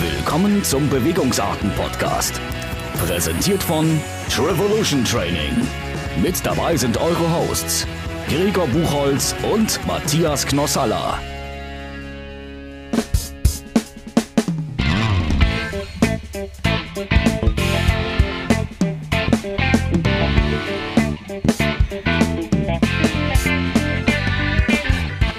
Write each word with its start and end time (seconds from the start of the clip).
Willkommen 0.00 0.64
zum 0.64 0.88
Bewegungsarten-Podcast. 0.88 2.40
Präsentiert 3.04 3.62
von 3.62 4.00
Trevolution 4.30 5.04
Training. 5.04 5.54
Mit 6.22 6.40
dabei 6.46 6.74
sind 6.74 6.96
eure 6.96 7.30
Hosts 7.34 7.86
Gregor 8.26 8.66
Buchholz 8.68 9.34
und 9.52 9.78
Matthias 9.86 10.46
Knossalla. 10.46 11.18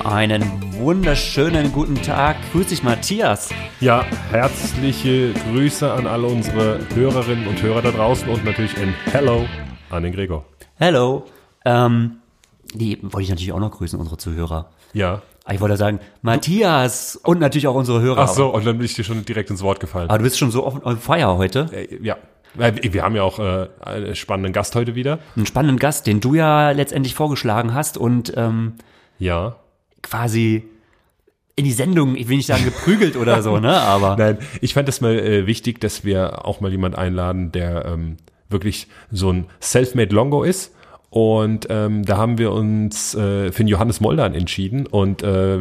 Einen 0.06 0.71
wunderschönen 0.82 1.72
guten 1.72 2.02
Tag. 2.02 2.38
Grüß 2.52 2.68
dich, 2.68 2.82
Matthias. 2.82 3.50
Ja, 3.82 4.04
herzliche 4.32 5.32
Grüße 5.34 5.92
an 5.92 6.08
alle 6.08 6.26
unsere 6.26 6.80
Hörerinnen 6.96 7.46
und 7.48 7.62
Hörer 7.62 7.84
da 7.84 7.92
draußen 7.92 8.28
und 8.28 8.44
natürlich 8.44 8.76
ein 8.78 8.96
Hello 9.12 9.46
an 9.92 10.02
den 10.02 10.12
Gregor. 10.12 10.44
Hello. 10.78 11.26
Ähm, 11.66 12.18
die 12.74 12.98
wollte 13.04 13.22
ich 13.22 13.30
natürlich 13.30 13.54
auch 13.54 13.60
noch 13.60 13.70
grüßen, 13.70 14.00
unsere 14.00 14.18
Zuhörer. 14.18 14.72
Ja. 14.94 15.22
Ich 15.52 15.62
wollte 15.62 15.78
sagen, 15.78 16.00
Matthias 16.24 17.16
und 17.16 17.40
natürlich 17.40 17.68
auch 17.68 17.76
unsere 17.76 18.02
Hörer. 18.02 18.22
Ach 18.24 18.28
so, 18.30 18.48
und 18.48 18.66
dann 18.66 18.78
bin 18.78 18.86
ich 18.86 18.96
dir 18.96 19.04
schon 19.04 19.24
direkt 19.24 19.52
ins 19.52 19.62
Wort 19.62 19.80
gefallen. 19.80 20.10
Aber 20.10 20.18
du 20.18 20.24
bist 20.24 20.40
schon 20.40 20.50
so 20.50 20.66
on 20.66 20.82
on 20.84 20.98
fire 20.98 21.38
heute. 21.38 21.70
Äh, 21.72 22.04
ja. 22.04 22.18
Wir 22.56 23.04
haben 23.04 23.16
ja 23.16 23.22
auch 23.22 23.38
äh, 23.38 23.68
einen 23.82 24.16
spannenden 24.16 24.52
Gast 24.52 24.76
heute 24.76 24.96
wieder. 24.96 25.20
Einen 25.36 25.46
spannenden 25.46 25.78
Gast, 25.78 26.08
den 26.08 26.22
du 26.22 26.34
ja 26.34 26.72
letztendlich 26.72 27.14
vorgeschlagen 27.14 27.74
hast 27.76 27.98
und 28.00 28.34
ähm, 28.36 28.74
Ja. 29.20 29.58
Quasi 30.02 30.64
in 31.56 31.66
die 31.66 31.72
Sendung, 31.72 32.16
ich 32.16 32.28
will 32.28 32.38
nicht 32.38 32.48
sagen 32.48 32.64
geprügelt 32.64 33.16
oder 33.16 33.44
so, 33.44 33.60
ne? 33.60 33.80
Aber 33.80 34.16
Nein, 34.20 34.38
ich 34.62 34.74
fand 34.74 34.90
es 34.90 35.02
mal 35.02 35.18
äh, 35.18 35.48
wichtig, 35.48 35.80
dass 35.82 36.04
wir 36.04 36.46
auch 36.46 36.62
mal 36.62 36.72
jemand 36.72 36.98
einladen, 36.98 37.52
der 37.52 37.86
ähm, 37.86 38.18
wirklich 38.50 38.88
so 39.12 39.32
ein 39.32 39.48
Selfmade 39.60 40.14
Longo 40.14 40.44
ist. 40.44 40.74
Und 41.12 41.68
ähm, 41.70 42.06
da 42.06 42.16
haben 42.16 42.38
wir 42.38 42.54
uns 42.54 43.14
äh, 43.16 43.52
für 43.52 43.64
den 43.64 43.68
Johannes 43.68 44.00
Moldan 44.00 44.34
entschieden 44.34 44.88
und 44.88 45.22
äh, 45.24 45.60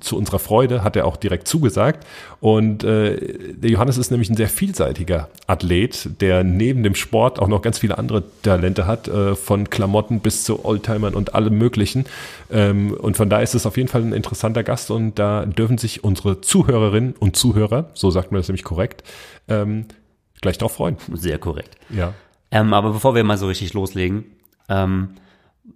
zu 0.00 0.14
unserer 0.14 0.38
Freude 0.38 0.84
hat 0.84 0.94
er 0.94 1.06
auch 1.06 1.16
direkt 1.16 1.48
zugesagt. 1.48 2.06
Und 2.40 2.84
äh, 2.84 3.54
der 3.54 3.70
Johannes 3.70 3.96
ist 3.96 4.10
nämlich 4.10 4.28
ein 4.28 4.36
sehr 4.36 4.50
vielseitiger 4.50 5.30
Athlet, 5.46 6.20
der 6.20 6.44
neben 6.44 6.82
dem 6.82 6.94
Sport 6.94 7.38
auch 7.38 7.48
noch 7.48 7.62
ganz 7.62 7.78
viele 7.78 7.96
andere 7.96 8.24
Talente 8.42 8.86
hat, 8.86 9.08
äh, 9.08 9.36
von 9.36 9.70
Klamotten 9.70 10.20
bis 10.20 10.44
zu 10.44 10.66
Oldtimern 10.66 11.14
und 11.14 11.34
allem 11.34 11.56
Möglichen. 11.56 12.04
Ähm, 12.50 12.92
und 12.92 13.16
von 13.16 13.30
daher 13.30 13.42
ist 13.42 13.54
es 13.54 13.64
auf 13.64 13.78
jeden 13.78 13.88
Fall 13.88 14.02
ein 14.02 14.12
interessanter 14.12 14.64
Gast 14.64 14.90
und 14.90 15.18
da 15.18 15.46
dürfen 15.46 15.78
sich 15.78 16.04
unsere 16.04 16.42
Zuhörerinnen 16.42 17.14
und 17.18 17.36
Zuhörer, 17.36 17.88
so 17.94 18.10
sagt 18.10 18.32
man 18.32 18.40
das 18.40 18.48
nämlich 18.48 18.64
korrekt, 18.64 19.02
ähm, 19.48 19.86
gleich 20.42 20.58
drauf 20.58 20.72
freuen. 20.72 20.98
sehr 21.14 21.38
korrekt. 21.38 21.78
Ja. 21.88 22.12
Ähm, 22.50 22.74
aber 22.74 22.92
bevor 22.92 23.14
wir 23.14 23.24
mal 23.24 23.38
so 23.38 23.46
richtig 23.46 23.72
loslegen, 23.72 24.26
ähm, 24.70 25.10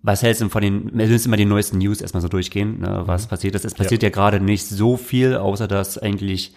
was 0.03 0.23
hältst 0.23 0.41
du 0.43 0.49
von 0.49 0.63
den, 0.63 0.91
wir 0.97 1.07
müssen 1.07 1.29
immer 1.29 1.37
die 1.37 1.45
neuesten 1.45 1.79
News 1.79 2.01
erstmal 2.01 2.21
so 2.23 2.29
durchgehen, 2.29 2.81
ne, 2.81 3.03
was 3.07 3.27
passiert 3.27 3.55
ist. 3.55 3.65
Es 3.65 3.75
passiert 3.75 4.03
ja, 4.03 4.11
gerade 4.11 4.41
nicht 4.41 4.67
so 4.67 4.97
viel, 4.97 5.37
außer 5.37 5.69
dass 5.69 5.99
eigentlich 5.99 6.55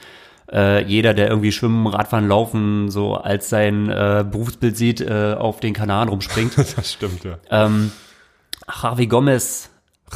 äh, 0.51 0.83
jeder, 0.85 1.13
der 1.13 1.29
irgendwie 1.29 1.51
Schwimmen, 1.51 1.87
Radfahren, 1.87 2.27
Laufen 2.27 2.89
so 2.89 3.15
als 3.15 3.49
sein 3.49 3.89
äh, 3.89 4.25
Berufsbild 4.29 4.77
sieht, 4.77 5.01
äh, 5.01 5.35
auf 5.37 5.59
den 5.59 5.73
Kanaren 5.73 6.09
rumspringt. 6.09 6.55
Das 6.75 6.93
stimmt, 6.93 7.23
ja. 7.23 7.37
ähm, 7.49 7.91
Javi 8.81 9.07
Gomez, 9.07 9.69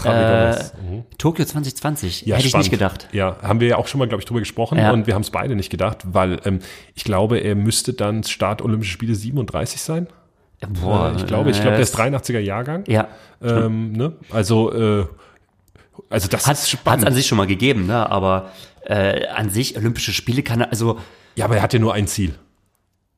Javi 0.04 0.18
äh, 0.18 0.52
Gomez, 0.52 0.74
mhm. 0.90 1.04
Tokio 1.18 1.46
2020, 1.46 2.22
Ja, 2.26 2.36
hätte 2.36 2.46
ich 2.46 2.52
spannend. 2.52 2.66
nicht 2.66 2.72
gedacht. 2.72 3.08
Ja, 3.12 3.38
haben 3.42 3.60
wir 3.60 3.68
ja 3.68 3.76
auch 3.78 3.88
schon 3.88 4.00
mal, 4.00 4.08
glaube 4.08 4.22
ich, 4.22 4.26
drüber 4.26 4.40
gesprochen 4.40 4.78
Ja. 4.78 4.92
und 4.92 5.08
wir 5.08 5.14
haben 5.16 5.22
es 5.22 5.32
beide 5.32 5.56
nicht 5.56 5.70
gedacht, 5.70 6.00
weil 6.06 6.40
ähm, 6.46 6.60
ich 6.96 7.04
glaube, 7.04 7.38
er 7.40 7.56
müsste 7.56 7.94
dann 7.94 8.24
Start 8.24 8.62
Olympische 8.62 8.92
Spiele 8.94 9.16
37 9.16 9.82
sein. 9.82 10.08
Boah, 10.70 11.12
Äh, 11.12 11.18
ich 11.18 11.26
glaube, 11.28 11.50
ich 11.52 11.58
glaube, 11.62 11.72
der 11.78 11.80
ist 11.82 11.98
äh, 11.98 12.02
83er 12.02 12.40
Jahrgang. 12.40 12.84
Ja, 12.88 13.08
Ähm, 13.42 13.94
ne? 13.94 14.14
Also, 14.30 14.72
äh, 14.74 15.06
also 16.10 16.28
das 16.28 16.48
hat 16.48 16.58
es 16.58 16.78
an 16.86 17.14
sich 17.14 17.28
schon 17.28 17.38
mal 17.38 17.48
gegeben, 17.48 17.88
ne? 17.88 18.10
aber 18.10 18.52
äh, 18.86 19.28
an 19.28 19.50
sich 19.50 19.78
Olympische 19.78 20.12
Spiele 20.14 20.44
kann 20.44 20.62
er, 20.62 20.70
also 20.72 20.98
ja, 21.36 21.46
aber 21.46 21.56
er 21.58 21.62
hat 21.64 21.74
ja 21.74 21.80
nur 21.80 21.94
ein 21.94 22.08
Ziel. 22.08 22.36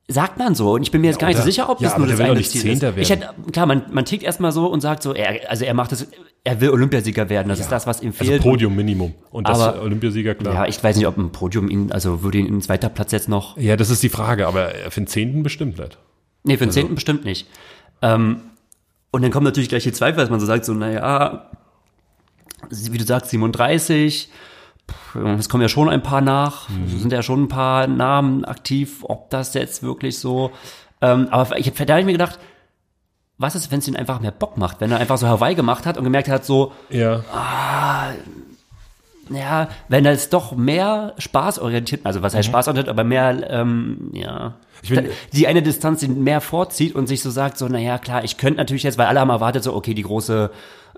Sagt 0.06 0.38
man 0.38 0.54
so. 0.54 0.74
Und 0.74 0.82
ich 0.82 0.90
bin 0.90 1.00
mir 1.00 1.06
jetzt 1.08 1.18
gar 1.18 1.28
nicht 1.28 1.38
so 1.38 1.42
sicher, 1.42 1.70
ob 1.70 1.80
Ja, 1.80 1.88
das 1.88 1.98
nur 1.98 2.06
das 2.06 2.20
eine 2.20 2.34
nicht 2.34 2.50
Ziel 2.50 2.60
Zehnter 2.60 2.90
ist. 2.90 2.98
Ich 2.98 3.10
hätte, 3.10 3.30
klar, 3.52 3.64
man, 3.64 3.84
man 3.90 4.04
tickt 4.04 4.22
erstmal 4.22 4.52
so 4.52 4.66
und 4.66 4.80
sagt 4.82 5.02
so, 5.02 5.14
er, 5.14 5.50
also 5.50 5.64
er 5.64 5.72
macht 5.72 5.92
das, 5.92 6.06
er 6.44 6.60
will 6.60 6.68
Olympiasieger 6.70 7.30
werden. 7.30 7.48
Das 7.48 7.58
ist 7.58 7.72
das, 7.72 7.86
was 7.86 8.02
ihm 8.02 8.12
Also 8.18 8.24
fehlt. 8.30 8.42
Podium 8.42 8.76
Minimum. 8.76 9.14
Und 9.30 9.48
das 9.48 9.58
Aber- 9.58 9.80
Olympiasieger, 9.82 10.34
klar. 10.34 10.54
ja, 10.54 10.66
ich 10.66 10.82
weiß 10.84 10.96
nicht, 10.96 11.06
ob 11.06 11.16
ein 11.16 11.32
Podium 11.32 11.70
ihn, 11.70 11.90
also 11.90 12.22
würde 12.22 12.36
ihn 12.38 12.46
in 12.46 12.60
zweiter 12.60 12.90
Platz 12.90 13.12
jetzt 13.12 13.30
noch, 13.30 13.56
Ja, 13.56 13.76
das 13.76 13.88
ist 13.88 14.02
die 14.02 14.10
Frage, 14.10 14.46
aber 14.46 14.72
für 14.90 15.00
den 15.00 15.06
Zehnten 15.06 15.42
bestimmt 15.42 15.78
nicht. 15.78 15.96
Nee, 16.44 16.54
für 16.54 16.64
den 16.64 16.68
Also 16.68 16.80
zehnten 16.80 16.94
bestimmt 16.94 17.24
nicht. 17.24 17.48
Ähm, 18.02 18.40
und 19.10 19.22
dann 19.22 19.30
kommen 19.30 19.44
natürlich 19.44 19.68
gleich 19.68 19.82
die 19.84 19.92
Zweifel, 19.92 20.18
dass 20.20 20.30
man 20.30 20.40
so 20.40 20.46
sagt, 20.46 20.64
so, 20.64 20.72
naja, 20.74 21.50
wie 22.70 22.98
du 22.98 23.04
sagst, 23.04 23.30
37, 23.30 24.28
pff, 24.90 25.14
es 25.38 25.48
kommen 25.48 25.62
ja 25.62 25.68
schon 25.68 25.88
ein 25.88 26.02
paar 26.02 26.20
nach, 26.20 26.68
Mhm. 26.68 26.98
sind 26.98 27.12
ja 27.12 27.22
schon 27.22 27.44
ein 27.44 27.48
paar 27.48 27.86
Namen 27.86 28.44
aktiv, 28.44 29.04
ob 29.04 29.30
das 29.30 29.54
jetzt 29.54 29.82
wirklich 29.82 30.18
so, 30.18 30.50
ähm, 31.00 31.28
aber 31.30 31.58
ich, 31.58 31.70
da 31.72 31.92
habe 31.92 32.00
ich 32.00 32.06
mir 32.06 32.12
gedacht, 32.12 32.38
was 33.38 33.54
ist, 33.56 33.70
wenn 33.72 33.80
es 33.80 33.88
ihn 33.88 33.96
einfach 33.96 34.20
mehr 34.20 34.30
Bock 34.30 34.56
macht, 34.56 34.80
wenn 34.80 34.90
er 34.92 34.98
einfach 34.98 35.18
so 35.18 35.26
Hawaii 35.26 35.54
gemacht 35.54 35.86
hat 35.86 35.96
und 35.98 36.04
gemerkt 36.04 36.28
hat, 36.28 36.44
so, 36.44 36.72
Ja. 36.90 37.22
Ja, 39.30 39.68
wenn 39.88 40.04
er 40.04 40.12
es 40.12 40.28
doch 40.28 40.54
mehr 40.56 41.14
spaßorientiert, 41.18 42.04
also 42.04 42.22
was 42.22 42.34
heißt 42.34 42.48
spaßorientiert, 42.48 42.88
aber 42.88 43.04
mehr, 43.04 43.50
ähm, 43.50 44.10
ja, 44.12 44.54
bin- 44.88 45.10
die 45.32 45.46
eine 45.46 45.62
Distanz 45.62 46.00
die 46.00 46.08
mehr 46.08 46.40
vorzieht 46.40 46.94
und 46.94 47.06
sich 47.06 47.22
so 47.22 47.30
sagt, 47.30 47.58
so, 47.58 47.66
naja, 47.68 47.98
klar, 47.98 48.24
ich 48.24 48.36
könnte 48.36 48.58
natürlich 48.58 48.82
jetzt, 48.82 48.98
weil 48.98 49.06
alle 49.06 49.20
haben 49.20 49.30
erwartet, 49.30 49.62
so, 49.64 49.74
okay, 49.74 49.94
die 49.94 50.02
große 50.02 50.50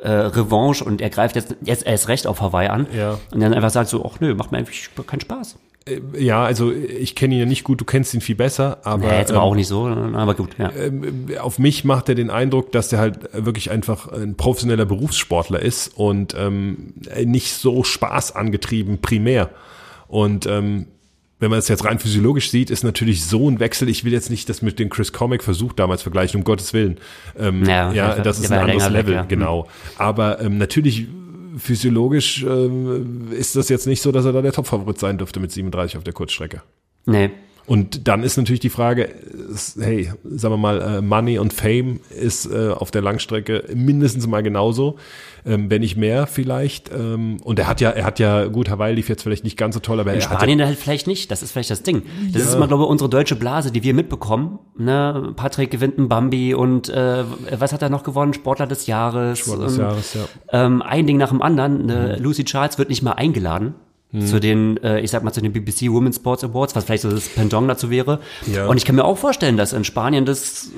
äh, 0.02 0.10
Revanche 0.10 0.84
und 0.84 1.00
er 1.00 1.08
greift 1.10 1.36
jetzt, 1.36 1.56
jetzt 1.62 1.86
erst 1.86 2.08
recht 2.08 2.26
auf 2.26 2.40
Hawaii 2.42 2.68
an. 2.68 2.86
Ja. 2.94 3.18
Und 3.32 3.40
dann 3.40 3.54
einfach 3.54 3.70
sagt 3.70 3.88
so, 3.88 4.04
ach 4.04 4.20
nö, 4.20 4.34
macht 4.34 4.52
mir 4.52 4.58
eigentlich 4.58 4.90
keinen 5.06 5.20
Spaß. 5.20 5.56
Ja, 6.18 6.44
also 6.44 6.72
ich 6.72 7.14
kenne 7.14 7.34
ihn 7.34 7.40
ja 7.40 7.46
nicht 7.46 7.62
gut, 7.62 7.80
du 7.80 7.84
kennst 7.84 8.12
ihn 8.12 8.20
viel 8.20 8.34
besser, 8.34 8.78
aber, 8.82 9.06
Ja, 9.06 9.18
jetzt 9.18 9.30
aber 9.30 9.42
ähm, 9.42 9.46
auch 9.46 9.54
nicht 9.54 9.68
so, 9.68 9.86
aber 9.86 10.34
gut, 10.34 10.56
ja. 10.58 10.72
auf 11.40 11.60
mich 11.60 11.84
macht 11.84 12.08
er 12.08 12.16
den 12.16 12.28
Eindruck, 12.28 12.72
dass 12.72 12.92
er 12.92 12.98
halt 12.98 13.18
wirklich 13.32 13.70
einfach 13.70 14.10
ein 14.10 14.36
professioneller 14.36 14.84
Berufssportler 14.84 15.60
ist 15.60 15.96
und 15.96 16.34
ähm, 16.36 16.94
nicht 17.24 17.52
so 17.52 17.84
spaßangetrieben 17.84 19.00
primär. 19.00 19.50
Und 20.08 20.46
ähm, 20.46 20.86
wenn 21.38 21.50
man 21.50 21.58
es 21.58 21.68
jetzt 21.68 21.84
rein 21.84 21.98
physiologisch 21.98 22.50
sieht, 22.50 22.70
ist 22.70 22.82
natürlich 22.82 23.24
so 23.24 23.48
ein 23.50 23.60
Wechsel. 23.60 23.88
Ich 23.88 24.04
will 24.04 24.12
jetzt 24.12 24.30
nicht 24.30 24.48
das 24.48 24.62
mit 24.62 24.78
dem 24.78 24.88
Chris 24.88 25.12
Comic 25.12 25.42
Versuch 25.42 25.74
damals 25.74 26.02
vergleichen, 26.02 26.38
um 26.40 26.44
Gottes 26.44 26.72
Willen. 26.72 26.96
Ähm, 27.38 27.64
Ja, 27.64 27.92
ja, 27.92 28.18
das 28.18 28.38
ist 28.38 28.50
ein 28.50 28.58
anderes 28.58 28.82
länger 28.84 28.94
weg, 28.94 29.06
Level, 29.06 29.14
ja. 29.14 29.22
genau. 29.24 29.68
Aber 29.98 30.40
ähm, 30.40 30.56
natürlich 30.56 31.06
physiologisch 31.56 32.42
ähm, 32.42 33.32
ist 33.32 33.56
das 33.56 33.68
jetzt 33.68 33.86
nicht 33.86 34.02
so, 34.02 34.12
dass 34.12 34.24
er 34.24 34.32
da 34.32 34.42
der 34.42 34.52
Topfavorit 34.52 34.98
sein 34.98 35.18
dürfte 35.18 35.40
mit 35.40 35.52
37 35.52 35.96
auf 35.96 36.04
der 36.04 36.12
Kurzstrecke. 36.12 36.62
Nee. 37.06 37.30
Und 37.66 38.06
dann 38.06 38.22
ist 38.22 38.36
natürlich 38.36 38.60
die 38.60 38.70
Frage, 38.70 39.08
hey, 39.78 40.12
sagen 40.24 40.54
wir 40.54 40.58
mal, 40.58 40.80
äh, 40.80 41.02
Money 41.02 41.38
und 41.38 41.52
Fame 41.52 42.00
ist 42.10 42.46
äh, 42.46 42.70
auf 42.70 42.92
der 42.92 43.02
Langstrecke 43.02 43.64
mindestens 43.74 44.26
mal 44.28 44.42
genauso, 44.42 44.96
ähm, 45.44 45.68
wenn 45.68 45.80
nicht 45.80 45.96
mehr 45.96 46.28
vielleicht. 46.28 46.92
Ähm, 46.92 47.38
und 47.42 47.58
er 47.58 47.66
hat 47.66 47.80
ja, 47.80 47.90
er 47.90 48.04
hat 48.04 48.20
ja, 48.20 48.46
gut, 48.46 48.70
Hawaii 48.70 48.94
lief 48.94 49.08
jetzt 49.08 49.22
vielleicht 49.22 49.42
nicht 49.42 49.56
ganz 49.56 49.74
so 49.74 49.80
toll, 49.80 49.98
aber 49.98 50.12
In 50.12 50.20
er 50.20 50.30
hat 50.30 50.38
Spanien 50.38 50.64
halt 50.64 50.78
vielleicht 50.78 51.08
nicht, 51.08 51.30
das 51.32 51.42
ist 51.42 51.50
vielleicht 51.50 51.70
das 51.70 51.82
Ding. 51.82 52.02
Das 52.32 52.42
ist 52.42 52.54
immer, 52.54 52.68
glaube 52.68 52.84
ich, 52.84 52.88
unsere 52.88 53.10
deutsche 53.10 53.34
Blase, 53.34 53.72
die 53.72 53.82
wir 53.82 53.94
mitbekommen. 53.94 54.60
Ne? 54.78 55.32
Patrick 55.34 55.72
gewinnt 55.72 55.98
einen 55.98 56.08
Bambi 56.08 56.54
und 56.54 56.88
äh, 56.88 57.24
was 57.58 57.72
hat 57.72 57.82
er 57.82 57.88
noch 57.90 58.04
gewonnen? 58.04 58.32
Sportler 58.32 58.68
des 58.68 58.86
Jahres. 58.86 59.44
ja 59.44 59.56
des 59.56 59.74
Ähm, 59.74 59.80
Jahres, 59.80 60.14
ja. 60.14 60.20
ähm, 60.52 60.82
ein 60.82 61.06
Ding 61.06 61.16
nach 61.16 61.30
dem 61.30 61.42
anderen. 61.42 61.84
Mhm. 61.84 61.90
Äh, 61.90 62.16
Lucy 62.18 62.44
Charles 62.44 62.78
wird 62.78 62.90
nicht 62.90 63.02
mal 63.02 63.12
eingeladen 63.12 63.74
zu 64.24 64.40
den, 64.40 64.76
äh, 64.82 65.00
ich 65.00 65.10
sag 65.10 65.22
mal, 65.24 65.32
zu 65.32 65.40
den 65.40 65.52
BBC 65.52 65.90
Women's 65.90 66.16
Sports 66.16 66.44
Awards, 66.44 66.74
was 66.74 66.84
vielleicht 66.84 67.02
so 67.02 67.10
das 67.10 67.28
Pendant 67.28 67.68
dazu 67.68 67.90
wäre. 67.90 68.20
Ja. 68.52 68.66
Und 68.66 68.76
ich 68.76 68.84
kann 68.84 68.96
mir 68.96 69.04
auch 69.04 69.18
vorstellen, 69.18 69.56
dass 69.56 69.72
in 69.72 69.84
Spanien 69.84 70.24
das 70.24 70.70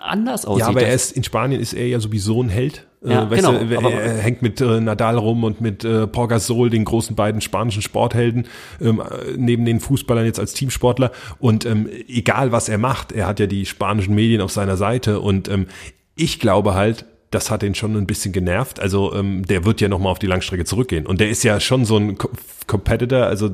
anders 0.00 0.44
aussieht. 0.44 0.60
Ja, 0.60 0.68
aber 0.68 0.82
er 0.82 0.94
ist, 0.94 1.12
in 1.12 1.24
Spanien 1.24 1.60
ist 1.60 1.72
er 1.72 1.86
ja 1.86 2.00
sowieso 2.00 2.42
ein 2.42 2.48
Held. 2.48 2.86
Ja, 3.04 3.24
äh, 3.24 3.36
genau, 3.36 3.52
du, 3.52 3.78
aber- 3.78 3.92
er 3.92 4.18
hängt 4.18 4.42
mit 4.42 4.60
äh, 4.60 4.80
Nadal 4.80 5.18
rum 5.18 5.42
und 5.44 5.60
mit 5.60 5.84
äh, 5.84 6.06
Pau 6.06 6.28
Gasol, 6.28 6.70
den 6.70 6.84
großen 6.84 7.16
beiden 7.16 7.40
spanischen 7.40 7.82
Sporthelden, 7.82 8.46
ähm, 8.80 9.00
äh, 9.00 9.32
neben 9.36 9.64
den 9.64 9.80
Fußballern 9.80 10.24
jetzt 10.24 10.38
als 10.38 10.54
Teamsportler. 10.54 11.10
Und 11.38 11.66
ähm, 11.66 11.88
egal 12.08 12.52
was 12.52 12.68
er 12.68 12.78
macht, 12.78 13.12
er 13.12 13.26
hat 13.26 13.40
ja 13.40 13.46
die 13.46 13.66
spanischen 13.66 14.14
Medien 14.14 14.40
auf 14.40 14.52
seiner 14.52 14.76
Seite. 14.76 15.20
Und 15.20 15.48
ähm, 15.48 15.66
ich 16.14 16.38
glaube 16.38 16.74
halt, 16.74 17.06
das 17.32 17.50
hat 17.50 17.62
ihn 17.62 17.74
schon 17.74 17.96
ein 17.96 18.06
bisschen 18.06 18.32
genervt. 18.32 18.78
Also 18.78 19.14
ähm, 19.14 19.44
der 19.44 19.64
wird 19.64 19.80
ja 19.80 19.88
nochmal 19.88 20.12
auf 20.12 20.18
die 20.18 20.26
Langstrecke 20.26 20.64
zurückgehen. 20.64 21.06
Und 21.06 21.20
der 21.20 21.30
ist 21.30 21.42
ja 21.42 21.58
schon 21.58 21.84
so 21.84 21.96
ein 21.96 22.16
Co 22.16 22.30
Competitor, 22.68 23.24
also 23.24 23.50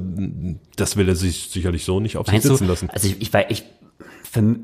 das 0.76 0.96
will 0.96 1.08
er 1.08 1.16
sich 1.16 1.48
sicherlich 1.50 1.84
so 1.84 1.98
nicht 1.98 2.18
auf 2.18 2.26
sich 2.26 2.42
sitzen 2.42 2.64
du? 2.64 2.70
lassen. 2.70 2.90
Also 2.90 3.08
ich, 3.08 3.22
ich, 3.22 3.30
ich, 3.48 3.64
für, 4.30 4.56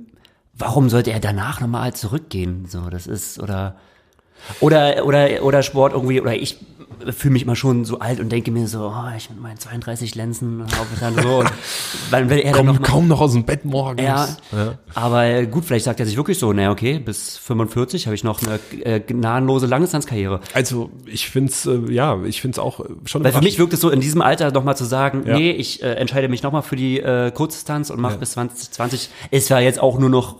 warum 0.53 0.91
sollte 0.91 1.13
er 1.13 1.21
danach 1.21 1.63
nochmal 1.63 1.95
zurückgehen? 1.95 2.67
So, 2.69 2.91
das 2.91 3.07
ist, 3.07 3.41
oder, 3.41 3.77
Oder, 4.61 5.05
oder, 5.06 5.43
oder 5.43 5.62
Sport 5.62 5.93
irgendwie, 5.93 6.20
oder 6.20 6.35
ich 6.35 6.58
fühle 7.11 7.32
mich 7.32 7.43
immer 7.43 7.56
schon 7.56 7.85
so 7.85 7.99
alt 7.99 8.19
und 8.20 8.31
denke 8.31 8.50
mir 8.50 8.67
so, 8.67 8.87
oh, 8.87 9.17
ich 9.17 9.29
mit 9.29 9.41
meinen 9.41 9.58
32 9.58 10.14
Lenzen, 10.14 10.64
ich 10.67 11.00
dann 11.00 11.14
so, 11.14 11.44
weil 12.11 12.31
wenn 12.31 12.38
er 12.38 12.52
dann 12.52 12.58
Komm 12.58 12.67
noch 12.67 12.81
mal, 12.81 12.87
kaum 12.87 13.08
noch 13.08 13.20
aus 13.20 13.32
dem 13.32 13.44
Bett 13.44 13.64
morgens. 13.64 14.00
ja, 14.00 14.29
Ja. 14.52 14.79
aber 14.94 15.44
gut, 15.44 15.64
vielleicht 15.67 15.85
sagt 15.85 16.00
er 16.00 16.06
sich 16.06 16.17
wirklich 16.17 16.38
so, 16.38 16.52
naja, 16.52 16.70
okay, 16.70 16.99
bis 17.00 17.37
45 17.37 18.06
habe 18.06 18.14
ich 18.14 18.25
noch 18.25 18.41
eine 18.43 18.58
äh, 18.85 19.00
gnadenlose 19.00 19.67
Langdistanzkarriere. 19.67 20.41
Also 20.55 20.91
ich 21.05 21.29
find's 21.29 21.67
äh, 21.67 21.79
ja, 21.91 22.23
ich 22.25 22.41
find's 22.41 22.58
auch 22.58 22.81
äh, 22.81 22.85
schon 23.05 23.23
Weil 23.25 23.32
für 23.32 23.43
mich 23.43 23.58
wirkt 23.58 23.73
es 23.75 23.81
so, 23.81 23.91
in 23.91 24.00
diesem 24.00 24.23
Alter 24.23 24.50
nochmal 24.52 24.76
zu 24.76 24.85
sagen, 24.85 25.25
Ja. 25.26 25.37
nee, 25.37 25.50
ich 25.50 25.82
äh, 25.82 25.94
entscheide 25.96 26.29
mich 26.29 26.43
nochmal 26.43 26.62
für 26.62 26.76
die 26.76 27.00
äh, 27.00 27.31
Kurzdistanz 27.32 27.91
und 27.91 28.00
mache 28.00 28.17
bis 28.19 28.32
2020. 28.32 29.11
Ist 29.31 29.49
ja 29.50 29.58
jetzt 29.58 29.79
auch 29.81 29.99
nur 29.99 30.08
noch, 30.11 30.37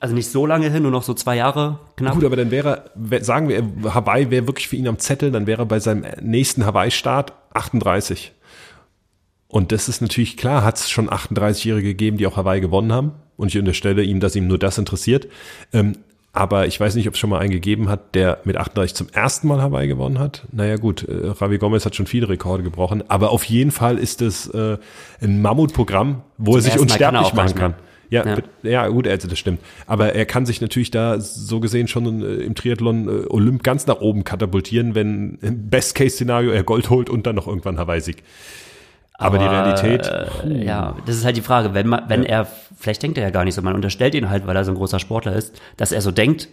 also 0.00 0.14
nicht 0.14 0.30
so 0.30 0.46
lange 0.46 0.70
hin, 0.70 0.82
nur 0.84 0.92
noch 0.92 1.02
so 1.02 1.12
zwei 1.14 1.36
Jahre 1.36 1.78
knapp. 1.96 2.14
Gut, 2.14 2.24
aber 2.24 2.36
dann 2.36 2.50
wäre, 2.50 2.90
er- 3.10 3.24
sagen 3.24 3.48
wir, 3.48 3.94
Hawaii 3.94 4.30
wäre 4.30 4.46
wirklich 4.46 4.68
für 4.68 4.76
ihn 4.76 4.88
am 4.88 4.98
Zettel, 4.98 5.30
dann 5.30 5.46
wäre 5.46 5.62
er 5.62 5.66
bei 5.66 5.80
seinem 5.80 6.04
nächsten 6.20 6.64
Hawaii-Start 6.66 7.32
38. 7.54 8.32
Und 9.48 9.72
das 9.72 9.88
ist 9.88 10.00
natürlich 10.02 10.36
klar, 10.36 10.64
hat 10.64 10.76
es 10.76 10.90
schon 10.90 11.08
38-Jährige 11.08 11.88
gegeben, 11.88 12.16
die 12.16 12.26
auch 12.26 12.36
Hawaii 12.36 12.60
gewonnen 12.60 12.92
haben. 12.92 13.12
Und 13.36 13.48
ich 13.48 13.58
unterstelle 13.58 14.02
ihm, 14.02 14.20
dass 14.20 14.34
ihm 14.34 14.46
nur 14.46 14.58
das 14.58 14.78
interessiert. 14.78 15.28
Ähm, 15.72 15.92
aber 16.32 16.66
ich 16.66 16.78
weiß 16.78 16.96
nicht, 16.96 17.08
ob 17.08 17.14
es 17.14 17.20
schon 17.20 17.30
mal 17.30 17.38
einen 17.38 17.50
gegeben 17.52 17.88
hat, 17.88 18.14
der 18.14 18.40
mit 18.44 18.56
38 18.58 18.94
zum 18.94 19.08
ersten 19.10 19.46
Mal 19.48 19.62
Hawaii 19.62 19.88
gewonnen 19.88 20.18
hat. 20.18 20.46
Naja 20.52 20.76
gut, 20.76 21.06
äh, 21.08 21.32
Javi 21.40 21.56
Gomez 21.58 21.86
hat 21.86 21.96
schon 21.96 22.06
viele 22.06 22.28
Rekorde 22.28 22.62
gebrochen. 22.62 23.04
Aber 23.08 23.30
auf 23.30 23.44
jeden 23.44 23.70
Fall 23.70 23.96
ist 23.98 24.20
es 24.20 24.46
äh, 24.48 24.76
ein 25.22 25.40
Mammutprogramm, 25.40 26.22
wo 26.36 26.56
er 26.56 26.62
sich 26.62 26.74
er 26.74 26.80
unsterblich 26.82 27.32
machen 27.32 27.54
kann. 27.54 27.74
Ja, 28.10 28.24
Ja. 28.26 28.36
ja. 28.62 28.70
ja, 28.70 28.88
gut, 28.88 29.06
also 29.08 29.28
das 29.28 29.38
stimmt. 29.38 29.60
Aber 29.86 30.14
er 30.14 30.26
kann 30.26 30.46
sich 30.46 30.60
natürlich 30.60 30.90
da 30.90 31.18
so 31.20 31.60
gesehen 31.60 31.88
schon 31.88 32.22
äh, 32.22 32.34
im 32.44 32.54
Triathlon 32.54 33.08
äh, 33.08 33.26
Olymp 33.28 33.62
ganz 33.62 33.86
nach 33.86 34.00
oben 34.00 34.24
katapultieren, 34.24 34.94
wenn 34.94 35.38
im 35.42 35.68
Best-Case-Szenario 35.70 36.50
er 36.50 36.62
Gold 36.62 36.90
holt 36.90 37.10
und 37.10 37.26
dann 37.26 37.36
noch 37.36 37.46
irgendwann 37.46 37.78
Hawaii-Sieg. 37.78 38.22
Aber, 39.18 39.38
die 39.38 39.46
Realität, 39.46 40.06
Äh, 40.44 40.64
ja, 40.64 40.94
das 41.06 41.16
ist 41.16 41.24
halt 41.24 41.36
die 41.38 41.42
Frage, 41.42 41.72
wenn 41.72 41.86
man, 41.86 42.04
wenn 42.08 42.22
er, 42.22 42.46
vielleicht 42.78 43.02
denkt 43.02 43.16
er 43.16 43.24
ja 43.24 43.30
gar 43.30 43.44
nicht 43.44 43.54
so, 43.54 43.62
man 43.62 43.74
unterstellt 43.74 44.14
ihn 44.14 44.28
halt, 44.28 44.46
weil 44.46 44.54
er 44.56 44.64
so 44.64 44.72
ein 44.72 44.76
großer 44.76 44.98
Sportler 44.98 45.34
ist, 45.34 45.58
dass 45.78 45.90
er 45.90 46.02
so 46.02 46.10
denkt, 46.10 46.48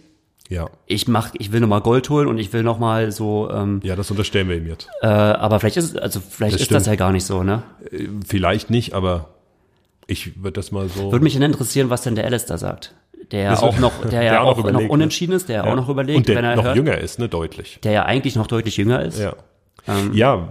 ja, 0.48 0.68
ich 0.86 1.06
mach, 1.08 1.30
ich 1.38 1.52
will 1.52 1.60
nochmal 1.60 1.80
Gold 1.82 2.08
holen 2.10 2.26
und 2.26 2.38
ich 2.38 2.52
will 2.52 2.62
nochmal 2.62 3.12
so, 3.12 3.50
ähm, 3.50 3.80
ja, 3.82 3.96
das 3.96 4.10
unterstellen 4.10 4.48
wir 4.48 4.56
ihm 4.56 4.66
jetzt. 4.66 4.88
äh, 5.02 5.06
aber 5.06 5.60
vielleicht 5.60 5.76
ist, 5.76 5.98
also 5.98 6.20
vielleicht 6.20 6.54
Das 6.54 6.62
ist 6.62 6.70
das 6.70 6.82
stimmt. 6.84 6.98
ja 6.98 7.04
gar 7.04 7.12
nicht 7.12 7.24
so, 7.24 7.42
ne? 7.42 7.62
Äh, 7.90 8.08
Vielleicht 8.26 8.70
nicht, 8.70 8.94
aber 8.94 9.33
ich 10.06 10.42
würde 10.42 10.52
das 10.52 10.72
mal 10.72 10.88
so. 10.88 11.12
Würde 11.12 11.22
mich 11.24 11.34
dann 11.34 11.42
interessieren, 11.42 11.90
was 11.90 12.02
denn 12.02 12.14
der 12.14 12.24
Alistair 12.24 12.58
sagt. 12.58 12.94
Der 13.30 13.50
Das 13.50 13.62
auch 13.62 13.78
noch, 13.78 14.00
der, 14.02 14.10
der 14.10 14.22
ja 14.22 14.40
auch 14.42 14.58
noch 14.58 14.70
noch, 14.72 14.80
ne? 14.80 14.88
unentschieden 14.88 15.32
ist, 15.32 15.48
der 15.48 15.64
ja. 15.64 15.70
auch 15.72 15.76
noch 15.76 15.88
überlegt, 15.88 16.18
und 16.18 16.28
der 16.28 16.36
wenn 16.36 16.44
er 16.44 16.56
noch 16.56 16.64
hört, 16.64 16.76
jünger 16.76 16.98
ist, 16.98 17.18
ne, 17.18 17.28
deutlich. 17.28 17.78
der 17.82 17.92
ja 17.92 18.04
eigentlich 18.04 18.36
noch 18.36 18.46
deutlich 18.46 18.76
jünger 18.76 19.02
ist. 19.02 19.18
Ja. 19.18 19.34
ja, 20.12 20.48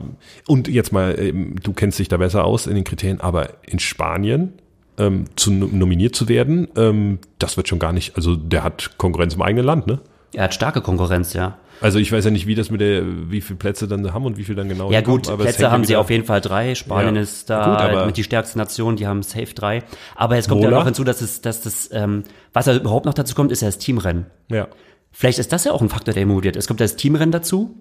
und 0.47 0.67
jetzt 0.67 0.91
mal, 0.91 1.15
ähm, 1.19 1.55
du 1.61 1.73
kennst 1.73 1.99
dich 1.99 2.07
da 2.07 2.17
besser 2.17 2.45
aus 2.45 2.67
in 2.67 2.75
den 2.75 2.83
Kriterien, 2.83 3.21
aber 3.21 3.49
in 3.63 3.79
Spanien 3.79 4.53
ähm, 4.97 5.25
zu 5.35 5.51
nom- 5.51 5.77
nominiert 5.77 6.15
zu 6.15 6.27
werden, 6.29 6.67
ähm, 6.75 7.19
das 7.39 7.57
wird 7.57 7.67
schon 7.67 7.79
gar 7.79 7.93
nicht, 7.93 8.15
also 8.15 8.35
der 8.35 8.63
hat 8.63 8.97
Konkurrenz 8.97 9.35
im 9.35 9.41
eigenen 9.41 9.65
Land, 9.65 9.87
ne? 9.87 9.99
Er 10.33 10.45
hat 10.45 10.53
starke 10.53 10.81
Konkurrenz, 10.81 11.33
ja. 11.33 11.57
Also 11.81 11.99
ich 11.99 12.11
weiß 12.11 12.23
ja 12.25 12.31
nicht, 12.31 12.47
wie 12.47 12.55
das 12.55 12.69
mit 12.69 12.79
der, 12.81 13.03
wie 13.29 13.41
viele 13.41 13.57
Plätze 13.57 13.87
dann 13.87 14.13
haben 14.13 14.25
und 14.25 14.37
wie 14.37 14.43
viel 14.45 14.55
dann 14.55 14.69
genau. 14.69 14.91
Ja 14.91 15.01
gut, 15.01 15.27
aber 15.27 15.39
es 15.43 15.51
Plätze 15.51 15.63
ja 15.63 15.71
haben 15.71 15.83
sie 15.83 15.95
auf 15.97 16.09
jeden 16.09 16.23
Fall 16.25 16.39
drei. 16.41 16.75
Spanien 16.75 17.15
Ja. 17.15 17.21
ist 17.21 17.49
da 17.49 17.65
Gut, 17.65 17.81
aber- 17.81 18.05
mit 18.05 18.15
die 18.17 18.23
stärkste 18.23 18.57
Nation, 18.57 18.95
die 18.95 19.05
haben 19.07 19.21
safe 19.23 19.53
drei. 19.53 19.83
Aber 20.15 20.35
jetzt 20.35 20.47
kommt 20.47 20.61
ja 20.61 20.67
Mola? 20.69 20.79
noch 20.79 20.85
hinzu, 20.85 21.03
dass 21.03 21.21
es, 21.21 21.41
dass 21.41 21.61
das, 21.61 21.89
ähm, 21.91 22.23
was 22.53 22.65
da 22.65 22.75
überhaupt 22.75 23.05
noch 23.05 23.13
dazu 23.13 23.35
kommt, 23.35 23.51
ist 23.51 23.61
ja 23.61 23.67
das 23.67 23.77
Teamrennen. 23.79 24.27
Ja. 24.49 24.67
Vielleicht 25.11 25.39
ist 25.39 25.51
das 25.51 25.63
ja 25.65 25.71
auch 25.73 25.81
ein 25.81 25.89
Faktor, 25.89 26.13
der 26.13 26.25
motiviert. 26.25 26.55
Es 26.55 26.67
kommt 26.67 26.79
das 26.79 26.95
Teamrennen 26.95 27.31
dazu. 27.31 27.75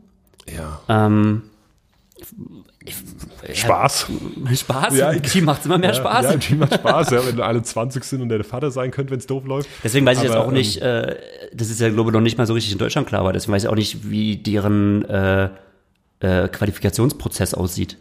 Ja. 0.52 0.80
Ähm, 0.88 1.42
Spaß. 3.52 4.06
Spaß. 4.54 4.96
Ja, 4.96 5.10
Im 5.10 5.22
Team 5.22 5.44
macht 5.44 5.64
immer 5.66 5.78
mehr 5.78 5.94
Spaß. 5.94 6.26
Ja, 6.26 6.32
im 6.32 6.40
Team 6.40 6.58
macht 6.60 6.74
Spaß, 6.74 7.10
ja, 7.10 7.26
wenn 7.26 7.36
du 7.36 7.42
alle 7.44 7.62
20 7.62 8.04
sind 8.04 8.22
und 8.22 8.28
der 8.28 8.44
Vater 8.44 8.70
sein 8.70 8.90
könnt, 8.90 9.10
wenn 9.10 9.18
es 9.18 9.26
doof 9.26 9.44
läuft. 9.44 9.68
Deswegen 9.82 10.06
weiß 10.06 10.18
ich 10.18 10.24
jetzt 10.24 10.32
Aber, 10.34 10.44
auch 10.44 10.48
ähm, 10.48 10.54
nicht, 10.54 10.80
äh, 10.80 11.16
das 11.52 11.70
ist 11.70 11.80
ja, 11.80 11.88
glaube 11.90 12.10
ich, 12.10 12.14
noch 12.14 12.20
nicht 12.20 12.38
mal 12.38 12.46
so 12.46 12.54
richtig 12.54 12.72
in 12.72 12.78
Deutschland 12.78 13.08
klar, 13.08 13.20
aber 13.20 13.32
deswegen 13.32 13.52
weiß 13.52 13.64
ich 13.64 13.68
auch 13.68 13.74
nicht, 13.74 14.08
wie 14.10 14.36
deren 14.36 15.04
äh, 15.06 15.48
äh, 16.20 16.48
Qualifikationsprozess 16.48 17.54
aussieht. 17.54 17.98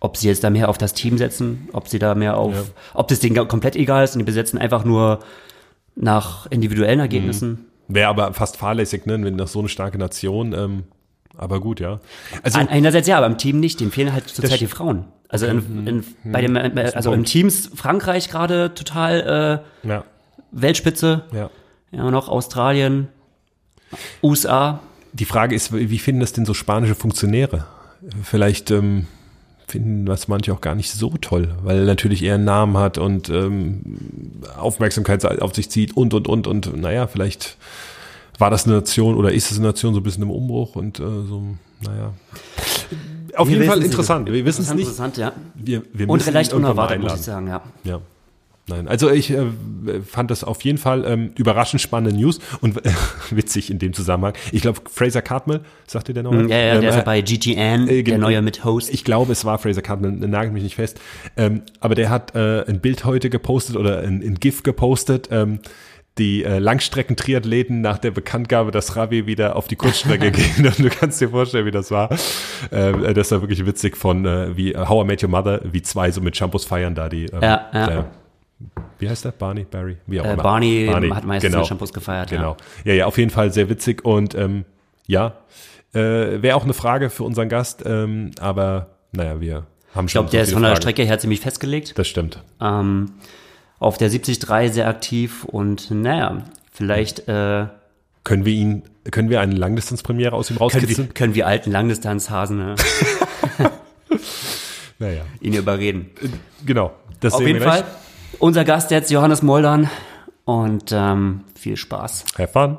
Ob 0.00 0.16
sie 0.16 0.28
jetzt 0.28 0.44
da 0.44 0.50
mehr 0.50 0.68
auf 0.68 0.78
das 0.78 0.94
Team 0.94 1.18
setzen, 1.18 1.68
ob 1.72 1.88
sie 1.88 1.98
da 1.98 2.14
mehr 2.14 2.36
auf, 2.36 2.54
Ja. 2.54 2.62
ob 2.94 3.08
das 3.08 3.18
denen 3.18 3.48
komplett 3.48 3.74
egal 3.74 4.04
ist 4.04 4.14
und 4.14 4.20
die 4.20 4.24
besetzen 4.24 4.58
einfach 4.58 4.84
nur 4.84 5.18
nach 5.96 6.46
individuellen 6.50 7.00
Ergebnissen. 7.00 7.66
Wäre 7.88 8.08
aber 8.08 8.32
fast 8.32 8.56
fahrlässig, 8.58 9.06
ne, 9.06 9.20
wenn 9.24 9.34
nach 9.34 9.48
so 9.48 9.58
eine 9.58 9.68
starke 9.68 9.98
Nation, 9.98 10.52
ähm, 10.52 10.84
aber 11.38 11.60
gut, 11.60 11.80
ja. 11.80 12.00
Also, 12.42 12.58
Ein- 12.58 12.68
Einerseits 12.68 13.08
ja, 13.08 13.16
aber 13.16 13.26
im 13.26 13.38
Team 13.38 13.60
nicht, 13.60 13.80
denen 13.80 13.90
fehlen 13.90 14.12
halt 14.12 14.28
zurzeit 14.28 14.60
die 14.60 14.66
Frauen. 14.66 15.06
Also 15.28 15.46
in, 15.46 15.86
in, 15.86 16.04
bei 16.24 16.40
dem, 16.40 16.56
äh, 16.56 16.92
also 16.94 17.12
im. 17.12 17.24
Teams 17.24 17.70
Frankreich 17.74 18.30
gerade 18.30 18.74
total 18.74 19.62
äh, 19.84 19.88
ja, 19.88 20.04
Weltspitze, 20.52 21.24
ja. 21.32 21.50
ja 21.92 22.10
noch 22.10 22.28
Australien, 22.28 23.08
USA. 24.22 24.80
Die 25.12 25.26
Frage 25.26 25.54
ist, 25.54 25.72
wie 25.72 25.98
finden 25.98 26.20
das 26.20 26.32
denn 26.32 26.44
so 26.46 26.54
spanische 26.54 26.94
Funktionäre? 26.94 27.66
Vielleicht 28.22 28.70
ähm, 28.70 29.06
finden 29.66 30.06
das 30.06 30.28
manche 30.28 30.52
auch 30.52 30.60
gar 30.60 30.74
nicht 30.74 30.90
so 30.90 31.10
toll, 31.20 31.54
weil 31.62 31.80
er 31.80 31.84
natürlich 31.84 32.22
eher 32.22 32.36
einen 32.36 32.44
Namen 32.44 32.76
hat 32.78 32.98
und 32.98 33.28
ähm, 33.28 34.40
Aufmerksamkeit 34.56 35.24
auf 35.42 35.54
sich 35.54 35.70
zieht 35.70 35.96
und, 35.96 36.14
und, 36.14 36.26
und. 36.26 36.46
Und 36.46 36.80
naja, 36.80 37.06
vielleicht 37.06 37.56
war 38.38 38.50
das 38.50 38.64
eine 38.66 38.76
Nation 38.76 39.16
oder 39.16 39.32
ist 39.32 39.50
es 39.50 39.58
eine 39.58 39.66
Nation 39.68 39.94
so 39.94 40.00
ein 40.00 40.02
bisschen 40.02 40.22
im 40.22 40.30
Umbruch 40.30 40.76
und 40.76 40.98
äh, 41.00 41.02
so, 41.02 41.42
naja. 41.84 42.12
Auf 43.36 43.48
Wir 43.48 43.56
jeden 43.56 43.68
Fall 43.68 43.82
interessant. 43.82 44.30
Wir 44.32 44.44
wissen 44.44 44.62
es 44.62 44.70
nicht. 44.72 44.84
Interessant, 44.84 45.16
ja. 45.16 45.32
Wir, 45.54 45.82
wir 45.92 46.08
Und 46.08 46.22
vielleicht 46.22 46.52
unerwartet, 46.52 47.00
muss 47.00 47.14
ich 47.14 47.20
sagen, 47.22 47.46
ja. 47.48 47.62
Ja. 47.84 48.00
Nein, 48.70 48.86
also 48.86 49.10
ich 49.10 49.30
äh, 49.30 49.46
fand 50.06 50.30
das 50.30 50.44
auf 50.44 50.60
jeden 50.62 50.76
Fall 50.76 51.02
ähm, 51.06 51.30
überraschend 51.38 51.80
spannende 51.80 52.14
News 52.14 52.38
und 52.60 52.84
äh, 52.84 52.90
witzig 53.30 53.70
in 53.70 53.78
dem 53.78 53.94
Zusammenhang. 53.94 54.34
Ich 54.52 54.60
glaube, 54.60 54.80
Fraser 54.90 55.22
Cartmel, 55.22 55.60
sagt 55.86 56.08
ihr 56.08 56.14
der 56.14 56.22
noch? 56.22 56.32
Ja, 56.34 56.40
ja, 56.40 56.74
Ähm, 56.74 56.80
der 56.82 56.90
ist 56.90 56.96
ja 56.96 57.02
bei 57.02 57.22
GTN, 57.22 57.56
äh, 57.56 57.86
der 57.86 58.02
gen- 58.02 58.20
neue 58.20 58.42
Mit-Host. 58.42 58.90
ich 58.92 59.04
glaube, 59.04 59.32
es 59.32 59.46
war 59.46 59.58
Fraser 59.58 59.80
Cartmel, 59.80 60.12
nagelt 60.12 60.52
mich 60.52 60.62
nicht 60.64 60.74
fest. 60.74 61.00
Ähm, 61.38 61.62
aber 61.80 61.94
der 61.94 62.10
hat 62.10 62.34
äh, 62.34 62.64
ein 62.68 62.80
Bild 62.80 63.06
heute 63.06 63.30
gepostet 63.30 63.76
oder 63.76 64.00
ein, 64.00 64.22
ein 64.22 64.34
GIF 64.34 64.62
gepostet. 64.62 65.30
Ähm, 66.18 66.24
die 66.24 66.44
äh, 66.44 66.58
Langstrecken-Triathleten 66.58 67.80
nach 67.80 67.98
der 67.98 68.10
Bekanntgabe, 68.10 68.70
dass 68.70 68.96
Ravi 68.96 69.26
wieder 69.26 69.56
auf 69.56 69.68
die 69.68 69.76
Kurzstrecke 69.76 70.30
geht. 70.32 70.58
Und 70.58 70.78
du 70.78 70.88
kannst 70.90 71.20
dir 71.20 71.28
vorstellen, 71.30 71.66
wie 71.66 71.70
das 71.70 71.90
war. 71.90 72.10
Ähm, 72.72 73.14
das 73.14 73.30
war 73.30 73.40
wirklich 73.40 73.64
witzig 73.66 73.96
von 73.96 74.24
äh, 74.26 74.56
wie 74.56 74.72
äh, 74.74 74.86
How 74.86 75.04
I 75.04 75.06
Met 75.06 75.22
Your 75.22 75.30
Mother, 75.30 75.60
wie 75.64 75.82
zwei 75.82 76.10
so 76.10 76.20
mit 76.20 76.36
Shampoos 76.36 76.64
feiern 76.64 76.94
da 76.94 77.08
die. 77.08 77.24
Ähm, 77.26 77.38
Ja, 77.42 77.66
ja. 77.72 77.86
Der, 77.86 78.04
wie 78.98 79.08
heißt 79.08 79.24
der? 79.24 79.30
Barney? 79.32 79.64
Barry? 79.70 79.96
Wie 80.06 80.20
auch 80.20 80.24
Äh, 80.24 80.32
immer. 80.32 80.42
Barney, 80.42 80.86
hat 80.92 81.24
meistens 81.24 81.48
genau. 81.50 81.58
mit 81.60 81.68
Shampoos 81.68 81.92
gefeiert. 81.92 82.30
Genau. 82.30 82.56
Ja. 82.84 82.92
ja, 82.94 83.06
auf 83.06 83.16
jeden 83.18 83.30
Fall 83.30 83.52
sehr 83.52 83.68
witzig 83.68 84.04
und 84.04 84.34
ähm, 84.34 84.64
ja, 85.06 85.34
äh, 85.94 86.42
wäre 86.42 86.56
auch 86.56 86.64
eine 86.64 86.74
Frage 86.74 87.08
für 87.08 87.22
unseren 87.22 87.48
Gast, 87.48 87.84
ähm, 87.86 88.32
aber 88.40 88.88
naja, 89.12 89.40
wir 89.40 89.66
haben 89.94 90.06
Ich 90.06 90.12
schon. 90.12 90.22
glaube, 90.22 90.30
der 90.30 90.40
so 90.40 90.42
ist 90.42 90.48
viele 90.48 90.54
von 90.56 90.62
der 90.62 90.70
Fragen. 90.72 90.82
Strecke 90.82 91.02
her 91.04 91.18
ziemlich 91.20 91.40
festgelegt. 91.40 91.96
Das 91.98 92.08
stimmt. 92.08 92.42
Ähm, 92.60 93.12
auf 93.78 93.98
der 93.98 94.08
73 94.08 94.72
sehr 94.72 94.88
aktiv 94.88 95.44
und 95.44 95.90
naja, 95.90 96.44
vielleicht 96.72 97.28
äh, 97.28 97.66
Können 98.24 98.44
wir 98.44 98.52
ihn, 98.52 98.82
können 99.10 99.30
wir 99.30 99.40
eine 99.40 99.54
Langdistanzpremiere 99.54 100.34
aus 100.34 100.50
ihm 100.50 100.58
können, 100.58 100.70
wir, 100.72 100.80
rauskitzeln? 100.80 101.14
können 101.14 101.34
wir 101.34 101.46
alten 101.46 101.70
Langdistanzhasen 101.70 102.58
ne, 102.58 102.74
Naja, 104.98 105.22
ihn 105.40 105.54
überreden. 105.54 106.10
genau. 106.66 106.92
Das 107.20 107.34
Auf 107.34 107.40
jeden. 107.42 107.62
Fall, 107.62 107.84
unser 108.38 108.64
Gast 108.64 108.90
jetzt 108.90 109.10
Johannes 109.10 109.42
Moldern 109.42 109.88
und 110.44 110.92
ähm, 110.92 111.44
viel 111.54 111.76
Spaß. 111.76 112.24
Have 112.36 112.48
fun. 112.48 112.78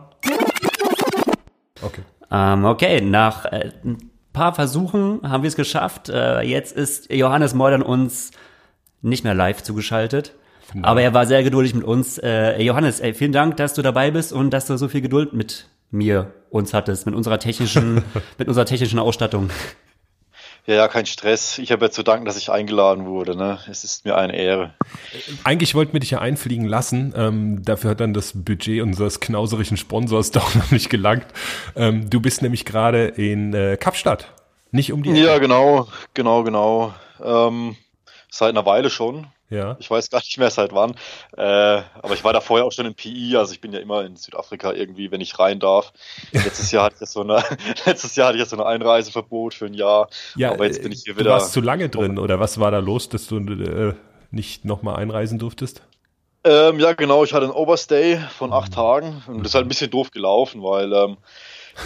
Okay. 1.82 2.02
Ähm, 2.32 2.66
okay, 2.66 3.02
nach 3.02 3.46
äh, 3.46 3.72
ein 3.84 4.12
paar 4.34 4.54
Versuchen 4.54 5.22
haben 5.24 5.44
wir 5.44 5.48
es 5.48 5.56
geschafft. 5.56 6.10
Äh, 6.10 6.42
jetzt 6.42 6.76
ist 6.76 7.12
Johannes 7.12 7.54
Moldern 7.54 7.82
uns 7.82 8.32
nicht 9.02 9.24
mehr 9.24 9.34
live 9.34 9.64
zugeschaltet. 9.64 10.34
Aber 10.82 11.02
er 11.02 11.14
war 11.14 11.26
sehr 11.26 11.44
geduldig 11.44 11.74
mit 11.74 11.84
uns. 11.84 12.18
Äh, 12.18 12.62
Johannes, 12.62 13.00
ey, 13.00 13.14
vielen 13.14 13.32
Dank, 13.32 13.58
dass 13.58 13.74
du 13.74 13.82
dabei 13.82 14.12
bist 14.12 14.34
und 14.34 14.52
dass 14.52 14.66
du 14.66 14.78
so 14.78 14.88
viel 14.88 15.02
Geduld 15.02 15.34
mit 15.34 15.68
mir, 15.92 16.34
uns 16.50 16.74
hattest, 16.74 17.06
mit 17.06 17.16
unserer 17.16 17.40
technischen, 17.40 18.04
mit 18.38 18.48
unserer 18.48 18.66
technischen 18.66 19.00
Ausstattung. 19.00 19.50
Ja, 20.66 20.76
ja, 20.76 20.88
kein 20.88 21.08
Stress. 21.08 21.58
Ich 21.58 21.72
habe 21.72 21.86
ja 21.86 21.92
zu 21.92 22.04
danken, 22.04 22.26
dass 22.26 22.38
ich 22.38 22.52
eingeladen 22.52 23.06
wurde. 23.06 23.36
Ne? 23.36 23.58
Es 23.72 23.84
ist 23.84 24.06
mir 24.06 24.16
eine 24.16 24.36
Ehre. 24.36 24.76
Eigentlich 25.44 25.74
wollten 25.74 25.94
wir 25.94 26.00
dich 26.00 26.12
ja 26.12 26.20
einfliegen 26.20 26.66
lassen. 26.66 27.14
Ähm, 27.16 27.64
dafür 27.64 27.92
hat 27.92 28.02
dann 28.02 28.14
das 28.14 28.34
Budget 28.36 28.84
unseres 28.84 29.20
knauserigen 29.20 29.78
Sponsors 29.78 30.30
doch 30.32 30.54
noch 30.54 30.70
nicht 30.70 30.92
gelangt. 30.92 31.26
Ähm, 31.76 32.10
du 32.10 32.20
bist 32.20 32.44
nämlich 32.44 32.66
gerade 32.66 33.06
in 33.08 33.54
äh, 33.54 33.78
Kapstadt. 33.78 34.32
Nicht 34.72 34.94
um 34.94 35.02
die 35.02 35.10
Ecke. 35.10 35.20
Ja, 35.20 35.40
genau, 35.40 35.88
genau, 36.14 36.44
genau. 36.44 36.94
Ähm, 37.24 37.76
Seit 38.32 38.50
einer 38.50 38.66
Weile 38.66 38.90
schon. 38.90 39.28
Ja. 39.50 39.78
Ich 39.80 39.90
weiß 39.90 40.10
gar 40.10 40.20
nicht 40.20 40.38
mehr 40.38 40.52
seit 40.52 40.74
wann. 40.74 40.92
Äh, 41.36 41.42
aber 41.42 42.14
ich 42.14 42.24
war 42.24 42.34
da 42.34 42.42
vorher 42.42 42.66
auch 42.66 42.72
schon 42.72 42.86
in 42.86 42.94
PI, 42.94 43.36
also 43.36 43.54
ich 43.54 43.62
bin 43.62 43.74
ja 43.74 43.80
immer 43.80 44.06
in 44.06 44.16
Südafrika 44.16 44.74
irgendwie, 44.74 45.12
wenn 45.12 45.22
ich 45.22 45.40
rein 45.40 45.60
darf. 45.60 45.92
Letztes 46.32 46.72
Jahr 46.72 46.86
hatte 46.86 46.96
ich 46.96 47.02
ja 47.02 47.08
so 47.08 47.22
eine, 47.22 47.44
letztes 47.86 48.16
Jahr 48.16 48.28
hatte 48.28 48.38
ich 48.38 48.44
ja 48.44 48.50
so 48.50 48.58
ein 48.58 48.62
Einreiseverbot 48.62 49.56
für 49.56 49.66
ein 49.66 49.74
Jahr. 49.74 50.10
Ja, 50.36 50.52
aber 50.52 50.66
jetzt 50.66 50.84
bin 50.84 50.92
ich 50.92 51.02
hier 51.04 51.16
du 51.16 51.22
wieder. 51.22 51.32
warst 51.32 51.52
zu 51.52 51.62
lange 51.62 51.90
drin 51.90 52.20
oder 52.20 52.40
was 52.40 52.60
war 52.60 52.70
da 52.70 52.80
los, 52.80 53.10
dass 53.10 53.28
du 53.28 53.38
äh, 53.38 53.94
nicht 54.32 54.66
nochmal 54.66 54.98
einreisen 54.98 55.40
durftest? 55.40 55.82
Ähm, 56.44 56.80
ja, 56.80 56.94
genau, 56.94 57.24
ich 57.24 57.34
hatte 57.34 57.46
einen 57.46 57.54
Overstay 57.54 58.18
von 58.38 58.54
acht 58.54 58.74
Tagen 58.74 59.24
und 59.28 59.40
das 59.40 59.48
ist 59.48 59.56
halt 59.56 59.66
ein 59.66 59.70
bisschen 59.70 59.92
doof 59.92 60.12
gelaufen, 60.12 60.64
weil 60.64 60.94
ähm, 60.94 61.18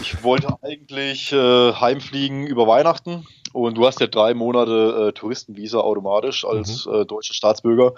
ich 0.01 0.23
wollte 0.23 0.55
eigentlich 0.61 1.31
äh, 1.31 1.73
heimfliegen 1.73 2.45
über 2.45 2.67
Weihnachten 2.67 3.25
und 3.53 3.77
du 3.77 3.85
hast 3.85 3.99
ja 3.99 4.07
drei 4.07 4.33
Monate 4.33 5.09
äh, 5.09 5.11
Touristenvisa 5.13 5.79
automatisch 5.79 6.45
als 6.45 6.87
äh, 6.87 7.05
deutscher 7.05 7.33
Staatsbürger. 7.33 7.93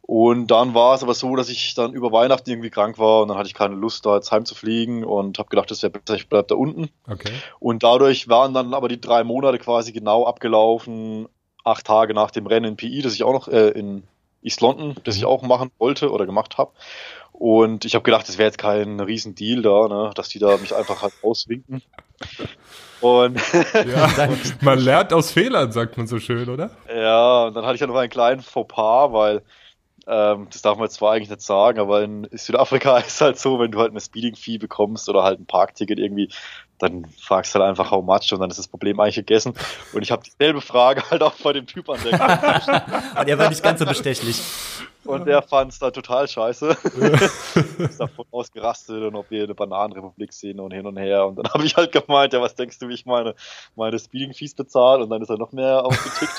Und 0.00 0.48
dann 0.50 0.74
war 0.74 0.94
es 0.94 1.02
aber 1.02 1.14
so, 1.14 1.34
dass 1.36 1.48
ich 1.48 1.74
dann 1.74 1.92
über 1.92 2.12
Weihnachten 2.12 2.50
irgendwie 2.50 2.70
krank 2.70 2.98
war 2.98 3.22
und 3.22 3.28
dann 3.28 3.38
hatte 3.38 3.48
ich 3.48 3.54
keine 3.54 3.74
Lust, 3.74 4.04
da 4.04 4.16
jetzt 4.16 4.32
heimzufliegen 4.32 5.04
und 5.04 5.38
habe 5.38 5.48
gedacht, 5.48 5.70
das 5.70 5.82
wäre 5.82 5.90
besser, 5.90 6.16
ich 6.16 6.28
bleib 6.28 6.48
da 6.48 6.56
unten. 6.56 6.90
Okay. 7.10 7.32
Und 7.58 7.82
dadurch 7.82 8.28
waren 8.28 8.52
dann 8.52 8.74
aber 8.74 8.88
die 8.88 9.00
drei 9.00 9.24
Monate 9.24 9.58
quasi 9.58 9.92
genau 9.92 10.26
abgelaufen, 10.26 11.28
acht 11.64 11.86
Tage 11.86 12.12
nach 12.12 12.30
dem 12.30 12.46
Rennen 12.46 12.72
in 12.72 12.76
PI, 12.76 13.02
das 13.02 13.14
ich 13.14 13.24
auch 13.24 13.32
noch 13.32 13.48
äh, 13.48 13.70
in 13.70 14.04
East 14.42 14.60
London, 14.60 14.94
das 15.04 15.16
ich 15.16 15.24
auch 15.24 15.42
machen 15.42 15.70
wollte 15.78 16.10
oder 16.10 16.26
gemacht 16.26 16.58
habe. 16.58 16.72
Und 17.36 17.84
ich 17.84 17.96
habe 17.96 18.04
gedacht, 18.04 18.28
das 18.28 18.38
wäre 18.38 18.46
jetzt 18.46 18.58
kein 18.58 19.00
Riesendeal 19.00 19.60
da, 19.60 19.88
ne, 19.88 20.10
dass 20.14 20.28
die 20.28 20.38
da 20.38 20.56
mich 20.56 20.74
einfach 20.74 21.02
halt 21.02 21.12
auswinken. 21.20 21.82
Und 23.00 23.40
Ja, 23.74 24.28
man 24.60 24.78
lernt 24.78 25.12
aus 25.12 25.32
Fehlern, 25.32 25.72
sagt 25.72 25.96
man 25.96 26.06
so 26.06 26.20
schön, 26.20 26.48
oder? 26.48 26.70
ja, 26.88 27.46
und 27.46 27.54
dann 27.54 27.64
hatte 27.66 27.74
ich 27.74 27.80
ja 27.80 27.88
noch 27.88 27.96
einen 27.96 28.08
kleinen 28.08 28.40
Fauxpas, 28.40 29.12
weil 29.12 29.42
ähm, 30.06 30.46
das 30.50 30.62
darf 30.62 30.76
man 30.76 30.86
jetzt 30.86 30.94
zwar 30.94 31.12
eigentlich 31.12 31.28
nicht 31.28 31.42
sagen, 31.42 31.80
aber 31.80 32.02
in 32.02 32.28
Südafrika 32.30 32.98
ist 33.06 33.20
halt 33.20 33.38
so, 33.38 33.58
wenn 33.58 33.72
du 33.72 33.80
halt 33.80 33.90
eine 33.90 34.00
Speeding-Fee 34.00 34.58
bekommst 34.58 35.08
oder 35.08 35.24
halt 35.24 35.40
ein 35.40 35.46
Parkticket 35.46 35.98
irgendwie, 35.98 36.30
dann 36.78 37.04
fragst 37.20 37.52
du 37.54 37.58
halt 37.58 37.68
einfach 37.68 37.90
how 37.90 38.04
much 38.04 38.32
und 38.32 38.40
dann 38.40 38.50
ist 38.50 38.58
das 38.58 38.68
Problem 38.68 39.00
eigentlich 39.00 39.16
gegessen. 39.16 39.54
Und 39.92 40.02
ich 40.02 40.12
habe 40.12 40.22
dieselbe 40.22 40.60
Frage 40.60 41.02
halt 41.10 41.22
auch 41.22 41.34
bei 41.42 41.52
dem 41.52 41.66
Typ 41.66 41.90
an 41.90 41.98
der 42.04 42.12
Und 43.18 43.28
er 43.28 43.38
war 43.38 43.48
nicht 43.48 43.62
ganz 43.62 43.80
so 43.80 43.86
bestechlich. 43.86 44.40
Und 45.06 45.26
der 45.26 45.42
fand 45.48 45.72
es 45.72 45.78
dann 45.78 45.92
total 45.92 46.28
scheiße. 46.28 46.68
ist 47.78 48.00
davon 48.00 48.26
ausgerastet 48.30 49.02
und 49.02 49.14
ob 49.14 49.30
wir 49.30 49.44
eine 49.44 49.54
Bananenrepublik 49.54 50.32
sehen 50.32 50.60
und 50.60 50.72
hin 50.72 50.86
und 50.86 50.96
her. 50.96 51.26
Und 51.26 51.36
dann 51.36 51.46
habe 51.54 51.64
ich 51.64 51.76
halt 51.76 51.92
gemeint, 51.92 52.32
ja, 52.32 52.40
was 52.40 52.54
denkst 52.54 52.78
du, 52.78 52.88
wie 52.88 52.94
ich 52.94 53.06
meine, 53.06 53.34
meine 53.76 53.98
Speeding-Fees 53.98 54.54
bezahle? 54.54 55.04
Und 55.04 55.10
dann 55.10 55.22
ist 55.22 55.30
er 55.30 55.38
noch 55.38 55.52
mehr 55.52 55.84
ausgetickt. 55.84 56.32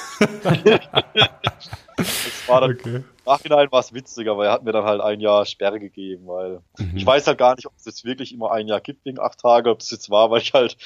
das 1.98 2.48
war 2.48 2.62
dann 2.62 2.72
Okay. 2.72 3.04
Nachhinein 3.26 3.72
war 3.72 3.80
es 3.80 3.94
witzig, 3.94 4.30
aber 4.30 4.46
er 4.46 4.52
hat 4.52 4.64
mir 4.64 4.72
dann 4.72 4.86
halt 4.86 5.02
ein 5.02 5.20
Jahr 5.20 5.46
Sperre 5.46 5.80
gegeben, 5.80 6.28
weil 6.28 6.62
ich 6.94 7.06
weiß 7.06 7.26
halt 7.26 7.38
gar 7.38 7.56
nicht, 7.56 7.66
ob 7.66 7.74
es 7.78 7.86
jetzt 7.86 8.06
wirklich 8.06 8.34
immer 8.34 8.52
ein 8.52 8.68
Jahr 8.68 8.82
gibt 8.82 9.06
wegen 9.06 9.20
acht 9.20 9.40
Tage, 9.40 9.72
ob 9.72 9.80
es 9.80 9.90
jetzt 9.90 10.10
war, 10.10 10.30
weil 10.30 10.42
ich 10.42 10.54
halt 10.54 10.78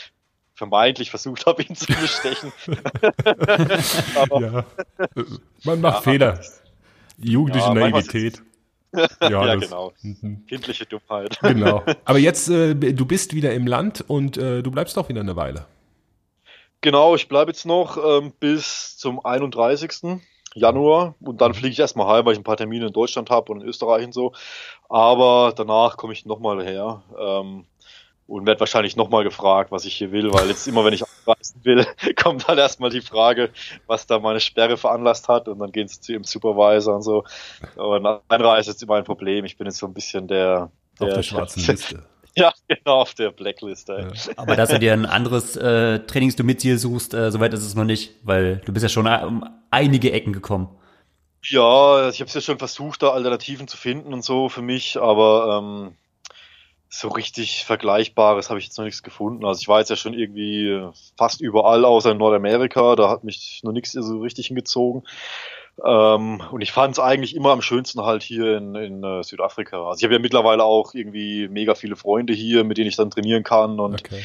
vermeintlich 0.54 1.10
versucht 1.10 1.46
habe, 1.46 1.64
ihn 1.64 1.76
zu 1.76 1.88
bestechen. 1.88 2.52
aber 4.16 4.42
Ja. 4.42 4.66
Man 5.64 5.82
macht 5.82 6.04
Fehler. 6.04 6.40
Jugendliche 7.22 7.68
Ja, 7.68 7.74
Naivität. 7.74 8.42
ja, 9.22 9.56
das- 9.56 9.64
genau. 9.66 9.94
Mhm. 10.02 10.46
Kindliche 10.48 10.86
Dummheit. 10.86 11.40
Genau. 11.42 11.84
Aber 12.06 12.18
jetzt, 12.20 12.50
äh, 12.50 12.76
du 12.76 13.06
bist 13.06 13.34
wieder 13.34 13.54
im 13.54 13.68
Land 13.68 14.04
und 14.08 14.38
äh, 14.38 14.64
du 14.64 14.72
bleibst 14.72 14.98
doch 14.98 15.10
wieder 15.10 15.22
eine 15.22 15.36
Weile. 15.36 15.66
Genau, 16.82 17.16
ich 17.16 17.28
bleibe 17.28 17.52
jetzt 17.52 17.66
noch 17.66 17.98
ähm, 17.98 18.32
bis 18.40 18.98
zum 18.98 19.24
31. 19.24 20.22
Januar 20.56 21.14
und 21.20 21.42
dann 21.42 21.54
fliege 21.54 21.74
ich 21.74 21.80
erstmal 21.80 22.08
heim, 22.08 22.26
weil 22.26 22.34
ich 22.34 22.40
ein 22.40 22.44
paar 22.44 22.58
Termine 22.58 22.88
in 22.88 22.94
Deutschland 22.94 23.30
habe 23.30 23.52
und 23.52 23.62
in 23.62 23.68
Österreich 23.68 24.06
und 24.06 24.14
so. 24.14 24.32
Aber 24.88 25.54
danach 25.56 25.98
komme 25.98 26.14
ich 26.14 26.26
nochmal 26.26 26.64
her 26.66 27.04
ähm, 27.20 27.66
und 28.30 28.46
werde 28.46 28.60
wahrscheinlich 28.60 28.96
nochmal 28.96 29.24
gefragt, 29.24 29.72
was 29.72 29.86
ich 29.86 29.96
hier 29.96 30.12
will, 30.12 30.32
weil 30.32 30.48
jetzt 30.48 30.68
immer, 30.68 30.86
wenn 30.86 30.94
ich 30.94 31.04
abreisen 31.04 31.60
will, 31.64 31.86
kommt 32.16 32.48
halt 32.48 32.60
erstmal 32.60 32.92
die 32.92 33.02
Frage, 33.02 33.50
was 33.88 34.06
da 34.06 34.20
meine 34.20 34.40
Sperre 34.40 34.78
veranlasst 34.78 35.28
hat 35.28 35.48
und 35.48 35.60
dann 35.60 35.72
gehen 35.72 35.88
sie 35.88 36.00
zu 36.00 36.14
ihrem 36.14 36.24
Supervisor 36.24 36.96
und 36.96 37.02
so. 37.02 37.24
Und 37.76 38.06
Einreise 38.30 38.70
ist 38.70 38.76
jetzt 38.76 38.84
immer 38.84 38.96
ein 38.96 39.04
Problem. 39.04 39.46
Ich 39.46 39.58
bin 39.58 39.66
jetzt 39.66 39.80
so 39.80 39.88
ein 39.88 39.94
bisschen 39.94 40.28
der, 40.28 40.72
Auf 41.00 41.08
der 41.08 41.16
der 41.16 41.24
schwarzen 41.24 41.64
Liste. 41.68 42.04
Ja, 42.36 42.54
genau, 42.68 43.02
auf 43.02 43.16
der 43.16 43.32
Blacklist. 43.32 43.90
Ey. 43.90 44.04
Ja. 44.04 44.34
Aber 44.38 44.56
dass 44.56 44.70
du 44.70 44.80
dir 44.80 44.94
ein 44.94 45.08
anderes 45.08 45.58
äh, 45.58 46.00
Trainingsdomizil 46.00 46.78
suchst, 46.78 47.16
äh, 47.16 47.32
soweit 47.32 47.54
ist 47.54 47.66
es 47.66 47.74
noch 47.74 47.84
nicht, 47.84 48.14
weil 48.24 48.62
du 48.66 48.72
bist 48.72 48.84
ja 48.84 48.90
schon 48.90 49.08
äh, 49.08 49.24
um 49.26 49.44
einige 49.72 50.12
Ecken 50.12 50.34
gekommen. 50.34 50.70
Ja, 51.44 52.10
ich 52.10 52.20
habe 52.20 52.28
es 52.28 52.34
ja 52.34 52.42
schon 52.42 52.60
versucht, 52.60 53.02
da 53.02 53.10
Alternativen 53.10 53.68
zu 53.68 53.78
finden 53.78 54.14
und 54.14 54.24
so 54.24 54.50
für 54.50 54.62
mich, 54.62 55.00
aber 55.00 55.62
ähm, 55.64 55.96
so 56.90 57.08
richtig 57.10 57.66
Vergleichbares 57.66 58.50
habe 58.50 58.60
ich 58.60 58.66
jetzt 58.66 58.78
noch 58.78 58.86
nichts 58.86 59.04
gefunden. 59.04 59.46
Also 59.46 59.62
ich 59.62 59.68
war 59.68 59.80
jetzt 59.80 59.90
ja 59.90 59.96
schon 59.96 60.16
irgendwie 60.16 60.90
fast 61.18 61.40
überall 61.40 61.86
außer 61.86 62.12
in 62.12 62.18
Nordamerika, 62.18 62.96
da 62.96 63.10
hat 63.10 63.24
mich 63.24 63.62
noch 63.64 63.72
nichts 63.72 63.92
so 63.92 64.20
richtig 64.20 64.48
hingezogen. 64.48 65.04
Ähm, 65.86 66.42
und 66.52 66.62
ich 66.62 66.72
fand 66.72 66.94
es 66.94 67.00
eigentlich 67.00 67.36
immer 67.36 67.52
am 67.52 67.62
schönsten 67.62 68.02
halt 68.02 68.24
hier 68.24 68.58
in, 68.58 68.76
in 68.76 69.04
äh, 69.04 69.24
Südafrika. 69.24 69.88
Also 69.88 70.00
ich 70.00 70.04
habe 70.04 70.16
ja 70.16 70.20
mittlerweile 70.20 70.64
auch 70.64 70.94
irgendwie 70.94 71.48
mega 71.48 71.76
viele 71.76 71.96
Freunde 71.96 72.34
hier, 72.34 72.64
mit 72.64 72.78
denen 72.78 72.90
ich 72.90 72.96
dann 72.96 73.12
trainieren 73.12 73.44
kann 73.44 73.80
und 73.80 74.02
Okay. 74.02 74.24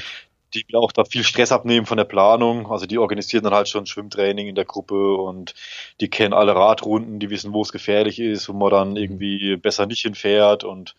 die 0.54 0.64
mir 0.73 0.78
auch 0.78 0.92
da 0.92 1.04
viel 1.04 1.23
Stress 1.23 1.52
abnehmen 1.52 1.85
von 1.85 1.99
der 1.99 2.04
Planung. 2.04 2.71
Also 2.71 2.87
die 2.87 2.99
organisieren 2.99 3.44
dann 3.44 3.54
halt 3.54 3.68
schon 3.68 3.87
Schwimmtraining 3.87 4.49
in 4.49 4.54
der 4.54 4.64
Gruppe 4.64 5.16
und 5.16 5.54
die 6.00 6.09
kennen 6.09 6.33
alle 6.33 6.54
Radrunden, 6.54 7.21
die 7.21 7.30
wissen, 7.30 7.52
wo 7.52 7.62
es 7.62 7.73
gefährlich 7.73 8.18
ist, 8.21 8.49
wo 8.49 8.52
man 8.54 8.71
dann 8.71 8.97
irgendwie 8.97 9.56
besser 9.56 9.87
nicht 9.87 10.00
hinfährt 10.00 10.64
und 10.64 10.94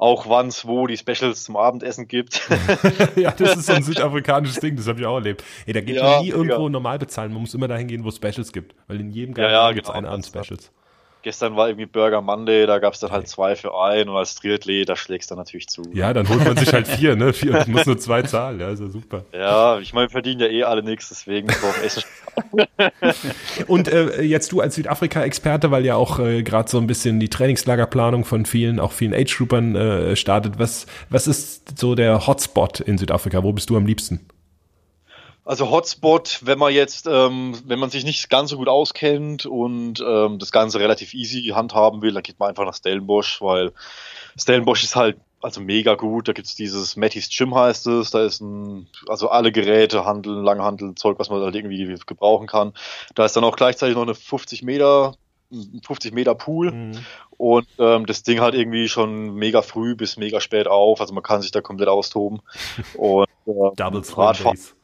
auch 0.00 0.28
wann 0.28 0.48
es 0.48 0.66
wo 0.66 0.86
die 0.86 0.96
Specials 0.96 1.44
zum 1.44 1.56
Abendessen 1.56 2.08
gibt. 2.08 2.48
ja, 3.16 3.32
das 3.32 3.56
ist 3.56 3.66
so 3.66 3.74
ein 3.74 3.82
südafrikanisches 3.84 4.58
Ding, 4.58 4.74
das 4.76 4.88
habe 4.88 4.98
ich 5.00 5.06
auch 5.06 5.16
erlebt. 5.16 5.44
Ey, 5.66 5.74
da 5.74 5.80
geht 5.82 5.96
Ja, 5.96 6.04
man 6.04 6.22
nie 6.22 6.30
irgendwo 6.30 6.64
ja. 6.64 6.68
normal 6.70 6.98
bezahlen, 6.98 7.32
man 7.32 7.42
muss 7.42 7.52
immer 7.54 7.68
dahin 7.68 7.86
gehen, 7.86 8.02
wo 8.02 8.08
es 8.08 8.16
Specials 8.16 8.50
gibt. 8.52 8.74
Weil 8.88 8.98
in 9.00 9.10
jedem 9.10 9.36
Ja, 9.36 9.50
ja, 9.50 9.50
Garten 9.50 9.74
gibt 9.74 9.86
es 9.86 9.92
genau. 9.92 10.08
eine 10.08 10.14
an 10.16 10.22
Specials. 10.22 10.72
Gestern 11.22 11.56
war 11.56 11.68
irgendwie 11.68 11.86
Burger 11.86 12.22
Monday, 12.22 12.66
da 12.66 12.78
gab 12.78 12.94
es 12.94 13.00
dann 13.00 13.10
halt 13.10 13.28
zwei 13.28 13.54
für 13.54 13.78
ein 13.78 14.08
und 14.08 14.16
als 14.16 14.36
Triathlet, 14.36 14.88
da 14.88 14.96
schlägst 14.96 15.30
du 15.30 15.34
natürlich 15.34 15.68
zu. 15.68 15.82
Ja, 15.92 16.14
dann 16.14 16.28
holt 16.28 16.44
man 16.44 16.56
sich 16.56 16.72
halt 16.72 16.88
vier, 16.88 17.14
ne? 17.14 17.32
Vier, 17.32 17.64
muss 17.66 17.84
nur 17.84 17.98
zwei 17.98 18.22
zahlen, 18.22 18.58
ja, 18.58 18.70
ist 18.70 18.80
ja 18.80 18.88
super. 18.88 19.24
Ja, 19.32 19.78
ich 19.78 19.92
meine, 19.92 20.08
wir 20.08 20.12
verdienen 20.12 20.40
ja 20.40 20.46
eh 20.46 20.64
alle 20.64 20.82
nichts, 20.82 21.10
deswegen. 21.10 21.48
Und 23.66 23.88
äh, 23.88 24.22
jetzt 24.22 24.52
du 24.52 24.60
als 24.60 24.76
Südafrika-Experte, 24.76 25.70
weil 25.70 25.84
ja 25.84 25.96
auch 25.96 26.18
äh, 26.18 26.42
gerade 26.42 26.70
so 26.70 26.78
ein 26.78 26.86
bisschen 26.86 27.20
die 27.20 27.28
Trainingslagerplanung 27.28 28.24
von 28.24 28.46
vielen, 28.46 28.80
auch 28.80 28.92
vielen 28.92 29.12
Age-Groupern 29.12 29.76
äh, 29.76 30.16
startet, 30.16 30.58
was, 30.58 30.86
was 31.10 31.26
ist 31.26 31.78
so 31.78 31.94
der 31.94 32.26
Hotspot 32.26 32.80
in 32.80 32.96
Südafrika? 32.96 33.42
Wo 33.42 33.52
bist 33.52 33.68
du 33.68 33.76
am 33.76 33.84
liebsten? 33.84 34.20
Also 35.44 35.70
Hotspot, 35.70 36.40
wenn 36.42 36.58
man 36.58 36.72
jetzt, 36.72 37.06
ähm, 37.06 37.54
wenn 37.64 37.78
man 37.78 37.90
sich 37.90 38.04
nicht 38.04 38.28
ganz 38.28 38.50
so 38.50 38.56
gut 38.56 38.68
auskennt 38.68 39.46
und 39.46 40.04
ähm, 40.06 40.38
das 40.38 40.52
Ganze 40.52 40.80
relativ 40.80 41.14
easy 41.14 41.42
handhaben 41.54 42.02
will, 42.02 42.12
dann 42.12 42.22
geht 42.22 42.38
man 42.38 42.50
einfach 42.50 42.64
nach 42.64 42.74
Stellenbosch, 42.74 43.40
weil 43.40 43.72
Stellenbosch 44.36 44.84
ist 44.84 44.96
halt 44.96 45.16
also 45.42 45.60
mega 45.60 45.94
gut. 45.94 46.28
Da 46.28 46.32
gibt's 46.32 46.54
dieses 46.54 46.96
Matty's 46.96 47.30
Gym 47.30 47.54
heißt 47.54 47.86
es, 47.86 48.10
da 48.10 48.24
ist 48.24 48.40
ein, 48.40 48.88
also 49.08 49.30
alle 49.30 49.52
Geräte, 49.52 50.04
Handeln, 50.04 50.44
Langhandeln, 50.44 50.96
Zeug, 50.96 51.18
was 51.18 51.30
man 51.30 51.40
halt 51.40 51.54
irgendwie 51.54 51.96
gebrauchen 52.06 52.46
kann. 52.46 52.74
Da 53.14 53.24
ist 53.24 53.36
dann 53.36 53.44
auch 53.44 53.56
gleichzeitig 53.56 53.96
noch 53.96 54.02
eine 54.02 54.14
50 54.14 54.62
Meter, 54.62 55.14
ein 55.50 55.80
50 55.84 56.12
Meter 56.12 56.34
Pool 56.34 56.92
und 57.36 57.66
ähm, 57.78 58.06
das 58.06 58.22
Ding 58.22 58.40
halt 58.40 58.54
irgendwie 58.54 58.88
schon 58.88 59.34
mega 59.34 59.62
früh 59.62 59.96
bis 59.96 60.16
mega 60.18 60.40
spät 60.40 60.68
auf. 60.68 61.00
Also 61.00 61.14
man 61.14 61.22
kann 61.22 61.40
sich 61.40 61.50
da 61.50 61.62
komplett 61.62 61.88
austoben. 61.88 62.40
Und 62.96 63.26
äh, 63.46 63.74
Double 63.76 64.02
Radfahren. 64.14 64.56
Days. 64.56 64.76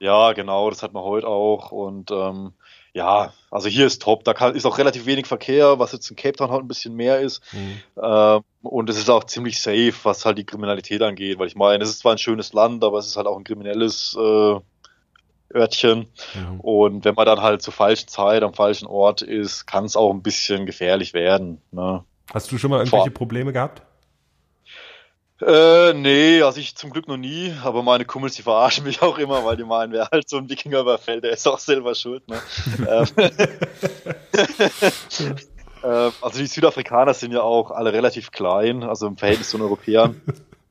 Ja, 0.00 0.32
genau, 0.32 0.70
das 0.70 0.82
hat 0.82 0.92
man 0.92 1.02
heute 1.02 1.26
auch. 1.26 1.72
Und 1.72 2.10
ähm, 2.10 2.52
ja, 2.94 3.32
also 3.50 3.68
hier 3.68 3.86
ist 3.86 4.02
top. 4.02 4.24
Da 4.24 4.32
kann, 4.34 4.54
ist 4.54 4.64
auch 4.64 4.78
relativ 4.78 5.06
wenig 5.06 5.26
Verkehr, 5.26 5.78
was 5.78 5.92
jetzt 5.92 6.08
in 6.10 6.16
Cape 6.16 6.36
Town 6.36 6.50
halt 6.50 6.62
ein 6.62 6.68
bisschen 6.68 6.94
mehr 6.94 7.20
ist. 7.20 7.42
Mhm. 7.52 7.80
Ähm, 8.00 8.40
und 8.62 8.90
es 8.90 8.96
ist 8.98 9.10
auch 9.10 9.24
ziemlich 9.24 9.60
safe, 9.60 9.94
was 10.04 10.24
halt 10.24 10.38
die 10.38 10.44
Kriminalität 10.44 11.02
angeht. 11.02 11.38
Weil 11.38 11.48
ich 11.48 11.56
meine, 11.56 11.82
es 11.82 11.90
ist 11.90 12.00
zwar 12.00 12.12
ein 12.12 12.18
schönes 12.18 12.52
Land, 12.52 12.84
aber 12.84 12.98
es 12.98 13.06
ist 13.06 13.16
halt 13.16 13.26
auch 13.26 13.36
ein 13.36 13.44
kriminelles 13.44 14.16
äh, 14.18 14.56
Örtchen. 15.54 16.06
Mhm. 16.34 16.60
Und 16.60 17.04
wenn 17.04 17.14
man 17.14 17.26
dann 17.26 17.42
halt 17.42 17.62
zur 17.62 17.72
falschen 17.72 18.08
Zeit 18.08 18.42
am 18.42 18.54
falschen 18.54 18.86
Ort 18.86 19.22
ist, 19.22 19.66
kann 19.66 19.84
es 19.84 19.96
auch 19.96 20.10
ein 20.12 20.22
bisschen 20.22 20.66
gefährlich 20.66 21.14
werden. 21.14 21.60
Ne? 21.70 22.04
Hast 22.32 22.52
du 22.52 22.58
schon 22.58 22.70
mal 22.70 22.78
irgendwelche 22.78 23.06
Vor- 23.06 23.14
Probleme 23.14 23.52
gehabt? 23.52 23.82
Äh, 25.40 25.92
nee, 25.94 26.42
also 26.42 26.58
ich 26.58 26.74
zum 26.74 26.90
Glück 26.90 27.06
noch 27.06 27.16
nie, 27.16 27.54
aber 27.62 27.84
meine 27.84 28.04
Kumpels, 28.04 28.34
die 28.34 28.42
verarschen 28.42 28.84
mich 28.84 29.02
auch 29.02 29.18
immer, 29.18 29.44
weil 29.44 29.56
die 29.56 29.64
meinen, 29.64 29.92
wer 29.92 30.08
halt 30.10 30.28
so 30.28 30.36
ein 30.36 30.48
Wikinger 30.48 30.80
überfällt, 30.80 31.22
der 31.22 31.30
ist 31.30 31.46
auch 31.46 31.60
selber 31.60 31.94
schuld, 31.94 32.26
ne? 32.28 32.40
Ähm, 32.88 33.06
äh, 35.82 36.10
also 36.20 36.38
die 36.38 36.46
Südafrikaner 36.46 37.14
sind 37.14 37.32
ja 37.32 37.42
auch 37.42 37.70
alle 37.70 37.92
relativ 37.92 38.32
klein, 38.32 38.82
also 38.82 39.06
im 39.06 39.16
Verhältnis 39.16 39.50
zu 39.50 39.58
den 39.58 39.64
Europäern. 39.64 40.20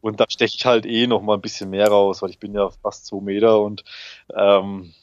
Und 0.01 0.19
da 0.19 0.25
steche 0.29 0.55
ich 0.57 0.65
halt 0.65 0.86
eh 0.86 1.07
noch 1.07 1.21
mal 1.21 1.36
ein 1.36 1.41
bisschen 1.41 1.69
mehr 1.69 1.88
raus, 1.88 2.21
weil 2.21 2.29
ich 2.29 2.39
bin 2.39 2.53
ja 2.53 2.69
fast 2.81 3.05
zwei 3.05 3.21
Meter 3.21 3.62
und 3.62 3.83
ähm, 4.36 4.93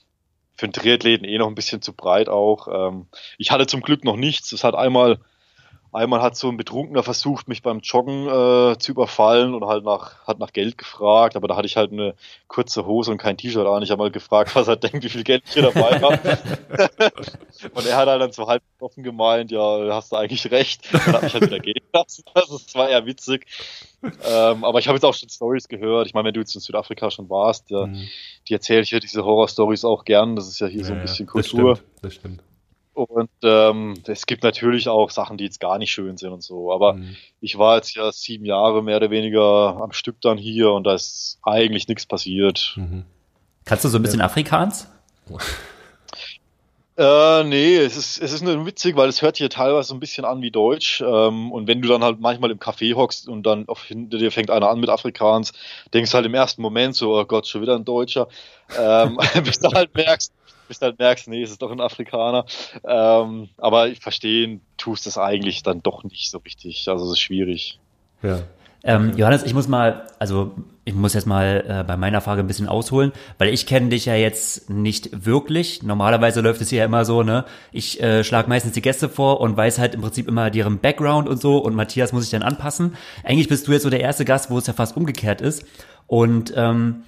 für 0.56 0.66
einen 0.66 0.72
Triathleten 0.72 1.26
eh 1.26 1.38
noch 1.38 1.48
ein 1.48 1.54
bisschen 1.54 1.82
zu 1.82 1.92
breit 1.92 2.28
auch. 2.28 2.68
Ähm, 2.70 3.06
ich 3.38 3.50
hatte 3.50 3.66
zum 3.66 3.80
Glück 3.80 4.04
noch 4.04 4.16
nichts. 4.16 4.52
Es 4.52 4.64
hat 4.64 4.74
einmal 4.74 5.18
Einmal 5.94 6.22
hat 6.22 6.36
so 6.36 6.48
ein 6.48 6.56
Betrunkener 6.56 7.04
versucht, 7.04 7.46
mich 7.46 7.62
beim 7.62 7.78
Joggen 7.78 8.26
äh, 8.26 8.76
zu 8.78 8.90
überfallen 8.90 9.54
und 9.54 9.64
halt 9.64 9.84
nach, 9.84 10.26
hat 10.26 10.40
nach 10.40 10.52
Geld 10.52 10.76
gefragt, 10.76 11.36
aber 11.36 11.46
da 11.46 11.54
hatte 11.54 11.66
ich 11.66 11.76
halt 11.76 11.92
eine 11.92 12.14
kurze 12.48 12.84
Hose 12.84 13.12
und 13.12 13.18
kein 13.18 13.36
T-Shirt 13.36 13.64
an. 13.64 13.82
Ich 13.84 13.92
habe 13.92 14.02
mal 14.02 14.10
gefragt, 14.10 14.52
was 14.56 14.66
er 14.66 14.74
denkt, 14.74 15.04
wie 15.04 15.08
viel 15.08 15.22
Geld 15.22 15.44
ich 15.46 15.52
hier 15.52 15.62
dabei 15.62 16.00
habe. 16.00 16.18
und 17.74 17.86
er 17.86 17.96
hat 17.96 18.08
halt 18.08 18.20
dann 18.20 18.32
so 18.32 18.48
halb 18.48 18.64
offen 18.80 19.04
gemeint, 19.04 19.52
ja, 19.52 19.94
hast 19.94 20.10
du 20.10 20.16
eigentlich 20.16 20.50
recht. 20.50 20.92
Und 20.92 21.06
dann 21.06 21.14
habe 21.14 21.26
ich 21.26 21.34
halt 21.34 21.46
wieder 21.46 21.60
gehen 21.60 21.84
lassen. 21.92 22.24
Also 22.34 22.56
es 22.56 22.74
war 22.74 22.88
eher 22.88 23.06
witzig. 23.06 23.46
Ähm, 24.02 24.64
aber 24.64 24.80
ich 24.80 24.88
habe 24.88 24.96
jetzt 24.96 25.04
auch 25.04 25.14
schon 25.14 25.28
Stories 25.28 25.68
gehört. 25.68 26.08
Ich 26.08 26.14
meine, 26.14 26.26
wenn 26.26 26.34
du 26.34 26.40
jetzt 26.40 26.56
in 26.56 26.60
Südafrika 26.60 27.12
schon 27.12 27.30
warst, 27.30 27.70
ja, 27.70 27.86
mhm. 27.86 28.08
die 28.48 28.52
erzähle 28.52 28.80
ich 28.80 28.90
ja 28.90 28.98
diese 28.98 29.24
Horror-Stories 29.24 29.84
auch 29.84 30.04
gern. 30.04 30.34
Das 30.34 30.48
ist 30.48 30.58
ja 30.58 30.66
hier 30.66 30.80
ja, 30.80 30.86
so 30.86 30.92
ein 30.94 31.02
bisschen 31.02 31.26
Kultur. 31.26 31.74
Das 31.74 31.78
stimmt. 31.78 32.02
Das 32.02 32.14
stimmt. 32.14 32.53
Und 32.94 33.30
ähm, 33.42 33.94
es 34.06 34.24
gibt 34.26 34.44
natürlich 34.44 34.88
auch 34.88 35.10
Sachen, 35.10 35.36
die 35.36 35.44
jetzt 35.44 35.60
gar 35.60 35.78
nicht 35.78 35.90
schön 35.90 36.16
sind 36.16 36.32
und 36.32 36.42
so. 36.42 36.72
Aber 36.72 36.94
mhm. 36.94 37.16
ich 37.40 37.58
war 37.58 37.76
jetzt 37.76 37.94
ja 37.94 38.10
sieben 38.12 38.44
Jahre 38.44 38.82
mehr 38.82 38.96
oder 38.96 39.10
weniger 39.10 39.76
am 39.82 39.92
Stück 39.92 40.20
dann 40.20 40.38
hier 40.38 40.70
und 40.70 40.84
da 40.84 40.94
ist 40.94 41.38
eigentlich 41.42 41.88
nichts 41.88 42.06
passiert. 42.06 42.74
Mhm. 42.76 43.04
Kannst 43.64 43.84
du 43.84 43.88
so 43.88 43.98
ein 43.98 44.02
bisschen 44.02 44.20
ja. 44.20 44.26
Afrikaans? 44.26 44.88
Äh, 46.96 47.42
nee, 47.42 47.76
es 47.76 47.96
ist, 47.96 48.22
es 48.22 48.32
ist 48.32 48.42
nur 48.42 48.66
witzig, 48.66 48.94
weil 48.94 49.08
es 49.08 49.20
hört 49.20 49.36
hier 49.36 49.50
teilweise 49.50 49.88
so 49.88 49.94
ein 49.94 50.00
bisschen 50.00 50.24
an 50.24 50.42
wie 50.42 50.52
Deutsch. 50.52 51.00
Ähm, 51.00 51.50
und 51.50 51.66
wenn 51.66 51.82
du 51.82 51.88
dann 51.88 52.04
halt 52.04 52.20
manchmal 52.20 52.52
im 52.52 52.60
Café 52.60 52.94
hockst 52.94 53.28
und 53.28 53.42
dann 53.44 53.66
auf, 53.66 53.82
hinter 53.82 54.18
dir 54.18 54.30
fängt 54.30 54.48
einer 54.48 54.68
an 54.68 54.78
mit 54.78 54.88
Afrikaans, 54.88 55.52
denkst 55.92 56.12
du 56.12 56.14
halt 56.14 56.26
im 56.26 56.34
ersten 56.34 56.62
Moment 56.62 56.94
so, 56.94 57.18
oh 57.18 57.24
Gott, 57.24 57.48
schon 57.48 57.62
wieder 57.62 57.74
ein 57.74 57.84
Deutscher. 57.84 58.28
Ähm, 58.78 59.18
bis 59.44 59.58
du 59.58 59.72
halt 59.72 59.92
merkst, 59.96 60.32
bis 60.68 60.78
du 60.78 60.86
halt 60.86 60.98
merkst, 60.98 61.28
nee, 61.28 61.42
es 61.42 61.50
ist 61.50 61.62
doch 61.62 61.70
ein 61.70 61.80
Afrikaner. 61.80 62.44
Ähm, 62.84 63.48
aber 63.58 63.94
verstehen 63.96 64.60
tust 64.76 65.06
es 65.06 65.18
eigentlich 65.18 65.62
dann 65.62 65.82
doch 65.82 66.04
nicht 66.04 66.30
so 66.30 66.38
richtig. 66.38 66.88
Also 66.88 67.04
es 67.06 67.12
ist 67.12 67.20
schwierig. 67.20 67.78
Ja. 68.22 68.40
Ähm, 68.86 69.12
Johannes, 69.16 69.44
ich 69.44 69.54
muss 69.54 69.66
mal, 69.66 70.06
also 70.18 70.52
ich 70.84 70.94
muss 70.94 71.14
jetzt 71.14 71.26
mal 71.26 71.64
äh, 71.66 71.84
bei 71.84 71.96
meiner 71.96 72.20
Frage 72.20 72.40
ein 72.40 72.46
bisschen 72.46 72.68
ausholen, 72.68 73.12
weil 73.38 73.48
ich 73.48 73.64
kenne 73.64 73.88
dich 73.88 74.04
ja 74.04 74.14
jetzt 74.14 74.68
nicht 74.68 75.24
wirklich. 75.24 75.82
Normalerweise 75.82 76.42
läuft 76.42 76.60
es 76.60 76.68
hier 76.68 76.80
ja 76.80 76.84
immer 76.84 77.06
so, 77.06 77.22
ne? 77.22 77.46
Ich 77.72 78.02
äh, 78.02 78.22
schlage 78.22 78.50
meistens 78.50 78.72
die 78.72 78.82
Gäste 78.82 79.08
vor 79.08 79.40
und 79.40 79.56
weiß 79.56 79.78
halt 79.78 79.94
im 79.94 80.02
Prinzip 80.02 80.28
immer 80.28 80.50
deren 80.50 80.80
Background 80.80 81.30
und 81.30 81.40
so 81.40 81.56
und 81.56 81.74
Matthias 81.74 82.12
muss 82.12 82.24
ich 82.24 82.30
dann 82.30 82.42
anpassen. 82.42 82.94
Eigentlich 83.22 83.48
bist 83.48 83.66
du 83.66 83.72
jetzt 83.72 83.84
so 83.84 83.90
der 83.90 84.00
erste 84.00 84.26
Gast, 84.26 84.50
wo 84.50 84.58
es 84.58 84.66
ja 84.66 84.74
fast 84.74 84.98
umgekehrt 84.98 85.40
ist. 85.40 85.64
Und 86.06 86.52
ähm, 86.54 87.04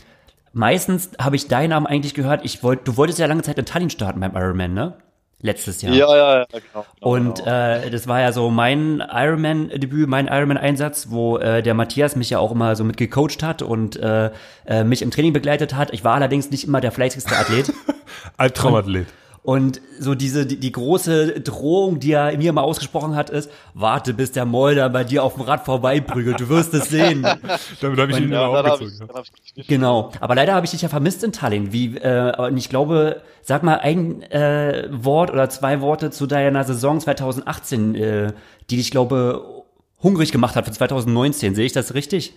meistens 0.57 1.11
habe 1.21 1.37
ich 1.37 1.49
deinen 1.49 1.71
Namen 1.71 1.87
eigentlich 1.87 2.15
gehört. 2.15 2.45
Ich 2.45 2.63
wollte, 2.63 2.85
du 2.85 2.97
wolltest 2.97 3.19
ja 3.19 3.27
lange 3.27 3.43
Zeit 3.43 3.59
in 3.59 3.67
Tallinn 3.67 3.91
starten 3.91 4.21
beim 4.21 4.35
Ironman, 4.35 4.73
ne? 4.73 4.95
Letztes 5.43 5.83
Jahr. 5.83 5.93
Ja, 5.93 6.17
ja, 6.17 6.39
ja, 6.39 6.45
genau. 6.51 6.63
genau 6.73 6.87
und 7.11 7.39
genau. 7.45 7.51
Äh, 7.51 7.91
das 7.91 8.09
war 8.09 8.21
ja 8.23 8.33
so 8.33 8.51
mein 8.51 9.05
Ironman-Debüt, 9.07 10.09
mein 10.09 10.29
Ironman-Einsatz, 10.29 11.09
wo 11.11 11.37
äh, 11.37 11.63
der 11.63 11.75
Matthias 11.75 12.17
mich 12.17 12.31
ja 12.31 12.39
auch 12.39 12.53
immer 12.53 12.75
so 12.75 12.85
mit 12.85 12.97
gecoacht 12.97 13.43
hat 13.43 13.61
und 13.61 13.97
äh, 13.97 14.31
äh, 14.65 14.83
mich 14.83 15.03
im 15.03 15.11
Training 15.11 15.35
begleitet 15.35 15.75
hat. 15.75 15.93
Ich 15.93 16.05
war 16.05 16.15
allerdings 16.15 16.51
nicht 16.51 16.67
immer 16.67 16.81
der 16.81 16.91
fleißigste 16.91 17.37
Athlet. 17.37 17.71
Albtraumathlet. 18.39 19.09
Und 19.47 19.81
so 20.01 20.17
diese, 20.17 20.45
die, 20.45 20.57
die 20.57 20.73
große 20.73 21.41
Drohung, 21.41 22.01
die 22.01 22.11
er 22.11 22.37
mir 22.37 22.53
mal 22.53 22.63
ausgesprochen 22.63 23.15
hat, 23.15 23.31
ist, 23.31 23.49
warte, 23.75 24.13
bis 24.13 24.33
der 24.33 24.45
Molder 24.45 24.89
bei 24.91 25.05
dir 25.05 25.23
auf 25.23 25.35
dem 25.35 25.43
Rad 25.43 25.65
vorbeiprügelt, 25.65 26.41
du 26.41 26.49
wirst 26.49 26.75
es 26.75 26.89
sehen. 26.89 27.23
Damit 27.81 28.01
habe 28.01 28.11
ich 28.11 28.19
ihn 28.19 28.33
ja, 28.33 28.45
aufgezogen. 28.45 29.09
Ich, 29.55 29.69
genau. 29.69 30.11
Aber 30.19 30.35
leider 30.35 30.53
habe 30.53 30.67
ich 30.67 30.73
dich 30.73 30.83
ja 30.83 30.89
vermisst 30.89 31.23
in 31.23 31.31
Tallinn. 31.31 31.73
Wie, 31.73 31.97
äh, 31.97 32.37
und 32.37 32.57
ich 32.57 32.69
glaube, 32.69 33.23
sag 33.41 33.63
mal 33.63 33.77
ein 33.77 34.23
äh, 34.33 34.89
Wort 34.91 35.31
oder 35.31 35.49
zwei 35.49 35.81
Worte 35.81 36.11
zu 36.11 36.27
deiner 36.27 36.65
Saison 36.65 36.99
2018, 36.99 37.95
äh, 37.95 38.33
die 38.69 38.79
dich, 38.79 38.91
glaube, 38.91 39.65
hungrig 40.03 40.33
gemacht 40.33 40.57
hat 40.57 40.65
für 40.65 40.73
2019. 40.73 41.55
Sehe 41.55 41.67
ich 41.67 41.73
das 41.73 41.95
richtig? 41.95 42.33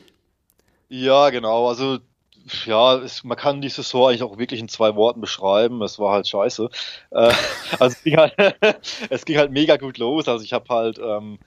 Ja, 0.90 1.32
genau. 1.32 1.70
Also 1.70 1.98
ja, 2.66 2.96
es, 2.98 3.24
man 3.24 3.38
kann 3.38 3.62
die 3.62 3.70
Saison 3.70 4.10
eigentlich 4.10 4.24
auch 4.24 4.38
wirklich 4.38 4.60
in 4.60 4.68
zwei 4.68 4.96
Worten 4.96 5.22
beschreiben. 5.22 5.82
Es 5.82 6.00
war 6.00 6.14
halt 6.14 6.28
scheiße. 6.28 6.70
Äh, 7.12 7.32
also 7.80 7.96
es 7.96 8.04
ging, 8.04 8.18
halt, 8.18 8.34
es 9.10 9.26
ging 9.26 9.38
halt 9.38 9.52
mega 9.52 9.78
gut 9.78 9.98
los. 9.98 10.28
Also 10.28 10.44
ich 10.44 10.54
habe 10.54 10.66
halt, 10.70 11.00
ähm, 11.00 11.40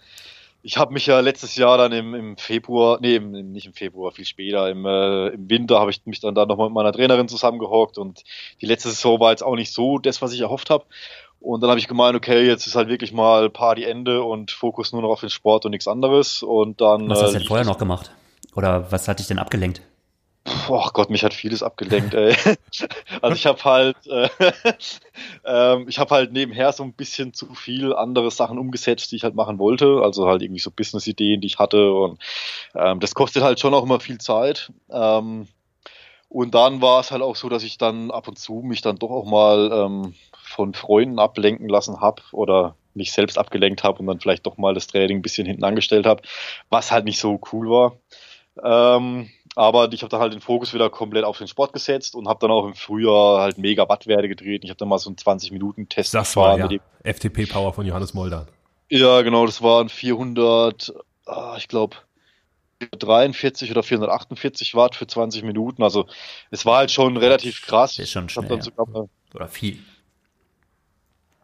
ich 0.63 0.77
habe 0.77 0.93
mich 0.93 1.07
ja 1.07 1.21
letztes 1.21 1.57
Jahr 1.57 1.77
dann 1.77 1.93
im, 1.93 2.15
im 2.15 2.37
Februar, 2.37 2.99
nee, 3.01 3.17
im, 3.17 3.53
nicht 3.53 3.67
im 3.67 3.73
Februar, 3.73 4.13
viel 4.13 4.25
später, 4.25 4.71
im, 4.71 4.87
äh, 4.87 5.29
im 5.29 5.51
Winter 5.51 5.81
habe 5.81 5.91
ich 5.91 6.05
mich 6.07 6.21
dann 6.21 6.35
da 6.35 6.47
nochmal 6.47 6.69
mit 6.69 6.75
meiner 6.75 6.93
Trainerin 6.93 7.29
zusammengehockt 7.29 7.99
und 7.99 8.23
die 8.61 8.67
letzte 8.67 8.91
Saison 8.91 9.19
war 9.19 9.31
jetzt 9.31 9.43
auch 9.43 9.57
nicht 9.57 9.73
so 9.73 9.99
das, 9.99 10.23
was 10.23 10.33
ich 10.33 10.41
erhofft 10.41 10.71
habe. 10.71 10.85
Und 11.41 11.61
dann 11.61 11.71
habe 11.71 11.81
ich 11.81 11.89
gemeint, 11.89 12.15
okay, 12.15 12.47
jetzt 12.47 12.69
ist 12.69 12.77
halt 12.77 12.89
wirklich 12.89 13.13
mal 13.13 13.51
Party-Ende 13.51 14.23
und 14.23 14.53
Fokus 14.53 14.93
nur 14.93 15.03
noch 15.03 15.11
auf 15.11 15.21
den 15.21 15.31
Sport 15.31 15.65
und 15.65 15.73
nichts 15.73 15.89
anderes. 15.89 16.45
Und 16.45 16.81
dann. 16.81 17.09
Was 17.11 17.21
hast 17.21 17.31
du 17.31 17.39
denn 17.39 17.43
äh, 17.43 17.49
vorher 17.49 17.67
noch 17.67 17.79
gemacht? 17.79 18.13
Oder 18.55 18.93
was 18.93 19.09
hat 19.09 19.19
dich 19.19 19.27
denn 19.27 19.41
abgelenkt? 19.41 19.83
Oh 20.69 20.89
Gott, 20.93 21.09
mich 21.11 21.23
hat 21.23 21.35
vieles 21.35 21.63
abgelenkt, 21.63 22.15
ey. 22.15 22.35
Also 23.23 23.37
ich 23.37 23.47
habe 23.47 23.63
halt, 23.65 23.97
äh, 24.07 24.29
äh, 25.45 25.83
ich 25.89 25.99
habe 25.99 26.15
halt 26.15 26.33
nebenher 26.33 26.73
so 26.73 26.83
ein 26.83 26.95
bisschen 26.95 27.33
zu 27.33 27.55
viel 27.55 27.95
andere 27.95 28.31
Sachen 28.31 28.59
umgesetzt, 28.59 29.13
die 29.13 29.17
ich 29.17 29.25
halt 29.25 29.35
machen 29.35 29.59
wollte. 29.59 30.01
Also 30.03 30.27
halt 30.27 30.43
irgendwie 30.43 30.61
so 30.61 30.71
Business-Ideen, 30.71 31.41
die 31.41 31.47
ich 31.47 31.59
hatte. 31.59 31.93
Und 31.93 32.21
ähm, 32.75 32.99
das 32.99 33.15
kostet 33.15 33.43
halt 33.45 33.61
schon 33.61 33.75
auch 33.75 33.85
immer 33.85 34.01
viel 34.01 34.19
Zeit. 34.19 34.73
Ähm, 34.91 35.47
und 36.29 36.55
dann 36.55 36.81
war 36.81 37.01
es 37.01 37.11
halt 37.13 37.23
auch 37.23 37.37
so, 37.37 37.49
dass 37.49 37.63
ich 37.63 37.79
dann 37.79 38.11
ab 38.11 38.27
und 38.27 38.39
zu 38.39 38.63
mich 38.65 38.81
dann 38.81 38.97
doch 38.97 39.11
auch 39.11 39.27
mal 39.27 39.71
ähm, 39.73 40.15
von 40.43 40.75
Freunden 40.75 41.19
ablenken 41.19 41.69
lassen 41.69 42.01
habe 42.01 42.23
oder 42.33 42.75
mich 42.95 43.13
selbst 43.13 43.39
abgelenkt 43.39 43.85
habe 43.85 44.01
und 44.01 44.07
dann 44.07 44.21
vielleicht 44.21 44.47
doch 44.47 44.57
mal 44.57 44.75
das 44.75 44.87
Training 44.87 45.19
ein 45.19 45.23
bisschen 45.23 45.47
hinten 45.47 45.65
angestellt 45.65 46.07
habe, 46.07 46.23
was 46.69 46.91
halt 46.91 47.05
nicht 47.05 47.19
so 47.19 47.41
cool 47.53 47.69
war. 47.71 47.97
Ähm, 48.63 49.31
aber 49.55 49.93
ich 49.93 50.03
habe 50.03 50.11
dann 50.11 50.21
halt 50.21 50.33
den 50.33 50.41
Fokus 50.41 50.73
wieder 50.73 50.89
komplett 50.91 51.25
auf 51.25 51.39
den 51.39 51.49
Sport 51.49 51.73
gesetzt 51.73 52.15
und 52.15 52.29
habe 52.29 52.41
dann 52.41 52.51
auch 52.51 52.67
im 52.67 52.75
Frühjahr 52.75 53.41
halt 53.41 53.59
mega 53.59 53.89
Wattwerte 53.89 54.29
gedreht. 54.29 54.65
Ich 54.65 54.71
habe 54.71 54.79
dann 54.79 54.89
mal 54.89 54.99
so 54.99 55.11
einen 55.11 55.17
20-Minuten-Test 55.17 56.15
Das 56.15 56.37
war 56.37 56.59
ja 56.59 56.69
FTP-Power 57.05 57.73
von 57.73 57.87
Johannes 57.87 58.15
Moldan. 58.15 58.49
Ja, 58.89 59.23
genau, 59.23 59.47
das 59.47 59.63
waren 59.63 59.89
400, 59.89 60.93
ah, 61.27 61.55
ich 61.59 61.69
glaube, 61.69 61.97
43 62.99 63.71
oder 63.71 63.83
448 63.83 64.75
Watt 64.75 64.97
für 64.97 65.07
20 65.07 65.45
Minuten. 65.45 65.83
Also 65.83 66.07
es 66.51 66.67
war 66.67 66.79
halt 66.79 66.91
schon 66.91 67.17
relativ 67.17 67.63
krass. 67.63 67.99
Ist 67.99 68.11
schon 68.11 68.29
schnell, 68.29 68.59
ja. 68.59 69.05
oder 69.35 69.49
viel. 69.49 69.79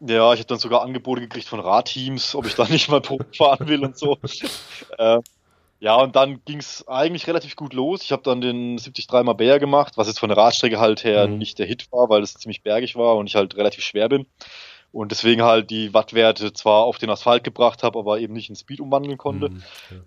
Ja, 0.01 0.33
ich 0.33 0.39
habe 0.39 0.47
dann 0.47 0.59
sogar 0.59 0.81
Angebote 0.81 1.21
gekriegt 1.21 1.47
von 1.47 1.59
Radteams, 1.59 2.35
ob 2.35 2.45
ich 2.45 2.55
da 2.55 2.67
nicht 2.67 2.89
mal 2.89 3.01
Probe 3.01 3.25
fahren 3.35 3.67
will 3.67 3.83
und 3.83 3.97
so. 3.97 4.17
äh, 4.97 5.19
ja, 5.79 5.95
und 5.95 6.15
dann 6.15 6.43
ging 6.43 6.59
es 6.59 6.85
eigentlich 6.87 7.27
relativ 7.27 7.55
gut 7.55 7.73
los. 7.73 8.03
Ich 8.03 8.11
habe 8.11 8.21
dann 8.23 8.41
den 8.41 8.77
73 8.77 9.07
mal 9.23 9.33
Bär 9.33 9.59
gemacht, 9.59 9.93
was 9.95 10.07
jetzt 10.07 10.19
von 10.19 10.29
der 10.29 10.37
Radstrecke 10.37 10.79
halt 10.79 11.03
her 11.05 11.27
mhm. 11.27 11.37
nicht 11.37 11.57
der 11.57 11.65
Hit 11.65 11.91
war, 11.91 12.09
weil 12.09 12.21
es 12.21 12.33
ziemlich 12.33 12.63
bergig 12.63 12.95
war 12.95 13.15
und 13.15 13.27
ich 13.27 13.35
halt 13.35 13.55
relativ 13.55 13.83
schwer 13.83 14.09
bin. 14.09 14.25
Und 14.91 15.11
deswegen 15.11 15.43
halt 15.43 15.69
die 15.69 15.93
Wattwerte 15.93 16.51
zwar 16.51 16.83
auf 16.83 16.97
den 16.97 17.09
Asphalt 17.09 17.43
gebracht 17.43 17.83
habe, 17.83 17.97
aber 17.97 18.19
eben 18.19 18.33
nicht 18.33 18.49
in 18.49 18.55
Speed 18.55 18.81
umwandeln 18.81 19.17
konnte. 19.17 19.49
Mhm. 19.49 19.63
Ja. 19.91 19.97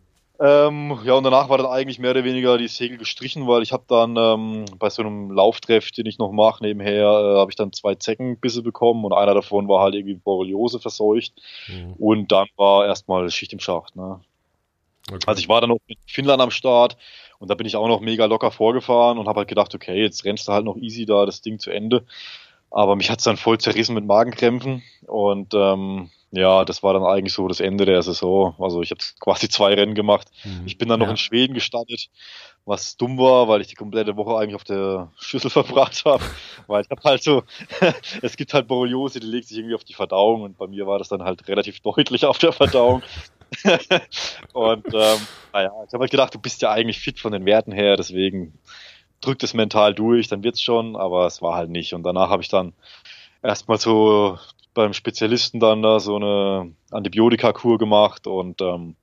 Ähm, 0.40 0.98
ja, 1.04 1.14
und 1.14 1.22
danach 1.22 1.48
war 1.48 1.58
dann 1.58 1.68
eigentlich 1.68 2.00
mehr 2.00 2.11
oder 2.11 2.24
weniger 2.24 2.58
die 2.58 2.66
Segel 2.66 2.98
gestrichen, 2.98 3.46
weil 3.46 3.62
ich 3.62 3.72
habe 3.72 3.85
dann 3.87 4.16
ähm, 4.16 4.64
bei 4.78 4.90
so 4.90 5.02
einem 5.02 5.30
Lauftreff, 5.30 5.92
den 5.92 6.06
ich 6.06 6.18
noch 6.18 6.32
mache, 6.32 6.64
nebenher, 6.64 7.04
äh, 7.04 7.38
habe 7.38 7.50
ich 7.50 7.56
dann 7.56 7.72
zwei 7.72 7.94
Zeckenbisse 7.94 8.62
bekommen 8.62 9.04
und 9.04 9.12
einer 9.12 9.35
davon 9.35 9.68
war 9.68 9.82
halt 9.82 9.94
irgendwie 9.94 10.14
Borreliose 10.14 10.80
verseucht. 10.80 11.32
Mhm. 11.68 11.92
Und 11.92 12.32
dann 12.32 12.48
war 12.56 12.87
erstmal 12.87 13.30
Schicht 13.30 13.52
im 13.52 13.61
Schacht. 13.61 13.94
Ne? 13.94 14.20
Okay. 15.10 15.24
Also 15.26 15.40
ich 15.40 15.48
war 15.48 15.60
dann 15.60 15.70
noch 15.70 15.78
in 15.86 15.96
Finnland 16.06 16.40
am 16.40 16.50
Start 16.50 16.96
und 17.38 17.50
da 17.50 17.54
bin 17.54 17.66
ich 17.66 17.76
auch 17.76 17.88
noch 17.88 18.00
mega 18.00 18.26
locker 18.26 18.50
vorgefahren 18.50 19.18
und 19.18 19.26
habe 19.26 19.40
halt 19.40 19.48
gedacht, 19.48 19.74
okay, 19.74 20.00
jetzt 20.00 20.24
rennst 20.24 20.48
du 20.48 20.52
halt 20.52 20.64
noch 20.64 20.76
easy 20.76 21.06
da 21.06 21.26
das 21.26 21.42
Ding 21.42 21.58
zu 21.58 21.70
Ende. 21.70 22.04
Aber 22.70 22.96
mich 22.96 23.10
hat's 23.10 23.24
dann 23.24 23.36
voll 23.36 23.58
zerrissen 23.58 23.94
mit 23.94 24.06
Magenkrämpfen 24.06 24.82
und 25.06 25.52
ähm, 25.54 26.10
ja, 26.34 26.64
das 26.64 26.82
war 26.82 26.94
dann 26.94 27.04
eigentlich 27.04 27.34
so 27.34 27.46
das 27.46 27.60
Ende 27.60 27.84
der 27.84 28.02
Saison. 28.02 28.54
Also 28.58 28.80
ich 28.80 28.90
habe 28.90 29.00
quasi 29.20 29.50
zwei 29.50 29.74
Rennen 29.74 29.94
gemacht. 29.94 30.28
Mhm. 30.44 30.62
Ich 30.64 30.78
bin 30.78 30.88
dann 30.88 31.00
noch 31.00 31.06
ja. 31.06 31.12
in 31.12 31.18
Schweden 31.18 31.52
gestartet, 31.52 32.08
was 32.64 32.96
dumm 32.96 33.18
war, 33.18 33.48
weil 33.48 33.60
ich 33.60 33.66
die 33.66 33.74
komplette 33.74 34.16
Woche 34.16 34.38
eigentlich 34.38 34.54
auf 34.54 34.64
der 34.64 35.12
Schüssel 35.18 35.50
verbracht 35.50 36.06
habe. 36.06 36.24
weil 36.66 36.82
ich 36.82 36.90
habe 36.90 37.02
halt 37.04 37.22
so, 37.22 37.42
es 38.22 38.36
gibt 38.38 38.54
halt 38.54 38.66
Borreliose, 38.66 39.20
die 39.20 39.26
legt 39.26 39.48
sich 39.48 39.58
irgendwie 39.58 39.74
auf 39.74 39.84
die 39.84 39.92
Verdauung 39.92 40.40
und 40.40 40.56
bei 40.56 40.66
mir 40.66 40.86
war 40.86 40.98
das 40.98 41.08
dann 41.08 41.22
halt 41.22 41.46
relativ 41.48 41.80
deutlich 41.80 42.24
auf 42.24 42.38
der 42.38 42.52
Verdauung. 42.52 43.02
und 44.52 44.86
ähm, 44.86 45.18
naja, 45.52 45.72
ich 45.86 45.92
habe 45.92 46.00
halt 46.00 46.10
gedacht, 46.10 46.34
du 46.34 46.38
bist 46.38 46.62
ja 46.62 46.70
eigentlich 46.70 47.00
fit 47.00 47.18
von 47.18 47.32
den 47.32 47.44
Werten 47.44 47.72
her, 47.72 47.96
deswegen 47.96 48.58
drückt 49.20 49.42
es 49.42 49.54
mental 49.54 49.94
durch, 49.94 50.28
dann 50.28 50.42
wird's 50.42 50.62
schon, 50.62 50.96
aber 50.96 51.26
es 51.26 51.42
war 51.42 51.54
halt 51.54 51.70
nicht. 51.70 51.94
Und 51.94 52.02
danach 52.02 52.30
habe 52.30 52.42
ich 52.42 52.48
dann 52.48 52.72
erstmal 53.42 53.78
so 53.78 54.38
beim 54.74 54.92
Spezialisten 54.92 55.60
dann 55.60 55.82
da 55.82 56.00
so 56.00 56.16
eine 56.16 56.72
Antibiotika-Kur 56.90 57.78
gemacht 57.78 58.26
und 58.26 58.60
ähm, 58.60 58.96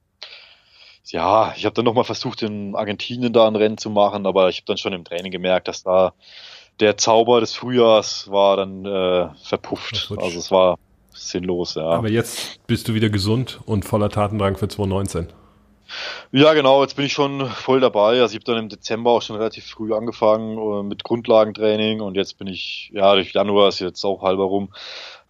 ja, 1.06 1.54
ich 1.56 1.66
habe 1.66 1.74
dann 1.74 1.86
nochmal 1.86 2.04
versucht, 2.04 2.44
in 2.44 2.76
Argentinien 2.76 3.34
da 3.34 3.48
ein 3.48 3.56
Rennen 3.56 3.78
zu 3.78 3.90
machen, 3.90 4.26
aber 4.26 4.50
ich 4.50 4.58
habe 4.58 4.66
dann 4.68 4.78
schon 4.78 4.94
im 4.94 5.04
Training 5.04 5.32
gemerkt, 5.32 5.68
dass 5.68 5.84
da 5.84 6.14
der 6.80 6.98
Zauber 6.98 7.40
des 7.40 7.56
Frühjahrs 7.56 8.30
war 8.30 8.58
dann 8.58 8.86
äh, 8.86 9.30
verpufft. 9.44 10.14
Also 10.18 10.40
es 10.40 10.52
war 10.52 10.78
sinnlos, 11.28 11.76
ja. 11.76 11.84
Aber 11.84 12.10
jetzt 12.10 12.66
bist 12.68 12.88
du 12.88 12.94
wieder 12.94 13.10
gesund 13.10 13.60
und 13.66 13.86
voller 13.86 14.10
Tatendrang 14.10 14.56
für 14.56 14.68
2019. 14.68 15.28
Ja, 16.32 16.54
genau, 16.54 16.84
jetzt 16.84 16.96
bin 16.96 17.06
ich 17.06 17.14
schon 17.14 17.48
voll 17.48 17.80
dabei. 17.80 18.22
Also 18.22 18.36
ich 18.36 18.36
habe 18.36 18.44
dann 18.46 18.64
im 18.64 18.70
Dezember 18.70 19.12
auch 19.12 19.22
schon 19.22 19.38
relativ 19.38 19.66
früh 19.66 19.94
angefangen 19.94 20.58
äh, 20.58 20.84
mit 20.84 21.04
Grundlagentraining 21.04 22.02
und 22.02 22.16
jetzt 22.16 22.38
bin 22.38 22.48
ich, 22.48 22.92
ja, 22.94 23.14
durch 23.16 23.34
Januar 23.34 23.70
ist 23.70 23.80
jetzt 23.80 24.04
auch 24.06 24.22
halber 24.22 24.44
rum. 24.44 24.70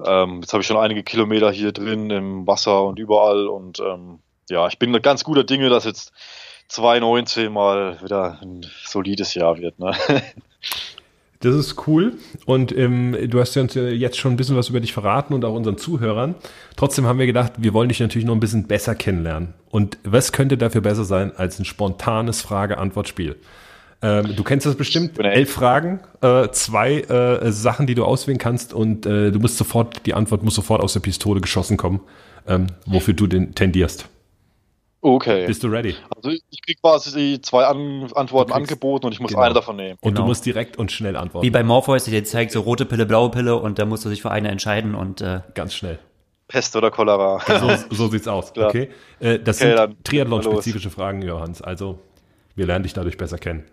Ähm, 0.06 0.41
jetzt 0.41 0.52
habe 0.54 0.62
ich 0.62 0.67
schon 0.67 0.78
einige 0.78 1.04
Kilometer 1.04 1.52
hier 1.52 1.71
drin 1.71 2.10
im 2.10 2.45
Wasser 2.45 2.84
und 2.84 2.99
überall 2.99 3.47
und 3.47 3.80
ähm, 3.80 4.19
ja, 4.49 4.67
ich 4.67 4.80
bin 4.80 4.99
ganz 5.02 5.23
guter 5.23 5.43
Dinge, 5.43 5.69
dass 5.69 5.86
jetzt 5.86 6.12
2019 6.67 7.52
mal 7.52 8.02
wieder 8.02 8.39
ein 8.41 8.65
solides 8.86 9.34
Jahr 9.36 9.58
wird. 9.58 9.80
Ne? 9.80 9.95
Das 11.41 11.56
ist 11.56 11.88
cool. 11.88 12.17
Und 12.45 12.75
ähm, 12.78 13.15
du 13.30 13.39
hast 13.39 13.56
ja 13.56 13.62
uns 13.62 13.73
jetzt 13.73 14.17
schon 14.17 14.34
ein 14.34 14.36
bisschen 14.38 14.58
was 14.58 14.69
über 14.69 14.82
dich 14.82 14.91
verraten 14.91 15.34
und 15.34 15.45
auch 15.45 15.54
unseren 15.54 15.78
Zuhörern. 15.78 16.36
Trotzdem 16.75 17.06
haben 17.06 17.17
wir 17.17 17.28
gedacht, 17.28 17.54
wir 17.58 17.73
wollen 17.73 17.88
dich 17.88 18.02
natürlich 18.02 18.25
noch 18.25 18.34
ein 18.34 18.41
bisschen 18.41 18.67
besser 18.67 18.93
kennenlernen. 18.93 19.54
Und 19.69 19.97
was 20.04 20.34
könnte 20.34 20.58
dafür 20.58 20.82
besser 20.82 21.06
sein 21.06 21.32
als 21.36 21.58
ein 21.58 21.63
spontanes 21.63 22.41
Frage-Antwort-Spiel? 22.41 23.38
Ähm, 24.02 24.36
du 24.36 24.43
kennst 24.43 24.65
das 24.65 24.75
bestimmt. 24.75 25.17
Elf 25.17 25.52
Fragen, 25.52 26.02
äh, 26.21 26.49
zwei 26.52 27.02
äh, 27.02 27.52
Sachen, 27.54 27.88
die 27.88 27.95
du 27.95 28.04
auswählen 28.04 28.38
kannst 28.38 28.73
und 28.73 29.06
äh, 29.06 29.32
du 29.32 29.39
musst 29.39 29.58
sofort, 29.58 30.06
die 30.06 30.13
Antwort 30.13 30.43
muss 30.43 30.56
sofort 30.56 30.82
aus 30.82 30.93
der 30.93 31.02
Pistole 31.02 31.39
geschossen 31.39 31.78
kommen, 31.78 32.02
ähm, 32.47 32.67
wofür 32.86 33.13
du 33.13 33.28
den 33.28 33.56
tendierst. 33.56 34.10
Okay. 35.01 35.47
Bist 35.47 35.63
du 35.63 35.67
ready? 35.67 35.95
Also 36.15 36.29
ich 36.29 36.62
krieg 36.62 36.81
quasi 36.81 37.17
die 37.17 37.41
zwei 37.41 37.65
An 37.65 38.12
Antworten 38.15 38.51
angeboten 38.51 39.05
und 39.05 39.13
ich 39.13 39.19
muss 39.21 39.29
genau. 39.31 39.43
eine 39.43 39.53
davon 39.53 39.77
nehmen. 39.77 39.97
Und 40.01 40.12
Genau. 40.12 40.21
du 40.23 40.27
musst 40.27 40.45
direkt 40.45 40.77
und 40.77 40.91
schnell 40.91 41.15
antworten. 41.15 41.45
Wie 41.45 41.49
bei 41.51 41.63
Morpheus, 41.63 42.03
der 42.03 42.19
dir 42.19 42.25
zeigt 42.25 42.51
so 42.51 42.62
rote 42.62 42.85
Pille, 42.85 43.05
blaue 43.05 43.31
Pille 43.31 43.55
und 43.55 43.79
da 43.79 43.85
musst 43.85 44.03
du 44.03 44.09
dich 44.09 44.21
für 44.21 44.31
eine 44.31 44.49
entscheiden 44.49 44.95
und 44.95 45.21
äh, 45.21 45.41
Ganz 45.53 45.73
schnell. 45.73 45.99
Pest 46.49 46.75
oder 46.75 46.91
Cholera. 46.91 47.39
So, 47.47 47.77
so 47.95 48.07
sieht's 48.09 48.27
aus. 48.27 48.51
Klar. 48.53 48.69
Okay. 48.69 48.89
Äh, 49.19 49.39
das 49.39 49.62
Okay, 49.62 49.77
sind 49.77 50.03
Triathlon-spezifische 50.03 50.89
Fragen, 50.89 51.21
Johannes. 51.21 51.62
Also, 51.62 51.99
wir 52.55 52.65
lernen 52.65 52.83
dich 52.83 52.93
dadurch 52.93 53.17
besser 53.17 53.38
kennen. 53.38 53.65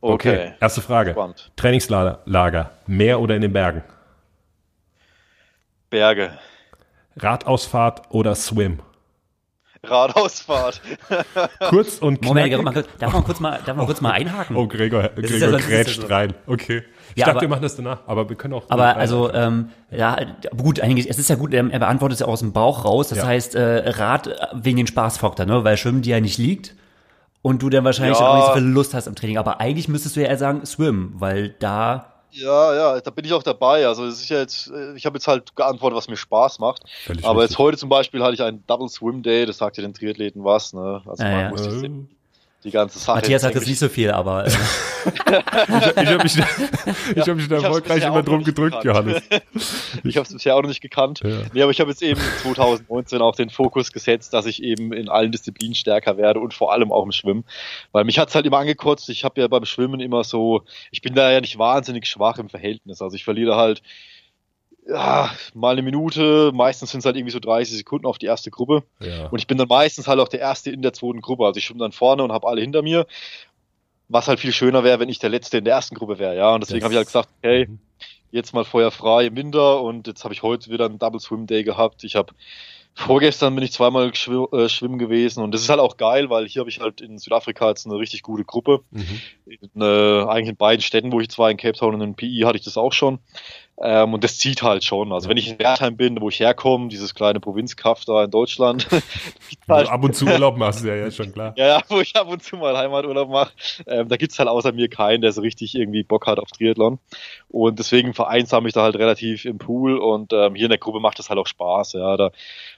Okay. 0.00 0.52
Erste 0.60 0.80
Frage. 0.80 1.10
Spannend. 1.10 1.50
Trainingslager. 1.56 2.20
Lager. 2.24 2.70
Meer 2.86 3.20
oder 3.20 3.34
in 3.34 3.42
den 3.42 3.52
Bergen? 3.52 3.82
Berge. 5.90 6.38
Radausfahrt 7.16 8.02
oder 8.10 8.34
Swim? 8.36 8.78
Radausfahrt. 9.84 10.80
Kurz 11.68 11.98
und 11.98 12.22
Moment, 12.22 12.52
knackig. 12.54 12.82
kurz- 12.84 12.98
darf 12.98 13.12
man 13.12 13.24
kurz 13.24 13.40
mal, 13.40 13.60
darf 13.64 13.76
man 13.76 13.86
kurz 13.86 14.00
mal 14.00 14.10
einhaken? 14.12 14.56
Oh, 14.56 14.66
Gregor, 14.66 15.04
ist 15.16 15.28
Gregor 15.30 15.48
ja- 15.48 15.50
das 15.56 15.66
grätscht 15.66 16.00
so. 16.00 16.06
rein. 16.08 16.34
Okay. 16.46 16.82
Ich 17.14 17.16
Ja, 17.20 17.26
dachte, 17.26 17.30
aber- 17.36 17.40
wir 17.42 17.48
machen 17.48 17.62
das 17.62 17.76
danach, 17.76 18.00
aber 18.06 18.28
wir 18.28 18.36
können 18.36 18.54
auch. 18.54 18.64
Aber 18.68 18.96
also, 18.96 19.32
ähm, 19.32 19.70
ja, 19.90 20.16
gut, 20.56 20.80
eigentlich, 20.80 21.08
es 21.08 21.18
ist 21.18 21.30
ja 21.30 21.36
gut, 21.36 21.54
ähm, 21.54 21.70
er 21.70 21.78
beantwortet 21.78 22.14
es 22.14 22.20
ja 22.20 22.26
aus 22.26 22.40
dem 22.40 22.52
Bauch 22.52 22.84
raus. 22.84 23.08
Das 23.08 23.18
Ja. 23.18 23.26
heißt, 23.26 23.54
äh, 23.54 23.88
Rad 23.90 24.26
äh, 24.26 24.34
wegen 24.54 24.76
den 24.78 24.86
Spaßfaktor, 24.86 25.46
ne? 25.46 25.64
Weil 25.64 25.76
Schwimmen 25.76 26.02
dir 26.02 26.16
ja 26.16 26.20
nicht 26.20 26.38
liegt 26.38 26.74
und 27.42 27.62
du 27.62 27.70
dann 27.70 27.84
wahrscheinlich 27.84 28.18
Ja. 28.18 28.28
auch 28.28 28.36
nicht 28.36 28.46
so 28.48 28.52
viel 28.54 28.62
Lust 28.64 28.94
hast 28.94 29.08
am 29.08 29.14
Training. 29.14 29.38
Aber 29.38 29.60
eigentlich 29.60 29.88
müsstest 29.88 30.16
du 30.16 30.20
ja 30.20 30.26
eher 30.28 30.36
sagen 30.38 30.66
Swim, 30.66 31.12
weil 31.14 31.50
da 31.60 32.14
Ja, 32.30 32.74
ja, 32.74 33.00
da 33.00 33.10
bin 33.10 33.24
ich 33.24 33.32
auch 33.32 33.42
dabei. 33.42 33.86
Also 33.86 34.04
es 34.06 34.20
ist 34.20 34.28
ja 34.28 34.38
jetzt, 34.38 34.68
äh, 34.70 34.94
ich 34.94 35.06
habe 35.06 35.16
jetzt 35.16 35.26
halt 35.26 35.56
geantwortet, 35.56 35.96
was 35.96 36.08
mir 36.08 36.16
Spaß 36.16 36.58
macht. 36.58 36.82
Völlig 37.04 37.24
Aber 37.24 37.40
richtig. 37.40 37.50
jetzt 37.52 37.58
heute 37.58 37.78
zum 37.78 37.88
Beispiel 37.88 38.22
hatte 38.22 38.34
ich 38.34 38.42
einen 38.42 38.66
Double 38.66 38.88
Swim 38.88 39.22
Day, 39.22 39.46
das 39.46 39.58
sagt 39.58 39.76
ja 39.76 39.82
den 39.82 39.94
Triathleten 39.94 40.44
was, 40.44 40.72
ne? 40.72 41.02
Also 41.06 41.24
Ja, 41.24 41.30
man 41.30 41.40
ja. 41.40 41.48
muss 41.48 41.66
Äh, 41.66 41.90
die 42.64 42.70
ganze 42.72 42.98
Sache. 42.98 43.16
Matthias 43.18 43.44
hat 43.44 43.54
jetzt 43.54 43.68
nicht 43.68 43.78
so 43.78 43.88
viel, 43.88 44.10
aber 44.10 44.46
äh, 44.46 44.50
ich 44.50 46.08
habe 46.08 46.22
mich, 46.22 46.34
da- 46.34 46.46
ich 47.14 47.28
hab 47.28 47.36
mich 47.36 47.48
da 47.48 47.56
erfolgreich 47.62 48.04
immer 48.04 48.22
drum 48.22 48.42
gedrückt, 48.44 48.80
gekannt. 48.82 48.84
Johannes. 48.84 49.22
Ich 50.04 50.16
habe 50.16 50.26
es 50.26 50.32
bisher 50.32 50.54
auch 50.56 50.62
noch 50.62 50.68
nicht 50.68 50.80
gekannt. 50.80 51.20
Ja. 51.24 51.40
Nee, 51.52 51.62
aber 51.62 51.70
ich 51.70 51.80
habe 51.80 51.90
jetzt 51.90 52.02
eben 52.02 52.20
2019 52.42 53.20
auch 53.20 53.34
den 53.34 53.50
Fokus 53.50 53.92
gesetzt, 53.92 54.32
dass 54.32 54.46
ich 54.46 54.62
eben 54.62 54.92
in 54.92 55.08
allen 55.08 55.32
Disziplinen 55.32 55.74
stärker 55.74 56.16
werde 56.16 56.40
und 56.40 56.54
vor 56.54 56.72
allem 56.72 56.92
auch 56.92 57.04
im 57.04 57.12
Schwimmen. 57.12 57.44
Weil 57.92 58.04
mich 58.04 58.18
hat's 58.18 58.34
halt 58.34 58.46
immer 58.46 58.58
angekotzt. 58.58 59.08
Ich 59.08 59.24
habe 59.24 59.40
ja 59.40 59.48
beim 59.48 59.64
Schwimmen 59.64 60.00
immer 60.00 60.24
so, 60.24 60.62
ich 60.90 61.00
bin 61.02 61.14
da 61.14 61.30
ja 61.30 61.40
nicht 61.40 61.58
wahnsinnig 61.58 62.06
schwach 62.06 62.38
im 62.38 62.48
Verhältnis. 62.48 63.02
Also 63.02 63.16
ich 63.16 63.24
verliere 63.24 63.56
halt 63.56 63.82
ja, 64.88 65.30
mal 65.54 65.72
eine 65.72 65.82
Minute, 65.82 66.50
meistens 66.54 66.90
sind 66.90 67.00
es 67.00 67.04
halt 67.06 67.16
irgendwie 67.16 67.32
so 67.32 67.40
30 67.40 67.76
Sekunden 67.76 68.06
auf 68.06 68.16
die 68.18 68.26
erste 68.26 68.50
Gruppe. 68.50 68.84
Ja. 69.00 69.26
Und 69.26 69.38
ich 69.38 69.46
bin 69.46 69.58
dann 69.58 69.68
meistens 69.68 70.08
halt 70.08 70.18
auch 70.18 70.28
der 70.28 70.40
Erste 70.40 70.70
in 70.70 70.80
der 70.80 70.94
zweiten 70.94 71.20
Gruppe. 71.20 71.44
Also 71.44 71.58
ich 71.58 71.64
schwimme 71.66 71.80
dann 71.80 71.92
vorne 71.92 72.22
und 72.22 72.32
habe 72.32 72.48
alle 72.48 72.62
hinter 72.62 72.80
mir. 72.82 73.06
Was 74.08 74.26
halt 74.26 74.40
viel 74.40 74.52
schöner 74.52 74.84
wäre, 74.84 74.98
wenn 74.98 75.10
ich 75.10 75.18
der 75.18 75.28
Letzte 75.28 75.58
in 75.58 75.64
der 75.64 75.74
ersten 75.74 75.94
Gruppe 75.94 76.18
wäre. 76.18 76.34
Ja, 76.34 76.54
und 76.54 76.62
deswegen 76.62 76.82
habe 76.82 76.94
ich 76.94 76.96
halt 76.96 77.08
gesagt, 77.08 77.28
okay, 77.38 77.66
Mhm. 77.68 77.78
jetzt 78.30 78.54
mal 78.54 78.64
Feuer 78.64 78.90
frei 78.90 79.26
im 79.26 79.36
Winter 79.36 79.82
und 79.82 80.06
jetzt 80.06 80.24
habe 80.24 80.32
ich 80.32 80.42
heute 80.42 80.70
wieder 80.70 80.86
einen 80.86 80.98
Double 80.98 81.20
Swim 81.20 81.46
Day 81.46 81.62
gehabt. 81.64 82.04
Ich 82.04 82.16
habe 82.16 82.32
vorgestern 82.94 83.54
bin 83.54 83.62
ich 83.64 83.72
zweimal 83.72 84.10
geschw 84.10 84.46
äh, 84.52 84.68
schwimmen 84.70 84.98
gewesen 84.98 85.42
und 85.42 85.52
das 85.52 85.60
ist 85.60 85.68
halt 85.68 85.80
auch 85.80 85.98
geil, 85.98 86.30
weil 86.30 86.48
hier 86.48 86.60
habe 86.60 86.70
ich 86.70 86.80
halt 86.80 87.02
in 87.02 87.18
Südafrika 87.18 87.68
jetzt 87.68 87.86
eine 87.86 87.96
richtig 87.96 88.22
gute 88.22 88.44
Gruppe. 88.44 88.80
Mhm. 88.90 89.20
In, 89.44 89.82
äh, 89.82 90.22
eigentlich 90.24 90.48
in 90.48 90.56
beiden 90.56 90.80
Städten, 90.82 91.12
wo 91.12 91.20
ich 91.20 91.28
zwar 91.28 91.50
in 91.50 91.58
Cape 91.58 91.76
Town 91.78 91.94
und 91.94 92.00
in 92.00 92.14
PI 92.14 92.40
hatte 92.46 92.56
ich 92.56 92.64
das 92.64 92.78
auch 92.78 92.94
schon. 92.94 93.18
Ähm, 93.80 94.14
und 94.14 94.24
das 94.24 94.38
zieht 94.38 94.62
halt 94.62 94.82
schon. 94.82 95.12
Also 95.12 95.28
wenn 95.28 95.36
ich 95.36 95.48
in 95.48 95.58
Wertheim 95.58 95.96
bin, 95.96 96.20
wo 96.20 96.28
ich 96.28 96.40
herkomme, 96.40 96.88
dieses 96.88 97.14
kleine 97.14 97.38
Provinzkaff 97.38 98.04
da 98.04 98.24
in 98.24 98.30
Deutschland, 98.30 98.88
du 99.68 99.74
ab 99.74 100.02
und 100.02 100.16
zu 100.16 100.26
Urlaub 100.26 100.56
machst, 100.56 100.84
ja, 100.84 100.96
ja, 100.96 101.10
schon 101.12 101.32
klar. 101.32 101.52
ja, 101.56 101.80
wo 101.88 102.00
ich 102.00 102.16
ab 102.16 102.28
und 102.28 102.42
zu 102.42 102.56
mal 102.56 102.76
Heimaturlaub 102.76 103.28
mache. 103.28 103.52
Ähm, 103.86 104.08
da 104.08 104.16
gibt's 104.16 104.38
halt 104.38 104.48
außer 104.48 104.72
mir 104.72 104.88
keinen, 104.88 105.20
der 105.20 105.30
so 105.30 105.42
richtig 105.42 105.76
irgendwie 105.76 106.02
Bock 106.02 106.26
hat 106.26 106.40
auf 106.40 106.50
Triathlon. 106.50 106.98
Und 107.48 107.78
deswegen 107.78 108.14
vereinsame 108.14 108.66
ich 108.66 108.74
da 108.74 108.82
halt 108.82 108.96
relativ 108.96 109.44
im 109.44 109.58
Pool 109.58 109.96
und 109.96 110.32
ähm, 110.32 110.56
hier 110.56 110.66
in 110.66 110.70
der 110.70 110.78
Gruppe 110.78 110.98
macht 110.98 111.20
das 111.20 111.30
halt 111.30 111.38
auch 111.38 111.46
Spaß. 111.46 111.92
Ja, 111.92 112.16
da, 112.16 112.32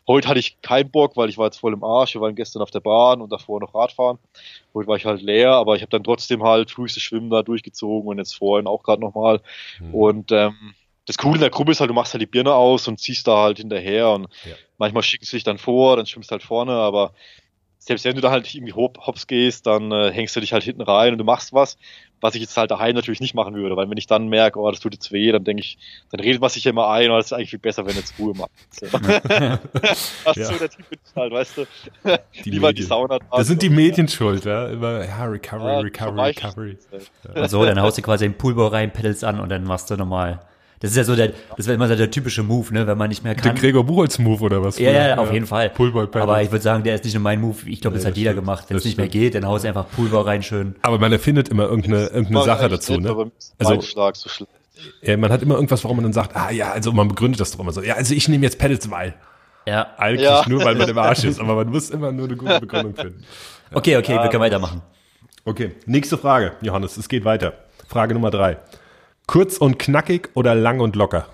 heute 0.06 0.28
hatte 0.28 0.40
ich 0.40 0.60
keinen 0.60 0.90
Bock, 0.90 1.16
weil 1.16 1.30
ich 1.30 1.38
war 1.38 1.46
jetzt 1.46 1.60
voll 1.60 1.72
im 1.72 1.82
Arsch. 1.82 2.12
Wir 2.12 2.20
waren 2.20 2.34
gestern 2.34 2.60
auf 2.60 2.70
der 2.70 2.80
Bahn 2.80 3.22
und 3.22 3.32
davor 3.32 3.58
noch 3.60 3.74
Radfahren. 3.74 4.18
Heute 4.74 4.86
war 4.86 4.96
ich 4.96 5.06
halt 5.06 5.22
leer, 5.22 5.52
aber 5.52 5.76
ich 5.76 5.82
habe 5.82 5.90
dann 5.90 6.04
trotzdem 6.04 6.42
halt 6.42 6.70
frühestes 6.70 7.02
Schwimmen 7.02 7.30
da 7.30 7.42
durchgezogen 7.42 8.08
und 8.08 8.18
jetzt 8.18 8.36
vorhin 8.36 8.66
auch 8.66 8.82
gerade 8.82 9.00
nochmal. 9.00 9.40
Mhm. 9.80 9.94
Und 9.94 10.32
ähm, 10.32 10.74
das 11.10 11.18
Coole 11.18 11.34
in 11.34 11.40
der 11.40 11.50
Gruppe 11.50 11.72
ist 11.72 11.80
halt, 11.80 11.90
du 11.90 11.94
machst 11.94 12.14
halt 12.14 12.22
die 12.22 12.26
Birne 12.26 12.54
aus 12.54 12.86
und 12.86 13.00
ziehst 13.00 13.26
da 13.26 13.42
halt 13.42 13.58
hinterher 13.58 14.10
und 14.10 14.28
Ja. 14.44 14.54
manchmal 14.78 15.02
schicken 15.02 15.24
sie 15.24 15.36
dich 15.36 15.44
dann 15.44 15.58
vor, 15.58 15.96
dann 15.96 16.06
schwimmst 16.06 16.30
halt 16.30 16.44
vorne, 16.44 16.72
aber 16.72 17.14
selbst 17.80 18.04
wenn 18.04 18.14
du 18.14 18.20
da 18.20 18.30
halt 18.30 18.54
irgendwie 18.54 18.74
hop, 18.74 18.98
hops 19.06 19.26
gehst, 19.26 19.66
dann 19.66 19.90
äh, 19.90 20.12
hängst 20.12 20.36
du 20.36 20.40
dich 20.40 20.52
halt 20.52 20.62
hinten 20.62 20.82
rein 20.82 21.12
und 21.12 21.18
du 21.18 21.24
machst 21.24 21.52
was, 21.52 21.78
was 22.20 22.34
ich 22.36 22.42
jetzt 22.42 22.56
halt 22.56 22.70
daheim 22.70 22.94
natürlich 22.94 23.20
nicht 23.20 23.34
machen 23.34 23.54
würde, 23.56 23.74
weil 23.76 23.90
wenn 23.90 23.96
ich 23.96 24.06
dann 24.06 24.28
merke, 24.28 24.60
oh, 24.60 24.70
das 24.70 24.78
tut 24.78 24.92
jetzt 24.94 25.10
weh, 25.10 25.32
dann 25.32 25.42
denke 25.42 25.62
ich, 25.62 25.78
dann 26.10 26.20
redet 26.20 26.40
man 26.40 26.50
sich 26.50 26.62
ja 26.62 26.70
immer 26.70 26.88
ein, 26.90 27.10
oh, 27.10 27.16
das 27.16 27.26
ist 27.26 27.32
eigentlich 27.32 27.50
viel 27.50 27.58
besser, 27.58 27.84
wenn 27.86 27.94
du 27.94 27.98
jetzt 28.00 28.16
Ruhe 28.18 28.34
machst. 28.34 28.82
Ja. 28.82 29.58
das 29.72 30.36
Ja. 30.36 30.42
ist 30.42 30.48
so 30.48 30.58
der 30.58 30.68
Typ 30.70 30.86
ich 30.92 30.98
halt, 31.16 31.32
weißt 31.32 31.56
du, 31.56 31.64
Die 32.44 32.50
lieber 32.50 32.68
die 32.68 32.82
Medien. 32.82 32.86
Sauna 32.86 33.18
Das 33.32 33.48
sind 33.48 33.62
die 33.62 33.70
Medien 33.70 34.06
schuld, 34.06 34.44
ja. 34.44 34.68
Immer, 34.68 35.04
ja, 35.06 35.24
Recovery, 35.24 35.72
Ja, 35.72 35.78
Recovery, 35.80 36.20
Recovery. 36.36 36.78
so, 37.48 37.64
dann 37.64 37.80
haust 37.80 37.98
du 37.98 38.02
quasi 38.02 38.26
den 38.26 38.36
Poolball 38.38 38.68
rein, 38.68 38.92
peddelst 38.92 39.24
an 39.24 39.40
und 39.40 39.48
dann 39.48 39.64
machst 39.64 39.90
du 39.90 39.96
nochmal. 39.96 40.40
Das 40.80 40.90
ist 40.92 40.96
ja 40.96 41.04
so 41.04 41.14
der, 41.14 41.32
das 41.58 41.66
wäre 41.66 41.74
immer 41.74 41.88
so 41.88 41.94
der 41.94 42.10
typische 42.10 42.42
Move, 42.42 42.72
ne, 42.72 42.86
wenn 42.86 42.96
man 42.96 43.10
nicht 43.10 43.22
mehr 43.22 43.34
Der 43.34 43.42
kann. 43.42 43.54
Gregor 43.54 43.84
Buchholz-Move 43.84 44.42
oder 44.42 44.62
was? 44.64 44.78
Ja, 44.78 44.90
ja, 44.90 45.18
auf 45.18 45.30
jeden 45.30 45.46
Fall. 45.46 45.70
Aber 46.14 46.40
ich 46.42 46.50
würde 46.50 46.62
sagen, 46.62 46.82
der 46.84 46.94
ist 46.94 47.04
nicht 47.04 47.12
nur 47.12 47.22
mein 47.22 47.38
Move. 47.40 47.56
Ich 47.66 47.82
glaube, 47.82 47.96
Nee, 47.96 47.98
das 48.02 48.06
hat 48.06 48.12
das 48.12 48.18
jeder 48.18 48.30
stimmt. 48.30 48.46
gemacht. 48.46 48.64
Wenn 48.68 48.76
es 48.78 48.84
nicht 48.86 48.96
mehr 48.96 49.06
stimmt. 49.06 49.22
geht, 49.24 49.34
dann 49.34 49.46
haust 49.46 49.64
du 49.64 49.68
einfach 49.68 49.86
Poolball 49.94 50.22
rein 50.22 50.42
schön. 50.42 50.74
Aber 50.80 50.98
man 50.98 51.12
erfindet 51.12 51.50
immer 51.50 51.64
irgendeine, 51.64 52.06
irgendeine 52.06 52.44
Sache 52.44 52.68
dazu, 52.70 52.96
ne? 52.98 53.30
Also- 53.58 53.80
Schlag 53.82 54.16
so. 54.16 54.28
Ja, 55.02 55.18
man 55.18 55.30
hat 55.30 55.42
immer 55.42 55.56
irgendwas, 55.56 55.84
warum 55.84 55.98
man 55.98 56.04
dann 56.04 56.14
sagt, 56.14 56.34
ah 56.34 56.50
ja, 56.50 56.72
also 56.72 56.92
man 56.92 57.08
begründet 57.08 57.38
das 57.40 57.50
doch 57.50 57.60
immer 57.60 57.72
so. 57.72 57.82
Ja, 57.82 57.96
also 57.96 58.14
ich 58.14 58.26
nehme 58.28 58.44
jetzt 58.44 58.58
Pedals, 58.58 58.90
weil. 58.90 59.12
Ja. 59.66 59.88
Eigentlich 59.98 60.22
Ja. 60.22 60.42
nur, 60.48 60.64
weil 60.64 60.74
man 60.76 60.88
im 60.88 60.96
Arsch 60.96 61.24
ist, 61.24 61.38
aber 61.40 61.54
man 61.56 61.68
muss 61.68 61.90
immer 61.90 62.10
nur 62.10 62.26
eine 62.26 62.36
gute 62.36 62.58
Begründung 62.60 62.94
finden. 62.94 63.22
Okay, 63.72 63.98
okay, 63.98 64.14
wir 64.14 64.28
können 64.30 64.42
weitermachen. 64.42 64.80
Okay, 65.44 65.72
nächste 65.84 66.16
Frage, 66.16 66.52
Johannes, 66.62 66.96
es 66.96 67.08
geht 67.10 67.26
weiter. 67.26 67.52
Frage 67.88 68.14
Nummer 68.14 68.30
drei. 68.30 68.56
Kurz 69.30 69.58
und 69.58 69.78
knackig 69.78 70.30
oder 70.34 70.56
lang 70.56 70.80
und 70.80 70.96
locker? 70.96 71.28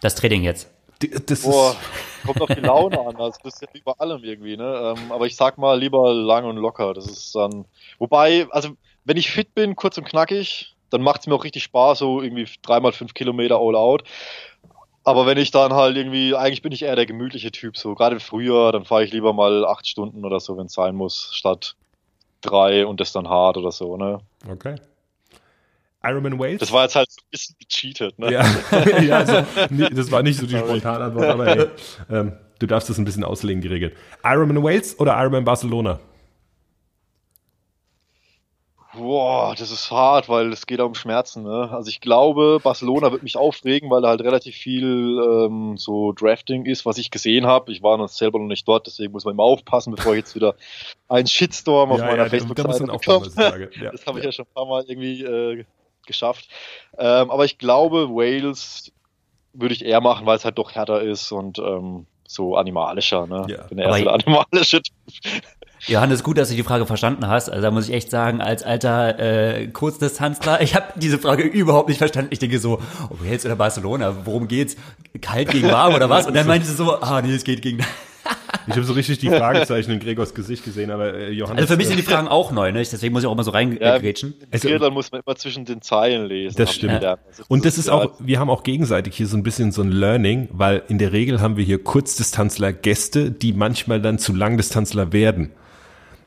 Das 0.00 0.16
Training 0.16 0.42
jetzt. 0.42 0.68
Die- 1.00 1.08
Das 1.10 1.42
Boah, 1.42 1.70
ist, 1.70 2.26
kommt 2.26 2.40
auf 2.40 2.50
die 2.52 2.58
Laune 2.60 2.98
an. 2.98 3.14
Also 3.14 3.38
das 3.44 3.54
ist 3.54 3.62
ja 3.62 3.68
wie 3.74 3.80
bei 3.80 3.92
allem 3.92 4.24
irgendwie, 4.24 4.56
ne? 4.56 4.96
Ähm, 4.96 5.12
aber 5.12 5.26
ich 5.26 5.36
sag 5.36 5.56
mal 5.56 5.78
lieber 5.78 6.12
lang 6.12 6.46
und 6.46 6.56
locker. 6.56 6.94
Das 6.94 7.06
ist 7.06 7.32
dann. 7.36 7.64
Wobei, 8.00 8.48
also 8.50 8.70
wenn 9.04 9.16
ich 9.16 9.30
fit 9.30 9.54
bin, 9.54 9.76
kurz 9.76 9.98
und 9.98 10.08
knackig, 10.08 10.74
dann 10.90 11.00
macht 11.00 11.20
es 11.20 11.26
mir 11.28 11.36
auch 11.36 11.44
richtig 11.44 11.62
Spaß, 11.62 12.00
so 12.00 12.20
irgendwie 12.20 12.48
dreimal 12.62 12.90
fünf 12.90 13.14
Kilometer 13.14 13.60
all 13.60 13.76
out. 13.76 14.02
Aber 15.04 15.26
wenn 15.26 15.38
ich 15.38 15.52
dann 15.52 15.72
halt 15.74 15.96
irgendwie, 15.96 16.34
eigentlich 16.34 16.62
bin 16.62 16.72
ich 16.72 16.82
eher 16.82 16.96
der 16.96 17.06
gemütliche 17.06 17.52
Typ, 17.52 17.76
so 17.76 17.94
gerade 17.94 18.18
früher, 18.18 18.72
dann 18.72 18.84
fahre 18.84 19.04
ich 19.04 19.12
lieber 19.12 19.32
mal 19.32 19.64
acht 19.64 19.86
Stunden 19.86 20.24
oder 20.24 20.40
so, 20.40 20.58
wenn 20.58 20.66
es 20.66 20.72
sein 20.72 20.96
muss, 20.96 21.30
statt 21.34 21.76
drei 22.40 22.84
und 22.84 22.98
das 22.98 23.12
dann 23.12 23.28
hart 23.28 23.56
oder 23.58 23.70
so, 23.70 23.96
ne? 23.96 24.18
okay. 24.50 24.74
Ironman 26.02 26.38
Wales? 26.38 26.60
Das 26.60 26.72
war 26.72 26.84
jetzt 26.84 26.94
halt 26.94 27.10
so 27.10 27.20
ein 27.20 27.30
bisschen 27.30 27.56
gecheatet, 27.58 28.18
ne? 28.18 28.32
ja, 28.32 28.44
ja 29.02 29.16
also, 29.18 29.44
nee, 29.70 29.88
das 29.90 30.10
war 30.12 30.22
nicht 30.22 30.38
so 30.38 30.46
die 30.46 30.56
spontane 30.56 31.04
Antwort, 31.04 31.26
aber 31.26 31.46
hey, 31.46 31.66
ähm, 32.10 32.32
du 32.58 32.66
darfst 32.66 32.88
das 32.88 32.98
ein 32.98 33.04
bisschen 33.04 33.24
auslegen, 33.24 33.60
geregelt. 33.60 33.96
Ironman 34.24 34.62
Wales 34.62 34.98
oder 35.00 35.18
Ironman 35.18 35.44
Barcelona? 35.44 35.98
Boah, 38.98 39.54
das 39.56 39.70
ist 39.70 39.90
hart, 39.90 40.28
weil 40.28 40.52
es 40.52 40.66
geht 40.66 40.80
um 40.80 40.94
Schmerzen. 40.94 41.44
Ne? 41.44 41.70
Also 41.70 41.88
ich 41.88 42.00
glaube, 42.00 42.58
Barcelona 42.62 43.12
wird 43.12 43.22
mich 43.22 43.36
aufregen, 43.36 43.90
weil 43.90 44.02
da 44.02 44.08
halt 44.08 44.22
relativ 44.22 44.56
viel 44.56 45.20
ähm, 45.22 45.76
so 45.76 46.12
Drafting 46.12 46.64
ist, 46.64 46.84
was 46.84 46.98
ich 46.98 47.10
gesehen 47.10 47.46
habe. 47.46 47.70
Ich 47.70 47.82
war 47.82 47.96
noch 47.96 48.08
selber 48.08 48.38
noch 48.40 48.46
nicht 48.46 48.66
dort, 48.66 48.86
deswegen 48.86 49.12
muss 49.12 49.24
man 49.24 49.34
immer 49.34 49.44
aufpassen, 49.44 49.94
bevor 49.94 50.14
ich 50.14 50.20
jetzt 50.20 50.34
wieder 50.34 50.56
einen 51.06 51.28
Shitstorm 51.28 51.92
auf 51.92 51.98
Ja, 51.98 52.06
meiner 52.06 52.24
ja, 52.24 52.28
Facebook-Seite 52.28 52.86
bekomme. 52.86 53.30
Ja. 53.36 53.92
Das 53.92 54.06
habe 54.06 54.18
ich 54.18 54.24
ja 54.24 54.32
schon 54.32 54.46
ein 54.46 54.54
paar 54.54 54.66
Mal 54.66 54.84
irgendwie 54.88 55.22
äh, 55.22 55.64
geschafft. 56.08 56.48
Ähm, 56.98 57.30
aber 57.30 57.44
ich 57.44 57.58
glaube, 57.58 58.08
Wales 58.10 58.90
würde 59.52 59.74
ich 59.74 59.84
eher 59.84 60.00
machen, 60.00 60.26
weil 60.26 60.36
es 60.36 60.44
halt 60.44 60.58
doch 60.58 60.72
härter 60.72 61.00
ist 61.02 61.30
und 61.30 61.58
ähm, 61.60 62.06
so 62.26 62.56
animalischer. 62.56 63.26
Ne? 63.26 63.46
Ja. 63.48 63.62
Ich 63.62 63.68
bin 63.68 63.78
der 63.78 63.92
animalische 63.92 64.82
Typ. 64.82 64.94
Johannes, 65.86 66.24
gut, 66.24 66.38
dass 66.38 66.48
du 66.48 66.56
die 66.56 66.62
Frage 66.62 66.86
verstanden 66.86 67.28
hast. 67.28 67.48
Also 67.48 67.62
da 67.62 67.70
muss 67.70 67.88
ich 67.88 67.94
echt 67.94 68.10
sagen, 68.10 68.40
als 68.40 68.64
alter 68.64 69.18
äh, 69.18 69.68
Kurzdistanzler, 69.68 70.60
ich 70.62 70.74
habe 70.74 70.86
diese 70.96 71.18
Frage 71.18 71.44
überhaupt 71.44 71.88
nicht 71.88 71.98
verstanden. 71.98 72.30
Ich 72.32 72.40
denke 72.40 72.58
so, 72.58 72.80
oh, 73.10 73.16
Wales 73.20 73.44
oder 73.46 73.56
Barcelona, 73.56 74.14
worum 74.24 74.48
geht's? 74.48 74.76
Kalt 75.20 75.50
gegen 75.50 75.70
warm 75.70 75.94
oder 75.94 76.10
was? 76.10 76.26
Und 76.26 76.34
dann 76.34 76.46
meinte 76.46 76.66
sie 76.66 76.74
so, 76.74 77.00
ah 77.00 77.22
nee, 77.22 77.34
es 77.34 77.44
geht 77.44 77.62
gegen... 77.62 77.84
Ich 78.68 78.74
habe 78.76 78.84
so 78.84 78.92
richtig 78.92 79.18
die 79.18 79.28
Fragezeichen 79.30 79.90
in 79.92 80.00
Gregors 80.00 80.34
Gesicht 80.34 80.64
gesehen, 80.64 80.90
aber 80.90 81.14
äh, 81.14 81.30
Johannes. 81.30 81.62
Also 81.62 81.72
für 81.74 81.76
mich 81.78 81.86
sind 81.88 81.98
äh, 81.98 82.02
die 82.02 82.06
Fragen 82.06 82.28
auch 82.28 82.52
neu, 82.52 82.70
ne? 82.70 82.78
Deswegen 82.80 83.12
muss 83.12 83.22
ich 83.22 83.26
auch 83.28 83.32
immer 83.32 83.44
so 83.44 83.50
reingrätschen. 83.50 84.34
Also- 84.50 84.68
Hier, 84.68 84.78
dann 84.78 84.92
muss 84.92 85.10
man 85.12 85.22
immer 85.26 85.36
zwischen 85.36 85.64
den 85.64 85.82
Zeilen 85.82 86.26
lesen. 86.26 86.56
Das 86.56 86.74
stimmt. 86.74 87.04
Also 87.04 87.18
Und 87.48 87.64
das 87.64 87.78
ist 87.78 87.88
ja- 87.88 87.94
auch, 87.94 88.12
wir 88.18 88.38
haben 88.38 88.50
auch 88.50 88.62
gegenseitig 88.62 89.16
hier 89.16 89.26
so 89.26 89.36
ein 89.36 89.42
bisschen 89.42 89.72
so 89.72 89.82
ein 89.82 89.90
Learning, 89.90 90.48
weil 90.52 90.82
in 90.88 90.98
der 90.98 91.12
Regel 91.12 91.40
haben 91.40 91.56
wir 91.56 91.64
hier 91.64 91.82
Kurzdistanzler 91.82 92.72
Gäste, 92.72 93.30
die 93.30 93.52
manchmal 93.52 94.00
dann 94.00 94.18
zu 94.18 94.34
Langdistanzler 94.34 95.12
werden. 95.12 95.50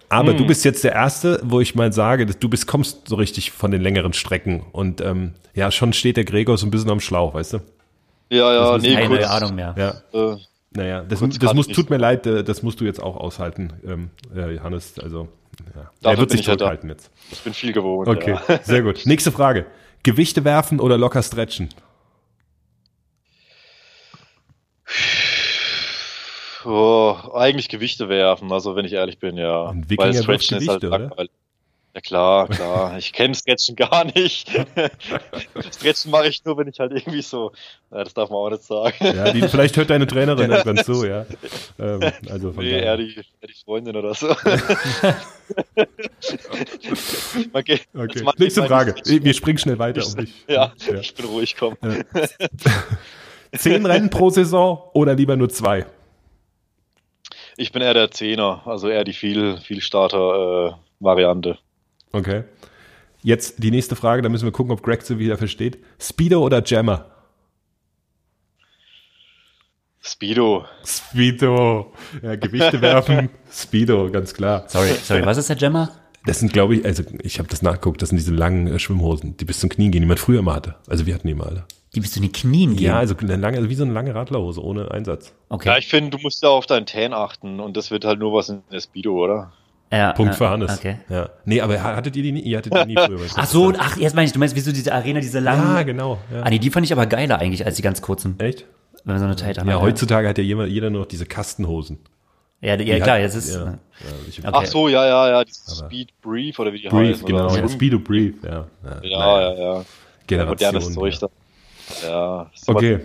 Aber 0.10 0.34
du 0.34 0.46
bist 0.46 0.66
jetzt 0.66 0.84
der 0.84 0.92
Erste, 0.92 1.40
wo 1.42 1.62
ich 1.62 1.74
mal 1.74 1.94
sage, 1.94 2.26
dass 2.26 2.38
du 2.38 2.50
bist, 2.50 2.68
kommst 2.68 3.08
so 3.08 3.16
richtig 3.16 3.52
von 3.52 3.72
den 3.72 3.82
längeren 3.82 4.12
Strecken. 4.12 4.62
Und 4.74 5.00
ähm, 5.00 5.36
ja, 5.54 5.72
schon 5.72 5.94
steht 5.94 6.18
der 6.18 6.26
Gregor 6.26 6.58
so 6.58 6.68
ein 6.68 6.72
bisschen 6.72 6.90
am 6.90 7.00
Schlauch, 7.00 7.34
weißt 7.34 7.54
du? 7.54 7.58
Ja, 8.30 8.54
ja, 8.54 8.72
Das 8.74 8.84
ist 8.84 8.90
nee, 8.90 8.96
Keine 8.96 9.08
kurz, 9.08 9.26
Ahnung 9.26 9.56
mehr. 9.56 9.74
Ja. 9.78 10.34
Äh, 10.34 10.38
Naja, 10.74 11.04
das, 11.04 11.20
das 11.20 11.54
muss, 11.54 11.68
tut 11.68 11.90
mir 11.90 11.98
leid, 11.98 12.26
äh, 12.26 12.44
das 12.44 12.64
musst 12.64 12.80
du 12.80 12.86
jetzt 12.86 13.02
auch 13.04 13.18
aushalten, 13.18 13.74
ähm, 13.86 14.10
äh, 14.34 14.56
Johannes. 14.56 14.98
Also, 15.00 15.28
ja. 15.76 16.10
er 16.10 16.18
wird 16.18 16.32
sich 16.32 16.40
ich 16.40 16.48
ja 16.48 16.58
zurückhalten 16.58 16.90
jetzt. 16.90 17.12
ich 17.32 17.42
bin 17.42 17.54
viel 17.54 17.74
gewohnt. 17.74 18.08
Okay, 18.08 18.38
Ja. 18.48 18.60
sehr 18.64 18.82
gut. 18.82 19.06
Nächste 19.06 19.32
Frage. 19.32 19.66
Gewichte 20.04 20.46
werfen 20.46 20.80
oder 20.80 20.98
locker 20.98 21.22
stretchen? 21.22 21.70
Oh, 26.64 27.16
eigentlich 27.34 27.70
Gewichte 27.70 28.08
werfen, 28.08 28.52
also 28.52 28.76
wenn 28.76 28.86
ich 28.86 28.94
ehrlich 28.94 29.20
bin, 29.20 29.38
ja. 29.38 29.70
Ein 29.70 29.90
Wikinger 29.90 30.14
Weil 30.14 30.14
Stretchen 30.14 30.58
ist 30.60 30.70
halt 30.70 30.82
Gewichte, 30.82 31.06
oder? 31.06 31.26
Ja 31.94 32.00
klar, 32.00 32.48
klar. 32.48 32.98
Ich 32.98 33.12
kenne 33.12 33.36
Sketchen 33.36 33.76
gar 33.76 34.06
nicht. 34.06 34.50
Stretchen 35.76 36.10
mache 36.12 36.28
ich 36.30 36.46
nur, 36.46 36.58
wenn 36.58 36.70
ich 36.70 36.80
halt 36.80 36.94
irgendwie 36.94 37.22
so. 37.22 37.52
Ja, 37.92 38.04
das 38.06 38.14
darf 38.14 38.30
man 38.30 38.38
auch 38.40 38.50
nicht 38.50 38.64
sagen. 38.64 38.96
Ja, 39.02 39.34
die, 39.34 39.42
vielleicht 39.50 39.76
hört 39.76 39.90
deine 39.90 40.08
Trainerin 40.08 40.52
irgendwann 40.52 40.84
zu, 40.86 41.06
ja. 41.06 41.26
Ähm, 41.78 42.00
also 42.30 42.54
von 42.54 42.64
Nee, 42.64 42.80
eher 42.80 42.96
die, 42.96 43.16
eher 43.18 43.48
die 43.48 43.54
Freundin 43.66 43.98
oder 43.98 44.14
so. 44.14 44.34
Okay. 47.54 47.82
macht 48.24 48.40
Nächste 48.40 48.64
Frage. 48.64 48.96
Wir 49.06 49.34
springen 49.34 49.58
schnell 49.58 49.80
weiter. 49.80 50.06
Um 50.06 50.16
dich. 50.16 50.34
Ja, 50.48 50.72
Ja. 50.88 51.00
ich 51.00 51.14
bin 51.14 51.26
ruhig, 51.26 51.56
komm. 51.58 51.76
Zehn 53.54 53.86
Rennen 53.86 54.10
pro 54.10 54.30
Saison 54.30 54.82
oder 54.94 55.14
lieber 55.16 55.36
nur 55.36 55.50
zwei? 55.50 55.86
Ich 57.58 57.72
bin 57.72 57.82
eher 57.82 57.94
der 57.94 58.12
Zehner, 58.12 58.62
also 58.66 58.88
eher 58.88 59.04
die 59.04 59.14
viel, 59.14 59.58
viel 59.58 59.82
Starter-Variante. 59.82 61.58
Okay. 62.12 62.44
Jetzt 63.24 63.64
die 63.64 63.72
nächste 63.72 63.96
Frage, 63.96 64.22
da 64.22 64.30
müssen 64.30 64.46
wir 64.46 64.52
gucken, 64.52 64.72
ob 64.72 64.82
Greg 64.82 65.04
sie 65.04 65.20
wieder 65.20 65.38
versteht. 65.38 65.78
Speedo 66.00 66.44
oder 66.44 66.64
Jammer? 66.64 67.06
Speedo. 70.02 70.66
Speedo. 70.84 71.94
Ja, 72.24 72.36
Gewichte 72.36 72.82
werfen, 72.82 73.30
Speedo, 73.52 74.10
ganz 74.10 74.34
klar. 74.34 74.66
Sorry, 74.68 74.90
sorry, 75.04 75.24
was 75.26 75.38
ist 75.38 75.50
der 75.50 75.56
Gemma? 75.56 75.92
Das 76.26 76.40
sind, 76.40 76.54
glaube 76.54 76.76
ich, 76.76 76.86
also 76.86 77.04
ich 77.22 77.40
habe 77.40 77.50
das 77.50 77.62
nachgeguckt, 77.62 78.02
das 78.02 78.10
sind 78.10 78.18
diese 78.18 78.34
langen 78.34 78.68
äh, 78.68 78.80
Schwimmhosen, 78.80 79.38
die 79.38 79.46
bis 79.46 79.60
zum 79.60 79.70
Knien 79.70 79.92
gehen, 79.92 80.02
die 80.02 80.08
man 80.08 80.18
früher 80.18 80.42
mal 80.42 80.56
hatte. 80.56 80.76
Also 80.88 81.06
wir 81.06 81.14
hatten 81.14 81.28
die 81.28 81.34
mal. 81.36 81.48
alle. 81.48 81.66
Die 81.94 82.00
bist 82.00 82.16
du 82.16 82.20
in 82.20 82.24
die 82.24 82.32
Knien 82.32 82.76
gehen. 82.76 82.88
Ja, 82.88 82.98
also 82.98 83.16
eine 83.18 83.36
lange, 83.36 83.58
also 83.58 83.70
wie 83.70 83.76
so 83.76 83.84
eine 83.84 83.94
lange 83.94 84.16
Radlerhose 84.16 84.64
ohne 84.64 84.90
Einsatz. 84.92 85.34
okay. 85.50 85.70
Ja, 85.70 85.78
ich 85.78 85.88
finde, 85.88 86.12
du 86.12 86.20
musst 86.20 86.42
ja 86.42 86.50
auf 86.50 86.66
deinen 86.66 86.86
Tan 86.86 87.14
achten 87.14 87.60
und 87.60 87.76
das 87.76 87.92
wird 87.92 88.06
halt 88.06 88.20
nur 88.20 88.34
was 88.34 88.50
in 88.50 88.64
der 88.72 88.80
Speedo, 88.80 89.14
oder? 89.14 89.52
Ja, 89.92 90.14
Punkt 90.14 90.34
ja, 90.34 90.38
für 90.38 90.50
Hannes. 90.50 90.78
Okay. 90.78 90.98
Ja. 91.10 91.30
Nee, 91.44 91.60
aber 91.62 91.82
hattet 91.84 92.16
ihr 92.16 92.24
die 92.24 92.32
nie? 92.32 92.40
Ihr 92.42 92.58
hattet 92.60 92.74
die 92.74 92.86
nie 92.86 92.96
früher. 92.96 93.20
Ach 93.36 93.46
so, 93.46 93.74
ach, 93.78 93.98
jetzt 93.98 94.16
meine 94.16 94.26
ich, 94.26 94.32
du 94.32 94.40
meinst, 94.40 94.56
wieso 94.56 94.72
diese 94.72 94.94
Arena, 94.94 95.20
diese 95.20 95.40
langen. 95.40 95.76
Ja, 95.76 95.84
genau. 95.84 96.18
Ja. 96.34 96.44
Ah, 96.44 96.50
nee, 96.50 96.60
die 96.60 96.70
fand 96.70 96.86
ich 96.86 96.94
aber 96.94 97.06
geiler 97.08 97.40
eigentlich 97.40 97.66
als 97.66 97.76
die 97.76 97.82
ganz 97.82 98.02
kurzen. 98.02 98.40
Echt? 98.40 98.66
Wenn 99.04 99.16
man 99.16 99.20
so 99.20 99.26
eine 99.26 99.36
Tight 99.36 99.58
Ja, 99.58 99.82
heutzutage 99.82 100.30
hat 100.30 100.38
ja 100.38 100.44
jeder, 100.44 100.66
jeder 100.66 100.90
nur 100.90 101.02
noch 101.02 101.08
diese 101.08 101.26
Kastenhosen. 101.26 102.00
Ja, 102.62 102.76
ja, 102.76 103.00
klar, 103.00 103.16
hat- 103.16 103.22
jetzt 103.24 103.36
ist. 103.36 103.54
Ja, 103.56 103.66
ja, 103.66 103.74
ich, 104.30 104.40
Okay. 104.40 104.50
Ach 104.54 104.66
so, 104.66 104.88
ja, 104.88 105.04
ja, 105.06 105.30
ja, 105.30 105.44
die 105.44 105.52
Aber- 105.68 105.76
Speed 105.88 106.22
Brief 106.22 106.60
oder 106.60 106.72
wie 106.72 106.82
die 106.82 106.88
Brief, 106.88 107.10
heißen. 107.16 107.26
genau. 107.26 107.56
Ja, 107.56 107.68
Speedo 107.68 108.00
Brief, 108.00 108.36
ja. 108.44 108.68
Ja, 108.84 109.00
Ja, 109.04 109.42
ja, 109.42 109.54
ja. 109.78 109.86
Generation. 110.28 110.74
Modernes 110.76 110.94
Zeug 110.94 111.14
ja. 111.22 111.28
da. 112.02 112.08
Ja, 112.08 112.52
Okay. 112.68 113.00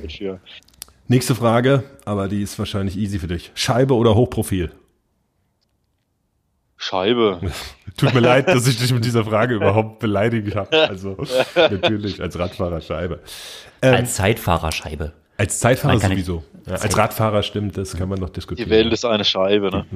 Nächste 1.09 1.35
Frage, 1.35 1.85
aber 2.05 2.29
die 2.29 2.42
ist 2.42 2.59
wahrscheinlich 2.59 2.96
easy 2.99 3.18
für 3.18 3.29
dich. 3.29 3.51
Scheibe 3.55 3.94
oder 3.94 4.14
Hochprofil? 4.14 4.70
Scheibe. 6.77 7.41
Tut 7.97 8.12
mir 8.15 8.21
leid, 8.21 8.49
dass 8.49 8.67
ich 8.67 8.79
dich 8.79 8.93
mit 8.93 9.05
dieser 9.05 9.25
Frage 9.25 9.55
überhaupt 9.57 9.99
beleidigt 9.99 10.55
habe. 10.55 10.89
Also 10.89 11.17
natürlich 11.55 12.21
als 12.21 12.39
Radfahrer 12.39 12.81
Scheibe. 12.81 13.21
Ähm, 13.83 13.95
Als 13.95 14.15
Zeitfahrerscheibe. 14.17 15.12
als 15.39 15.59
Zeitfahrer 15.59 15.99
kann 15.99 16.11
sowieso. 16.12 16.45
Ja, 16.67 16.73
als 16.75 16.83
Zeit- 16.83 16.97
Radfahrer 16.99 17.43
stimmt, 17.43 17.77
das 17.79 17.97
kann 17.97 18.09
man 18.09 18.19
noch 18.19 18.29
Die 18.29 18.35
diskutieren. 18.35 18.71
Welt 18.71 18.93
ist 18.93 19.05
eine 19.05 19.25
Scheibe, 19.25 19.71
ne? 19.71 19.87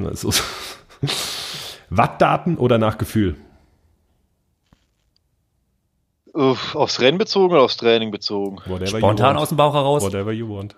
Wattdaten 1.91 2.57
oder 2.57 2.79
nach 2.79 2.97
Gefühl? 2.99 3.37
Uff, 6.33 6.77
aufs 6.77 7.01
Rennen 7.01 7.19
bezogen 7.19 7.53
oder 7.55 7.63
aufs 7.63 7.77
Training 7.77 8.11
bezogen? 8.11 8.59
Whatever 8.67 8.99
Spontan 8.99 9.35
you 9.37 9.43
aus 9.43 9.49
dem 9.49 9.57
Bauch 9.57 9.75
heraus. 9.75 10.03
want. 10.03 10.15
Whatever 10.15 10.33
you 10.33 10.49
want. 10.49 10.77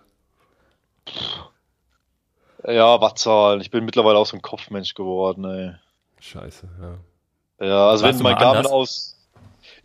Ja, 2.67 3.01
Wattzahlen. 3.01 3.61
Ich 3.61 3.71
bin 3.71 3.85
mittlerweile 3.85 4.17
auch 4.19 4.27
so 4.27 4.37
ein 4.37 4.43
Kopfmensch 4.43 4.95
geworden, 4.95 5.45
ey. 5.45 5.73
Scheiße, 6.23 6.69
ja. 6.81 7.67
Ja, 7.67 7.89
also 7.91 8.05
Warst 8.05 8.19
wenn 8.19 8.25
du 8.25 8.31
mein 8.31 8.39
Garmin 8.39 8.57
anders? 8.59 8.73
aus. 8.73 9.09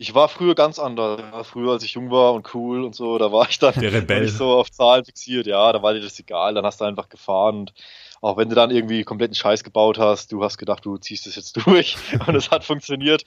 Ich 0.00 0.14
war 0.14 0.28
früher 0.28 0.54
ganz 0.54 0.78
anders. 0.78 1.20
Ja, 1.20 1.42
früher, 1.44 1.72
als 1.72 1.82
ich 1.82 1.92
jung 1.94 2.10
war 2.10 2.32
und 2.32 2.52
cool 2.54 2.84
und 2.84 2.94
so, 2.94 3.18
da 3.18 3.30
war 3.32 3.48
ich 3.48 3.58
dann 3.58 3.74
Der 3.74 3.92
Rebell. 3.92 4.22
nicht 4.22 4.36
so 4.36 4.52
auf 4.56 4.70
Zahlen 4.70 5.04
fixiert. 5.04 5.46
Ja, 5.46 5.72
da 5.72 5.82
war 5.82 5.94
dir 5.94 6.00
das 6.00 6.18
egal. 6.18 6.54
Dann 6.54 6.64
hast 6.64 6.80
du 6.80 6.84
einfach 6.84 7.08
gefahren 7.08 7.58
und 7.60 7.72
auch 8.20 8.36
wenn 8.36 8.48
du 8.48 8.56
dann 8.56 8.72
irgendwie 8.72 9.04
kompletten 9.04 9.36
Scheiß 9.36 9.62
gebaut 9.62 9.96
hast, 9.98 10.32
du 10.32 10.42
hast 10.42 10.58
gedacht, 10.58 10.84
du 10.84 10.96
ziehst 10.98 11.26
das 11.26 11.36
jetzt 11.36 11.56
durch 11.66 11.96
und 12.26 12.34
es 12.34 12.50
hat 12.50 12.64
funktioniert. 12.64 13.24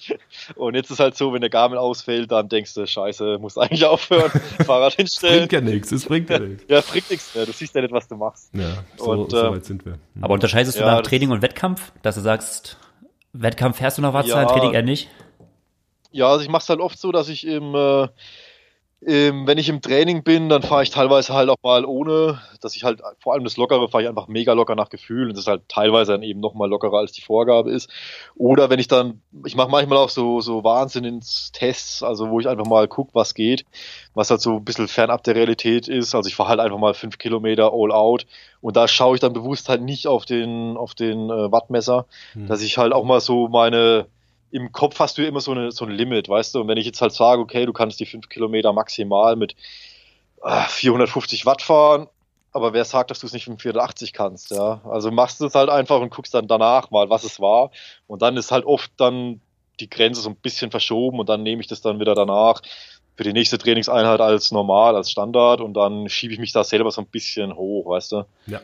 Und 0.56 0.76
jetzt 0.76 0.92
ist 0.92 1.00
halt 1.00 1.16
so, 1.16 1.32
wenn 1.32 1.40
der 1.42 1.50
Garmin 1.50 1.78
ausfällt, 1.78 2.30
dann 2.32 2.50
denkst 2.50 2.74
du, 2.74 2.86
Scheiße, 2.86 3.38
musst 3.40 3.58
eigentlich 3.58 3.86
aufhören, 3.86 4.32
Fahrrad 4.66 4.94
hinstellen. 4.94 5.48
Bringt 5.48 5.52
ja 5.54 5.62
nichts, 5.62 5.92
es 5.94 6.06
bringt 6.06 6.30
ja 6.30 6.40
nichts. 6.40 6.66
Ja, 6.68 6.82
bringt 6.82 7.10
nichts 7.10 7.34
mehr. 7.34 7.46
Du 7.46 7.54
siehst 7.54 7.74
ja 7.74 7.82
nicht, 7.82 7.94
was 7.94 8.08
du 8.10 8.16
machst. 8.18 8.50
Ja, 8.54 8.84
so, 8.98 9.12
Und, 9.12 9.32
so 9.32 9.38
ähm, 9.46 9.54
weit 9.54 9.66
sind 9.66 9.86
wir. 9.86 9.98
Aber 10.22 10.34
unterscheidest 10.34 10.78
du 10.78 10.82
Ja, 10.84 10.96
nach 10.96 11.02
Training 11.04 11.32
und 11.32 11.42
Wettkampf, 11.42 11.94
dass 12.02 12.16
du 12.16 12.22
sagst, 12.22 12.78
Wettkampf 13.34 13.78
fährst 13.78 13.98
du 13.98 14.02
nach 14.02 14.14
Wattzahlen, 14.14 14.48
Ja. 14.48 14.54
Training 14.54 14.74
eher 14.74 14.84
nicht? 14.84 15.10
Ja, 16.12 16.28
also 16.28 16.44
ich 16.44 16.50
mache 16.50 16.64
es 16.64 16.70
halt 16.70 16.80
oft 16.82 17.00
so, 17.00 17.12
dass 17.12 17.30
ich 17.30 17.48
im, 17.48 17.74
äh, 17.74 18.08
im 19.02 19.48
wenn 19.48 19.58
ich 19.58 19.68
im 19.68 19.82
Training 19.82 20.24
bin, 20.24 20.48
dann 20.48 20.62
fahre 20.62 20.84
ich 20.84 20.92
teilweise 20.92 21.34
halt 21.34 21.50
auch 21.50 21.56
mal 21.64 21.86
ohne, 21.86 22.40
dass 22.62 22.76
ich 22.76 22.84
halt 22.84 23.02
vor 23.20 23.34
allem 23.34 23.44
das 23.44 23.58
Lockere 23.58 23.90
fahre 23.90 24.04
ich 24.04 24.10
einfach 24.10 24.28
mega 24.28 24.54
locker 24.54 24.76
nach 24.76 24.90
Gefühl 24.90 25.24
und 25.28 25.34
das 25.34 25.46
ist 25.46 25.48
halt 25.48 25.68
teilweise 25.68 26.12
dann 26.12 26.22
eben 26.22 26.40
noch 26.40 26.54
mal 26.54 26.70
lockerer 26.70 27.00
als 27.00 27.12
die 27.12 27.22
Vorgabe 27.22 27.72
ist. 27.72 27.90
Oder 28.36 28.70
wenn 28.70 28.80
ich 28.80 28.88
dann, 28.88 29.22
ich 29.44 29.56
mache 29.56 29.70
manchmal 29.70 29.98
auch 29.98 30.10
so 30.10 30.40
so 30.40 30.64
Wahnsinnstests, 30.64 32.04
also 32.04 32.30
wo 32.30 32.40
ich 32.40 32.48
einfach 32.48 32.68
mal 32.68 32.88
gucke, 32.88 33.12
was 33.14 33.34
geht, 33.34 33.66
was 34.14 34.30
halt 34.30 34.42
so 34.42 34.58
ein 34.58 34.66
bisschen 34.66 34.88
fernab 34.88 35.24
der 35.24 35.36
Realität 35.36 35.88
ist. 35.88 36.14
Also 36.14 36.28
ich 36.28 36.36
fahre 36.36 36.50
halt 36.50 36.60
einfach 36.60 36.78
mal 36.78 36.94
fünf 36.94 37.18
Kilometer 37.18 37.72
all 37.74 37.92
out 37.92 38.26
und 38.62 38.76
da 38.78 38.88
schaue 38.88 39.16
ich 39.16 39.22
dann 39.22 39.34
bewusst 39.34 39.68
halt 39.70 39.82
nicht 39.82 40.06
auf 40.08 40.26
den 40.26 40.78
auf 40.78 40.94
den 40.94 41.30
äh, 41.30 41.52
Wattmesser, 41.52 42.06
Hm. 42.34 42.48
dass 42.48 42.62
ich 42.62 42.78
halt 42.78 42.94
auch 42.94 43.04
mal 43.04 43.20
so 43.20 43.48
meine 43.48 44.06
im 44.52 44.72
Kopf 44.72 45.00
hast 45.00 45.18
du 45.18 45.26
immer 45.26 45.42
so, 45.42 45.52
eine, 45.52 45.72
so 45.72 45.86
ein 45.86 45.92
Limit, 45.92 46.30
weißt 46.30 46.56
du? 46.56 46.62
Und 46.62 46.68
wenn 46.68 46.78
ich 46.78 46.86
jetzt 46.86 47.02
halt 47.02 47.14
sage, 47.14 47.42
okay, 47.42 47.66
du 47.66 47.74
kannst 47.74 48.00
die 48.00 48.06
fünf 48.06 48.30
Kilometer 48.30 48.74
maximal 48.74 49.36
mit 49.36 49.56
äh, 50.44 50.64
450 50.68 51.46
Watt 51.46 51.62
fahren, 51.62 52.08
aber 52.52 52.74
wer 52.74 52.84
sagt, 52.84 53.12
dass 53.12 53.20
du 53.20 53.28
es 53.28 53.34
nicht 53.34 53.48
mit 53.48 53.62
480 53.62 54.14
kannst, 54.14 54.52
ja? 54.52 54.82
Also 54.84 55.10
machst 55.10 55.40
du 55.40 55.46
es 55.46 55.56
halt 55.56 55.70
einfach 55.70 56.02
und 56.02 56.14
guckst 56.14 56.34
dann 56.34 56.48
danach 56.48 56.92
mal, 56.92 57.10
was 57.10 57.24
es 57.24 57.40
war. 57.40 57.72
Und 58.08 58.22
dann 58.22 58.36
ist 58.36 58.52
halt 58.52 58.66
oft 58.66 58.92
dann 58.98 59.40
die 59.80 59.90
Grenze 59.90 60.22
so 60.22 60.30
ein 60.30 60.36
bisschen 60.36 60.70
verschoben 60.70 61.20
und 61.20 61.30
dann 61.30 61.44
nehme 61.44 61.62
ich 61.62 61.68
das 61.68 61.82
dann 61.82 62.00
wieder 62.00 62.14
danach 62.14 62.62
für 63.16 63.24
die 63.24 63.34
nächste 63.34 63.58
Trainingseinheit 63.58 64.20
als 64.20 64.52
normal, 64.52 64.96
als 64.96 65.12
Standard 65.12 65.62
und 65.62 65.74
dann 65.74 66.10
schiebe 66.10 66.34
ich 66.34 66.40
mich 66.40 66.52
da 66.52 66.64
selber 66.64 66.92
so 66.92 67.02
ein 67.02 67.08
bisschen 67.08 67.56
hoch, 67.56 67.90
weißt 67.90 68.12
du? 68.12 68.26
Ja. 68.48 68.62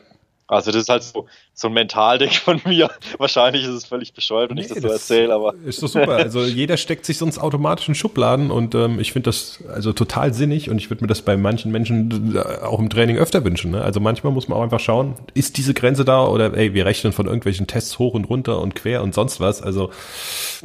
Also 0.48 0.70
das 0.72 0.82
ist 0.82 0.88
halt 0.88 1.02
so, 1.02 1.26
so 1.52 1.68
ein 1.68 1.74
Mentalding 1.74 2.30
von 2.30 2.60
mir. 2.64 2.90
Wahrscheinlich 3.18 3.64
ist 3.64 3.70
es 3.70 3.84
völlig 3.84 4.14
bescheuert, 4.14 4.48
wenn 4.48 4.56
Nee, 4.56 4.62
ich 4.62 4.68
das, 4.68 4.78
das 4.78 4.84
so 4.84 4.92
erzähle, 4.92 5.34
aber 5.34 5.54
Ist 5.66 5.82
doch 5.82 5.88
super. 5.88 6.12
Also 6.12 6.40
jeder 6.44 6.78
steckt 6.78 7.04
sich 7.04 7.18
sonst 7.18 7.38
automatisch 7.38 7.86
in 7.88 7.94
Schubladen 7.94 8.50
und 8.50 8.74
ähm, 8.74 8.98
ich 8.98 9.12
finde 9.12 9.28
das 9.28 9.62
also 9.68 9.92
total 9.92 10.32
sinnig 10.32 10.70
und 10.70 10.78
ich 10.78 10.88
würde 10.88 11.04
mir 11.04 11.08
das 11.08 11.20
bei 11.20 11.36
manchen 11.36 11.70
Menschen 11.70 12.34
äh, 12.34 12.64
auch 12.64 12.78
im 12.78 12.88
Training 12.88 13.18
öfter 13.18 13.44
wünschen. 13.44 13.72
Ne? 13.72 13.82
Also 13.82 14.00
manchmal 14.00 14.32
muss 14.32 14.48
man 14.48 14.58
auch 14.58 14.62
einfach 14.62 14.80
schauen, 14.80 15.16
ist 15.34 15.58
diese 15.58 15.74
Grenze 15.74 16.06
da 16.06 16.24
oder 16.24 16.56
ey, 16.56 16.72
wir 16.72 16.86
rechnen 16.86 17.12
von 17.12 17.26
irgendwelchen 17.26 17.66
Tests 17.66 17.98
hoch 17.98 18.14
und 18.14 18.24
runter 18.24 18.60
und 18.60 18.74
quer 18.74 19.02
und 19.02 19.14
sonst 19.14 19.40
was. 19.40 19.60
Also 19.60 19.90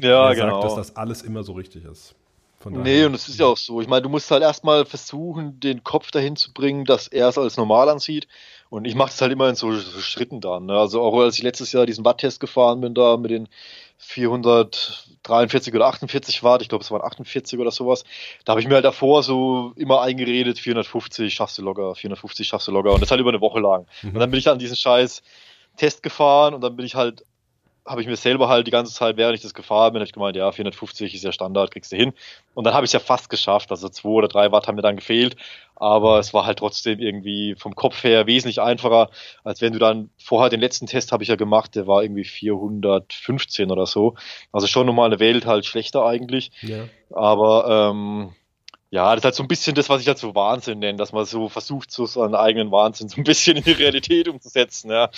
ja, 0.02 0.30
wer 0.30 0.36
genau. 0.36 0.62
sagt, 0.62 0.64
dass 0.64 0.76
das 0.76 0.96
alles 0.96 1.22
immer 1.24 1.44
so 1.44 1.52
richtig 1.52 1.84
ist. 1.84 2.16
Nee, 2.70 3.04
und 3.04 3.14
es 3.14 3.28
ist 3.28 3.40
ja 3.40 3.48
auch 3.48 3.58
so. 3.58 3.82
Ich 3.82 3.88
meine, 3.88 4.04
du 4.04 4.10
musst 4.10 4.32
halt 4.32 4.42
erstmal 4.42 4.86
versuchen, 4.86 5.60
den 5.60 5.84
Kopf 5.84 6.12
dahin 6.12 6.36
zu 6.36 6.54
bringen, 6.54 6.86
dass 6.86 7.08
er 7.08 7.28
es 7.28 7.38
als 7.38 7.58
normal 7.58 7.90
ansieht. 7.90 8.28
Und 8.74 8.86
ich 8.86 8.96
mache 8.96 9.12
das 9.12 9.22
halt 9.22 9.32
immer 9.32 9.48
in 9.50 9.54
so, 9.54 9.72
so 9.72 10.00
Schritten 10.00 10.42
dann. 10.42 10.66
Ne? 10.66 10.74
Also 10.74 11.00
auch 11.00 11.16
als 11.20 11.38
ich 11.38 11.44
letztes 11.44 11.72
Jahr 11.74 11.86
diesen 11.86 12.04
Watt-Test 12.06 12.40
gefahren 12.40 12.82
bin, 12.82 12.96
da 12.96 13.18
mit 13.18 13.30
den 13.30 13.48
443 14.00 15.76
oder 15.76 15.86
48 15.86 16.42
Watt, 16.42 16.64
ich 16.64 16.70
glaube 16.70 16.84
es 16.84 16.90
waren 16.90 17.04
48 17.04 17.60
oder 17.60 17.70
sowas, 17.70 18.04
da 18.46 18.54
habe 18.54 18.62
ich 18.62 18.68
mir 18.68 18.74
halt 18.74 18.86
davor 18.86 19.22
so 19.22 19.74
immer 19.76 20.02
eingeredet, 20.02 20.58
450 20.58 21.32
schaffst 21.32 21.60
du 21.60 21.62
locker, 21.62 21.94
450 21.94 22.48
schaffst 22.48 22.68
du 22.68 22.72
locker. 22.72 22.94
Und 22.94 23.02
das 23.02 23.12
halt 23.12 23.22
über 23.22 23.30
eine 23.30 23.42
Woche 23.42 23.60
lang. 23.60 23.86
Und 24.02 24.16
dann 24.16 24.32
bin 24.32 24.40
ich 24.40 24.50
an 24.50 24.58
diesen 24.58 24.76
scheiß 24.76 25.22
Test 25.78 26.02
gefahren 26.02 26.56
und 26.56 26.62
dann 26.62 26.76
bin 26.76 26.88
ich 26.88 26.96
halt 26.96 27.24
habe 27.86 28.02
ich 28.02 28.08
mir 28.08 28.16
selber 28.16 28.48
halt 28.48 28.66
die 28.66 28.72
ganze 28.72 28.94
Zeit, 28.94 29.18
während 29.18 29.36
ich 29.36 29.42
das 29.42 29.54
gefahren 29.54 29.94
bin, 29.94 30.00
habe 30.00 30.08
ich 30.08 30.14
gemeint, 30.14 30.38
ja, 30.38 30.52
450 30.52 31.14
ist 31.14 31.24
ja 31.24 31.32
Standard, 31.32 31.72
kriegst 31.72 31.92
du 31.92 31.98
hin. 31.98 32.14
Und 32.54 32.64
dann 32.64 32.74
habe 32.74 32.86
ich 32.86 32.90
es 32.90 32.94
ja 32.94 33.00
fast 33.00 33.30
geschafft. 33.30 33.72
Also 33.72 33.90
zwei 33.90 34.10
oder 34.10 34.28
drei 34.28 34.52
Watt 34.52 34.68
haben 34.68 34.76
mir 34.76 34.82
dann 34.82 34.96
gefehlt. 34.96 35.36
Aber 35.76 36.20
es 36.20 36.34
war 36.34 36.46
halt 36.46 36.60
trotzdem 36.60 37.00
irgendwie 37.00 37.56
vom 37.58 37.76
Kopf 37.76 38.04
her 38.04 38.26
wesentlich 38.26 38.62
einfacher, 38.62 39.10
als 39.44 39.60
wenn 39.62 39.74
du 39.74 39.80
dann 39.80 40.10
vorher 40.18 40.50
den 40.50 40.62
letzten 40.62 40.88
Test 40.88 41.12
habe 41.12 41.24
ich 41.24 41.30
ja 41.30 41.36
gemacht, 41.36 41.76
der 41.76 41.88
war 41.88 42.04
irgendwie 42.04 42.24
415 42.24 43.70
oder 43.70 43.86
so. 43.86 44.16
Also 44.54 44.68
schon 44.68 44.86
nochmal 44.86 45.08
eine 45.08 45.20
Welt 45.20 45.46
halt 45.46 45.66
schlechter 45.66 46.06
eigentlich. 46.06 46.52
Ja. 46.62 46.86
Aber 47.12 47.92
ähm, 47.92 48.34
ja, 48.92 49.10
das 49.10 49.22
ist 49.22 49.26
halt 49.26 49.36
so 49.36 49.44
ein 49.44 49.48
bisschen 49.48 49.74
das, 49.74 49.90
was 49.90 50.02
ich 50.02 50.08
halt 50.08 50.20
so 50.20 50.36
Wahnsinn 50.36 50.78
nenne, 50.78 51.00
dass 51.00 51.12
man 51.12 51.26
so 51.26 51.50
versucht, 51.50 51.92
so 51.92 52.06
seinen 52.06 52.36
eigenen 52.36 52.72
Wahnsinn 52.72 53.10
so 53.10 53.20
ein 53.20 53.24
bisschen 53.24 53.58
in 53.58 53.64
die 53.64 53.72
Realität 53.72 54.28
umzusetzen, 54.28 54.92
ja. 54.92 55.10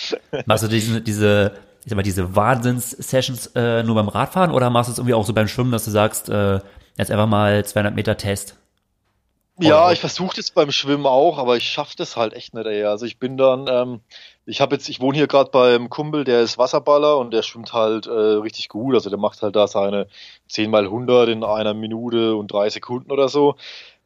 Machst 0.46 0.64
du 0.64 0.68
diese, 0.68 1.02
diese, 1.02 1.52
ich 1.86 1.90
sag 1.90 1.96
mal, 1.96 2.02
diese 2.02 2.34
Wahnsinns-Sessions 2.34 3.52
äh, 3.54 3.84
nur 3.84 3.94
beim 3.94 4.08
Radfahren 4.08 4.50
oder 4.50 4.70
machst 4.70 4.88
du 4.88 4.92
es 4.92 4.98
irgendwie 4.98 5.14
auch 5.14 5.24
so 5.24 5.32
beim 5.32 5.46
Schwimmen, 5.46 5.70
dass 5.70 5.84
du 5.84 5.92
sagst, 5.92 6.28
äh, 6.28 6.58
jetzt 6.98 7.12
einfach 7.12 7.28
mal 7.28 7.64
200 7.64 7.94
Meter 7.94 8.16
Test? 8.16 8.56
Ja, 9.60 9.92
ich 9.92 10.00
versuche 10.00 10.34
das 10.34 10.50
beim 10.50 10.72
Schwimmen 10.72 11.06
auch, 11.06 11.38
aber 11.38 11.56
ich 11.56 11.68
schaffe 11.68 11.94
das 11.96 12.16
halt 12.16 12.34
echt 12.34 12.54
nicht, 12.54 12.66
ey. 12.66 12.82
Also 12.82 13.06
ich 13.06 13.20
bin 13.20 13.36
dann, 13.36 13.68
ähm, 13.68 14.00
ich 14.46 14.60
habe 14.60 14.74
jetzt, 14.74 14.88
ich 14.88 14.98
wohne 15.00 15.16
hier 15.16 15.28
gerade 15.28 15.50
beim 15.52 15.88
Kumpel, 15.88 16.24
der 16.24 16.40
ist 16.40 16.58
Wasserballer 16.58 17.18
und 17.18 17.32
der 17.32 17.42
schwimmt 17.42 17.72
halt 17.72 18.08
äh, 18.08 18.10
richtig 18.10 18.68
gut. 18.68 18.96
Also 18.96 19.08
der 19.08 19.18
macht 19.20 19.40
halt 19.42 19.54
da 19.54 19.68
seine 19.68 20.08
10 20.48 20.68
mal 20.72 20.86
100 20.86 21.28
in 21.28 21.44
einer 21.44 21.72
Minute 21.72 22.34
und 22.34 22.50
drei 22.50 22.68
Sekunden 22.68 23.12
oder 23.12 23.28
so. 23.28 23.54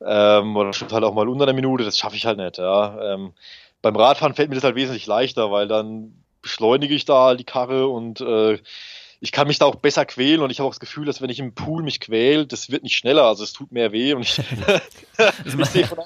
Ähm, 0.04 0.54
oder 0.54 0.74
schwimmt 0.74 0.92
halt 0.92 1.04
auch 1.04 1.14
mal 1.14 1.30
unter 1.30 1.44
einer 1.44 1.54
Minute, 1.54 1.84
das 1.84 1.96
schaffe 1.96 2.16
ich 2.16 2.26
halt 2.26 2.36
nicht, 2.36 2.58
ja. 2.58 3.14
Ähm, 3.14 3.32
beim 3.80 3.96
Radfahren 3.96 4.34
fällt 4.34 4.50
mir 4.50 4.56
das 4.56 4.64
halt 4.64 4.76
wesentlich 4.76 5.06
leichter, 5.06 5.50
weil 5.50 5.66
dann 5.66 6.12
beschleunige 6.42 6.94
ich 6.94 7.04
da 7.04 7.34
die 7.34 7.44
Karre 7.44 7.88
und 7.88 8.20
äh, 8.20 8.58
ich 9.20 9.32
kann 9.32 9.46
mich 9.48 9.58
da 9.58 9.66
auch 9.66 9.74
besser 9.74 10.06
quälen 10.06 10.40
und 10.40 10.50
ich 10.50 10.58
habe 10.60 10.66
auch 10.68 10.72
das 10.72 10.80
Gefühl, 10.80 11.04
dass 11.04 11.20
wenn 11.20 11.28
ich 11.30 11.38
im 11.38 11.54
Pool 11.54 11.82
mich 11.82 12.00
quäle, 12.00 12.46
das 12.46 12.70
wird 12.70 12.82
nicht 12.82 12.96
schneller, 12.96 13.24
also 13.24 13.44
es 13.44 13.52
tut 13.52 13.70
mehr 13.72 13.92
weh 13.92 14.14
und 14.14 14.22
ich, 14.22 14.38
ich 15.44 15.66
sehe 15.66 15.86
von 15.86 15.98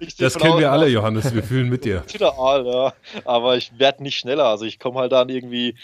sehe 0.00 0.08
Das 0.18 0.32
von 0.32 0.42
kennen 0.42 0.58
wir 0.58 0.72
alle, 0.72 0.86
aus 0.86 0.92
Johannes. 0.92 1.34
Wir 1.34 1.42
fühlen 1.42 1.68
mit 1.68 1.84
dir. 1.84 2.02
ja. 2.18 2.92
Aber 3.24 3.56
ich 3.56 3.78
werde 3.78 4.02
nicht 4.02 4.18
schneller. 4.18 4.46
Also 4.46 4.64
ich 4.64 4.78
komme 4.78 4.98
halt 4.98 5.12
dann 5.12 5.28
irgendwie, 5.28 5.76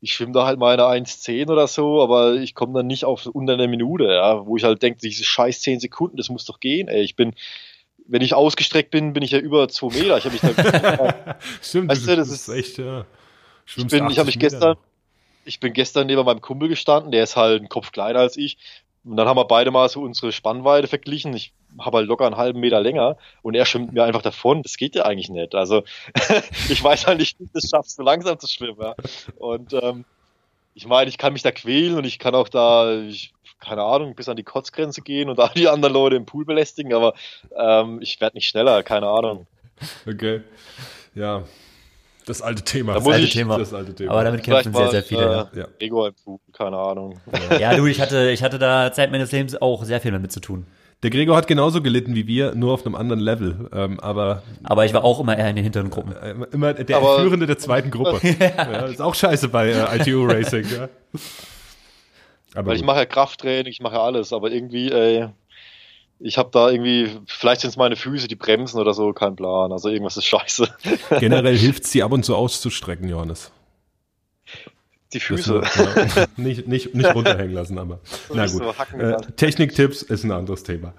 ich 0.00 0.14
schwimme 0.14 0.32
da 0.32 0.44
halt 0.46 0.58
meine 0.58 0.82
1,10 0.82 1.50
oder 1.50 1.66
so, 1.66 2.02
aber 2.02 2.34
ich 2.34 2.54
komme 2.54 2.74
dann 2.74 2.86
nicht 2.86 3.04
auf 3.04 3.26
unter 3.26 3.54
einer 3.54 3.68
Minute, 3.68 4.04
ja. 4.04 4.46
Wo 4.46 4.56
ich 4.56 4.64
halt 4.64 4.82
denke, 4.82 5.00
diese 5.02 5.24
scheiß 5.24 5.60
10 5.62 5.80
Sekunden, 5.80 6.16
das 6.18 6.28
muss 6.28 6.44
doch 6.44 6.60
gehen, 6.60 6.88
ey. 6.88 7.02
Ich 7.02 7.16
bin, 7.16 7.34
wenn 8.06 8.22
ich 8.22 8.34
ausgestreckt 8.34 8.90
bin, 8.90 9.12
bin 9.12 9.22
ich 9.22 9.30
ja 9.30 9.38
über 9.38 9.68
2 9.68 9.86
Meter. 9.98 10.18
Ich 10.18 10.24
habe 10.24 10.32
mich 10.34 10.42
da, 10.42 11.36
Stimmt, 11.62 11.90
Weißt 11.90 12.06
du, 12.06 12.16
das 12.16 12.28
ist- 12.28 12.48
echt, 12.48 12.78
ja. 12.78 13.06
Ich 13.66 13.72
Schwimmst 13.72 13.90
bin, 13.90 14.10
ich 14.10 14.18
habe 14.18 14.28
80 14.28 14.36
mich 14.36 14.38
gestern, 14.38 14.76
ich 15.44 15.60
bin 15.60 15.72
gestern 15.72 16.06
neben 16.06 16.24
meinem 16.24 16.40
Kumpel 16.40 16.68
gestanden, 16.68 17.12
der 17.12 17.24
ist 17.24 17.36
halt 17.36 17.60
einen 17.60 17.68
Kopf 17.68 17.92
kleiner 17.92 18.20
als 18.20 18.36
ich. 18.36 18.58
Und 19.04 19.16
dann 19.16 19.26
haben 19.26 19.36
wir 19.36 19.46
beide 19.46 19.72
mal 19.72 19.88
so 19.88 20.02
unsere 20.02 20.30
Spannweite 20.30 20.86
verglichen. 20.86 21.34
Ich 21.34 21.52
habe 21.78 21.98
halt 21.98 22.06
locker 22.06 22.24
einen 22.24 22.36
halben 22.36 22.60
Meter 22.60 22.80
länger 22.80 23.16
und 23.42 23.54
er 23.54 23.66
schwimmt 23.66 23.92
mir 23.92 24.04
einfach 24.04 24.22
davon. 24.22 24.62
Das 24.62 24.76
geht 24.76 24.94
ja 24.94 25.04
eigentlich 25.04 25.28
nicht. 25.28 25.54
Also 25.54 25.82
ich 26.68 26.82
weiß 26.82 27.06
halt 27.06 27.18
nicht, 27.18 27.38
wie 27.40 27.44
du 27.44 27.50
das 27.52 27.68
schaffst, 27.68 27.96
so 27.96 28.02
langsam 28.02 28.38
zu 28.38 28.46
schwimmen. 28.46 28.80
Ja. 28.80 28.94
Und 29.36 29.72
ähm, 29.72 30.04
ich 30.74 30.86
meine, 30.86 31.08
ich 31.08 31.18
kann 31.18 31.32
mich 31.32 31.42
da 31.42 31.50
quälen 31.50 31.96
und 31.96 32.04
ich 32.04 32.18
kann 32.18 32.34
auch 32.34 32.48
da, 32.48 32.92
ich, 33.00 33.32
keine 33.58 33.82
Ahnung, 33.82 34.14
bis 34.14 34.28
an 34.28 34.36
die 34.36 34.44
Kotzgrenze 34.44 35.02
gehen 35.02 35.28
und 35.28 35.38
da 35.38 35.48
die 35.48 35.68
anderen 35.68 35.94
Leute 35.94 36.16
im 36.16 36.26
Pool 36.26 36.44
belästigen, 36.44 36.94
aber 36.94 37.14
ähm, 37.56 38.00
ich 38.00 38.20
werde 38.20 38.36
nicht 38.36 38.48
schneller, 38.48 38.82
keine 38.82 39.08
Ahnung. 39.08 39.46
Okay. 40.06 40.42
Ja. 41.14 41.44
Das 42.26 42.40
alte 42.42 42.62
Thema. 42.62 42.92
Da 42.92 42.98
Das 42.98 43.04
muss 43.04 43.14
alte 43.14 43.26
ich- 43.26 43.32
Thema. 43.32 43.58
Das 43.58 43.74
alte 43.74 43.94
Thema. 43.94 44.12
Aber 44.12 44.24
damit 44.24 44.44
Vielleicht 44.44 44.64
kämpfen 44.64 44.78
sehr, 44.82 44.90
sehr 44.90 45.02
viele. 45.02 45.22
ja. 45.22 45.42
Äh, 45.54 45.58
Ja. 45.60 45.66
Ego 45.80 46.06
im 46.06 46.14
Pool, 46.24 46.38
keine 46.52 46.76
Ahnung. 46.78 47.18
Ja, 47.58 47.74
du, 47.74 47.86
ich 47.86 48.00
hatte, 48.00 48.30
ich 48.30 48.42
hatte 48.42 48.58
da 48.58 48.92
Zeit 48.92 49.10
meines 49.10 49.32
Lebens 49.32 49.60
auch 49.60 49.82
sehr 49.84 50.00
viel 50.00 50.12
damit 50.12 50.30
zu 50.32 50.40
tun. 50.40 50.66
Der 51.02 51.10
Gregor 51.10 51.36
hat 51.36 51.48
genauso 51.48 51.82
gelitten 51.82 52.14
wie 52.14 52.28
wir, 52.28 52.54
nur 52.54 52.72
auf 52.74 52.86
einem 52.86 52.94
anderen 52.94 53.18
Level. 53.20 53.68
Ähm, 53.74 53.98
aber 53.98 54.44
Aber 54.62 54.84
ich 54.84 54.94
war 54.94 55.02
auch 55.02 55.18
immer 55.18 55.36
eher 55.36 55.50
in 55.50 55.56
den 55.56 55.64
hinteren 55.64 55.90
Gruppen. 55.90 56.12
äh, 56.14 56.34
immer 56.52 56.74
der 56.74 56.96
Aber- 56.96 57.18
Führende 57.18 57.46
der 57.48 57.58
zweiten 57.58 57.90
Gruppe. 57.90 58.20
ja, 58.40 58.86
ist 58.86 59.02
auch 59.02 59.14
scheiße 59.16 59.48
bei 59.48 59.70
äh, 59.70 59.96
ITU 59.98 60.24
Racing. 60.26 60.64
Ja. 60.70 60.88
Aber 62.54 62.68
Weil 62.70 62.76
ich 62.76 62.84
mache 62.84 62.98
ja 62.98 63.06
Krafttraining, 63.06 63.72
ich 63.72 63.80
mache 63.80 63.94
ja 63.94 64.02
alles, 64.02 64.32
aber 64.32 64.50
irgendwie, 64.50 64.90
ey, 64.92 65.28
ich 66.22 66.38
habe 66.38 66.50
da 66.52 66.70
irgendwie, 66.70 67.18
vielleicht 67.26 67.62
sind 67.62 67.70
es 67.70 67.76
meine 67.76 67.96
Füße, 67.96 68.28
die 68.28 68.36
bremsen 68.36 68.80
oder 68.80 68.94
so, 68.94 69.12
kein 69.12 69.34
Plan. 69.36 69.72
Also 69.72 69.88
irgendwas 69.88 70.16
ist 70.16 70.26
scheiße. 70.26 70.68
generell 71.20 71.56
hilft 71.58 71.84
es, 71.84 71.90
die 71.90 72.02
ab 72.02 72.12
und 72.12 72.24
zu 72.24 72.36
auszustrecken, 72.36 73.08
Johannes. 73.08 73.50
Die 75.12 75.18
Das 75.18 75.26
Füße. 75.26 75.52
nur- 75.52 75.60
genau. 75.62 76.26
nicht, 76.36 76.66
nicht, 76.66 76.94
nicht 76.94 77.14
runterhängen 77.14 77.52
lassen, 77.52 77.78
aber. 77.78 77.98
Na 78.32 78.42
nicht 78.44 78.52
gut. 78.54 78.62
so 78.62 78.78
hacken 78.78 79.00
äh. 79.00 79.16
Techniktipps 79.36 80.02
ist 80.02 80.24
ein 80.24 80.30
anderes 80.32 80.62
Thema. 80.62 80.94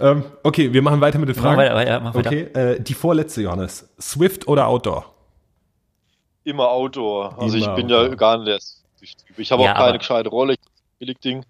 Ähm, 0.00 0.24
okay, 0.42 0.72
wir 0.72 0.80
machen 0.80 1.00
weiter 1.00 1.18
mit 1.18 1.28
den 1.28 1.36
Mach 1.36 1.42
Fragen. 1.42 1.58
weiter, 1.58 1.74
weiter, 1.74 2.00
mach 2.00 2.14
weiter. 2.14 2.28
Okay, 2.30 2.42
äh, 2.54 2.80
die 2.80 2.94
vorletzte, 2.94 3.42
Johannes. 3.42 3.88
Swift 4.00 4.46
oder 4.48 4.66
Outdoor? 4.68 5.12
Immer 6.44 6.68
Outdoor. 6.68 7.36
Also 7.38 7.56
Immer 7.58 7.68
ich 7.68 7.74
bin 7.74 7.84
Outdoor. 7.92 8.08
ja 8.08 8.14
gar 8.14 8.38
nicht 8.38 8.48
der 8.48 8.58
Typ. 9.26 9.38
Ich 9.38 9.52
habe 9.52 9.64
Ja, 9.64 9.72
auch 9.74 9.78
keine 9.78 9.98
gescheite 9.98 10.28
Rolle. 10.30 10.54
Ich 10.54 10.60
hab 10.60 10.66
ein 10.68 10.98
Billigding 11.00 11.44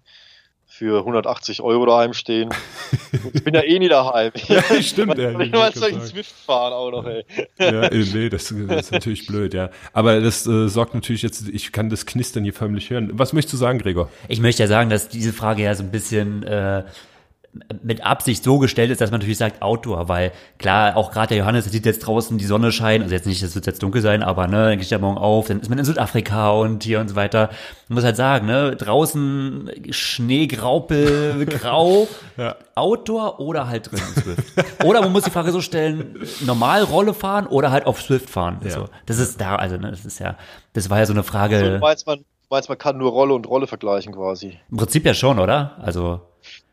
für 0.79 0.99
180 0.99 1.61
Euro 1.61 1.85
daheim 1.85 2.13
stehen. 2.13 2.51
ich 3.33 3.43
bin 3.43 3.53
ja 3.53 3.61
eh 3.63 3.79
nie 3.79 3.89
daheim. 3.89 4.31
Ja, 4.47 4.63
stimmt. 4.81 5.17
ja, 5.17 5.37
Ich 5.37 5.51
mal 5.51 5.73
sagen. 5.73 5.99
Swift 5.99 6.31
fahren 6.31 6.71
auch 6.71 6.89
noch, 6.89 7.05
ey. 7.05 7.25
Ja, 7.59 7.83
äh, 7.83 8.05
nee, 8.13 8.29
das, 8.29 8.53
das 8.69 8.85
ist 8.85 8.91
natürlich 8.93 9.27
blöd, 9.27 9.53
ja. 9.53 9.71
Aber 9.91 10.21
das 10.21 10.47
äh, 10.47 10.69
sorgt 10.69 10.93
natürlich 10.93 11.21
jetzt, 11.21 11.49
ich 11.49 11.73
kann 11.73 11.89
das 11.89 12.05
Knistern 12.05 12.45
hier 12.45 12.53
förmlich 12.53 12.89
hören. 12.89 13.09
Was 13.11 13.33
möchtest 13.33 13.55
du 13.55 13.57
sagen, 13.57 13.79
Gregor? 13.79 14.09
Ich 14.29 14.39
möchte 14.39 14.63
ja 14.63 14.67
sagen, 14.67 14.89
dass 14.89 15.09
diese 15.09 15.33
Frage 15.33 15.63
ja 15.63 15.75
so 15.75 15.83
ein 15.83 15.91
bisschen 15.91 16.43
äh, 16.43 16.83
mit 17.81 18.05
Absicht 18.05 18.43
so 18.43 18.59
gestellt 18.59 18.91
ist, 18.91 19.01
dass 19.01 19.09
man 19.11 19.19
natürlich 19.19 19.37
sagt 19.39 19.61
Outdoor, 19.61 20.07
weil 20.07 20.31
klar, 20.59 20.95
auch 20.95 21.11
gerade 21.11 21.29
der 21.29 21.37
Johannes 21.37 21.65
der 21.65 21.71
sieht 21.71 21.85
jetzt 21.85 21.99
draußen 22.05 22.37
die 22.37 22.45
Sonne 22.45 22.71
scheinen, 22.71 23.03
also 23.03 23.15
jetzt 23.15 23.25
nicht, 23.25 23.41
es 23.41 23.55
wird 23.55 23.65
jetzt 23.65 23.81
dunkel 23.81 24.01
sein, 24.01 24.21
aber 24.21 24.47
ne, 24.47 24.69
dann 24.69 24.79
geht 24.79 24.91
der 24.91 24.99
morgen 24.99 25.17
auf, 25.17 25.47
dann 25.47 25.59
ist 25.59 25.69
man 25.69 25.79
in 25.79 25.85
Südafrika 25.85 26.51
und 26.51 26.83
hier 26.83 26.99
und 26.99 27.07
so 27.07 27.15
weiter. 27.15 27.49
Man 27.87 27.95
muss 27.95 28.03
halt 28.03 28.15
sagen, 28.17 28.45
ne, 28.45 28.75
draußen 28.75 29.71
Schnee, 29.89 30.47
Graupel, 30.47 31.45
Grau, 31.47 32.07
Ja. 32.37 32.55
Outdoor 32.75 33.39
oder 33.39 33.67
halt 33.67 33.91
drin 33.91 33.99
im 34.15 34.21
Swift. 34.21 34.83
Oder 34.85 35.01
man 35.01 35.11
muss 35.11 35.23
die 35.23 35.31
Frage 35.31 35.51
so 35.51 35.61
stellen, 35.61 36.19
normal 36.45 36.83
Rolle 36.83 37.13
fahren 37.13 37.47
oder 37.47 37.71
halt 37.71 37.87
auf 37.87 38.01
Swift 38.01 38.29
fahren. 38.29 38.59
Ja. 38.63 38.69
So, 38.69 38.85
das 39.05 39.17
ist 39.17 39.41
da, 39.41 39.55
also 39.55 39.77
ne, 39.77 39.89
das 39.89 40.05
ist 40.05 40.19
ja, 40.19 40.35
das 40.73 40.89
war 40.89 40.99
ja 40.99 41.05
so 41.05 41.13
eine 41.13 41.23
Frage. 41.23 41.57
Also, 41.57 41.71
du 41.71 41.79
meinst, 41.79 42.05
man, 42.07 42.19
du 42.19 42.23
meinst, 42.49 42.69
man 42.69 42.77
kann 42.77 42.97
nur 42.97 43.11
Rolle 43.11 43.33
und 43.33 43.47
Rolle 43.47 43.67
vergleichen 43.67 44.13
quasi. 44.13 44.59
Im 44.69 44.77
Prinzip 44.77 45.05
ja 45.05 45.13
schon, 45.13 45.39
oder? 45.39 45.77
Also, 45.81 46.21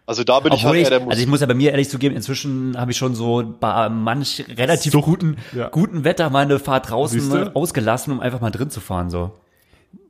Also 0.06 0.22
da 0.22 0.38
bin 0.40 0.52
ich 0.52 0.60
obwohl 0.64 0.76
halt 0.76 0.86
ich, 0.86 0.90
eher 0.92 1.00
der 1.00 1.08
also 1.08 1.20
ich 1.20 1.26
muss 1.28 1.40
ja 1.40 1.46
bei 1.46 1.54
mir 1.54 1.72
ehrlich 1.72 1.88
zugeben, 1.88 2.14
inzwischen 2.14 2.78
habe 2.78 2.92
ich 2.92 2.96
schon 2.96 3.14
so 3.16 3.42
bei 3.58 3.88
manch 3.88 4.44
relativ 4.56 4.92
So, 4.92 5.00
guten, 5.02 5.36
ja. 5.52 5.68
guten 5.68 6.04
Wetter 6.04 6.30
meine 6.30 6.58
Fahrt 6.60 6.90
draußen 6.90 7.54
ausgelassen, 7.54 8.12
um 8.12 8.20
einfach 8.20 8.40
mal 8.40 8.50
drin 8.50 8.70
zu 8.70 8.80
fahren, 8.80 9.10
so. 9.10 9.32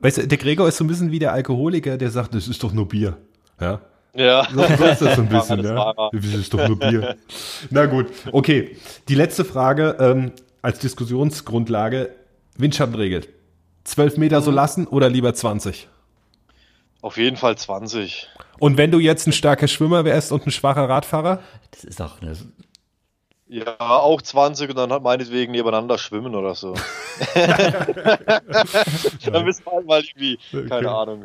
Weißt 0.00 0.18
du, 0.18 0.28
der 0.28 0.36
Gregor 0.38 0.68
ist 0.68 0.76
so 0.76 0.84
ein 0.84 0.88
bisschen 0.88 1.12
wie 1.12 1.18
der 1.18 1.32
Alkoholiker, 1.32 1.96
der 1.96 2.10
sagt, 2.10 2.34
das 2.34 2.46
ist 2.46 2.62
doch 2.62 2.72
nur 2.72 2.86
Bier. 2.88 3.16
Ja. 3.60 3.80
Ja. 4.14 4.46
So, 4.52 4.62
so 4.62 4.84
ist 4.84 5.02
das 5.02 5.16
so 5.16 5.22
ein 5.22 5.28
bisschen, 5.30 5.64
ja. 5.64 5.94
Das 6.12 6.24
ist 6.24 6.52
doch 6.52 6.68
nur 6.68 6.78
Bier. 6.78 7.16
Na 7.70 7.86
gut, 7.86 8.06
okay. 8.32 8.76
Die 9.08 9.14
letzte 9.14 9.44
Frage 9.44 9.96
ähm, 9.98 10.32
als 10.62 10.78
Diskussionsgrundlage. 10.80 12.10
Windschattenregel. 12.58 13.26
12 13.84 14.16
Meter 14.18 14.40
Mhm. 14.40 14.44
so 14.44 14.50
lassen 14.50 14.86
oder 14.86 15.08
lieber 15.08 15.32
20? 15.34 15.88
Auf 17.02 17.16
jeden 17.18 17.36
Fall 17.36 17.56
20. 17.56 18.28
Und 18.58 18.76
wenn 18.76 18.90
du 18.90 18.98
jetzt 18.98 19.26
ein 19.26 19.32
starker 19.32 19.68
Schwimmer 19.68 20.04
wärst 20.04 20.32
und 20.32 20.46
ein 20.46 20.50
schwacher 20.50 20.88
Radfahrer? 20.88 21.40
Das 21.70 21.84
ist 21.84 22.00
doch 22.00 22.20
eine, 22.20 22.36
Ja, 23.48 23.76
auch 23.78 24.22
20 24.22 24.70
und 24.70 24.76
dann 24.76 24.92
halt 24.92 25.02
meinetwegen 25.02 25.52
nebeneinander 25.52 25.98
schwimmen 25.98 26.34
oder 26.34 26.54
so. 26.54 26.74
dann 27.34 29.44
müssen 29.44 29.64
wir 29.64 29.72
halt 29.72 29.86
mal 29.86 30.02
irgendwie, 30.02 30.38
keine 30.68 30.74
okay. 30.74 30.86
Ahnung. 30.86 31.24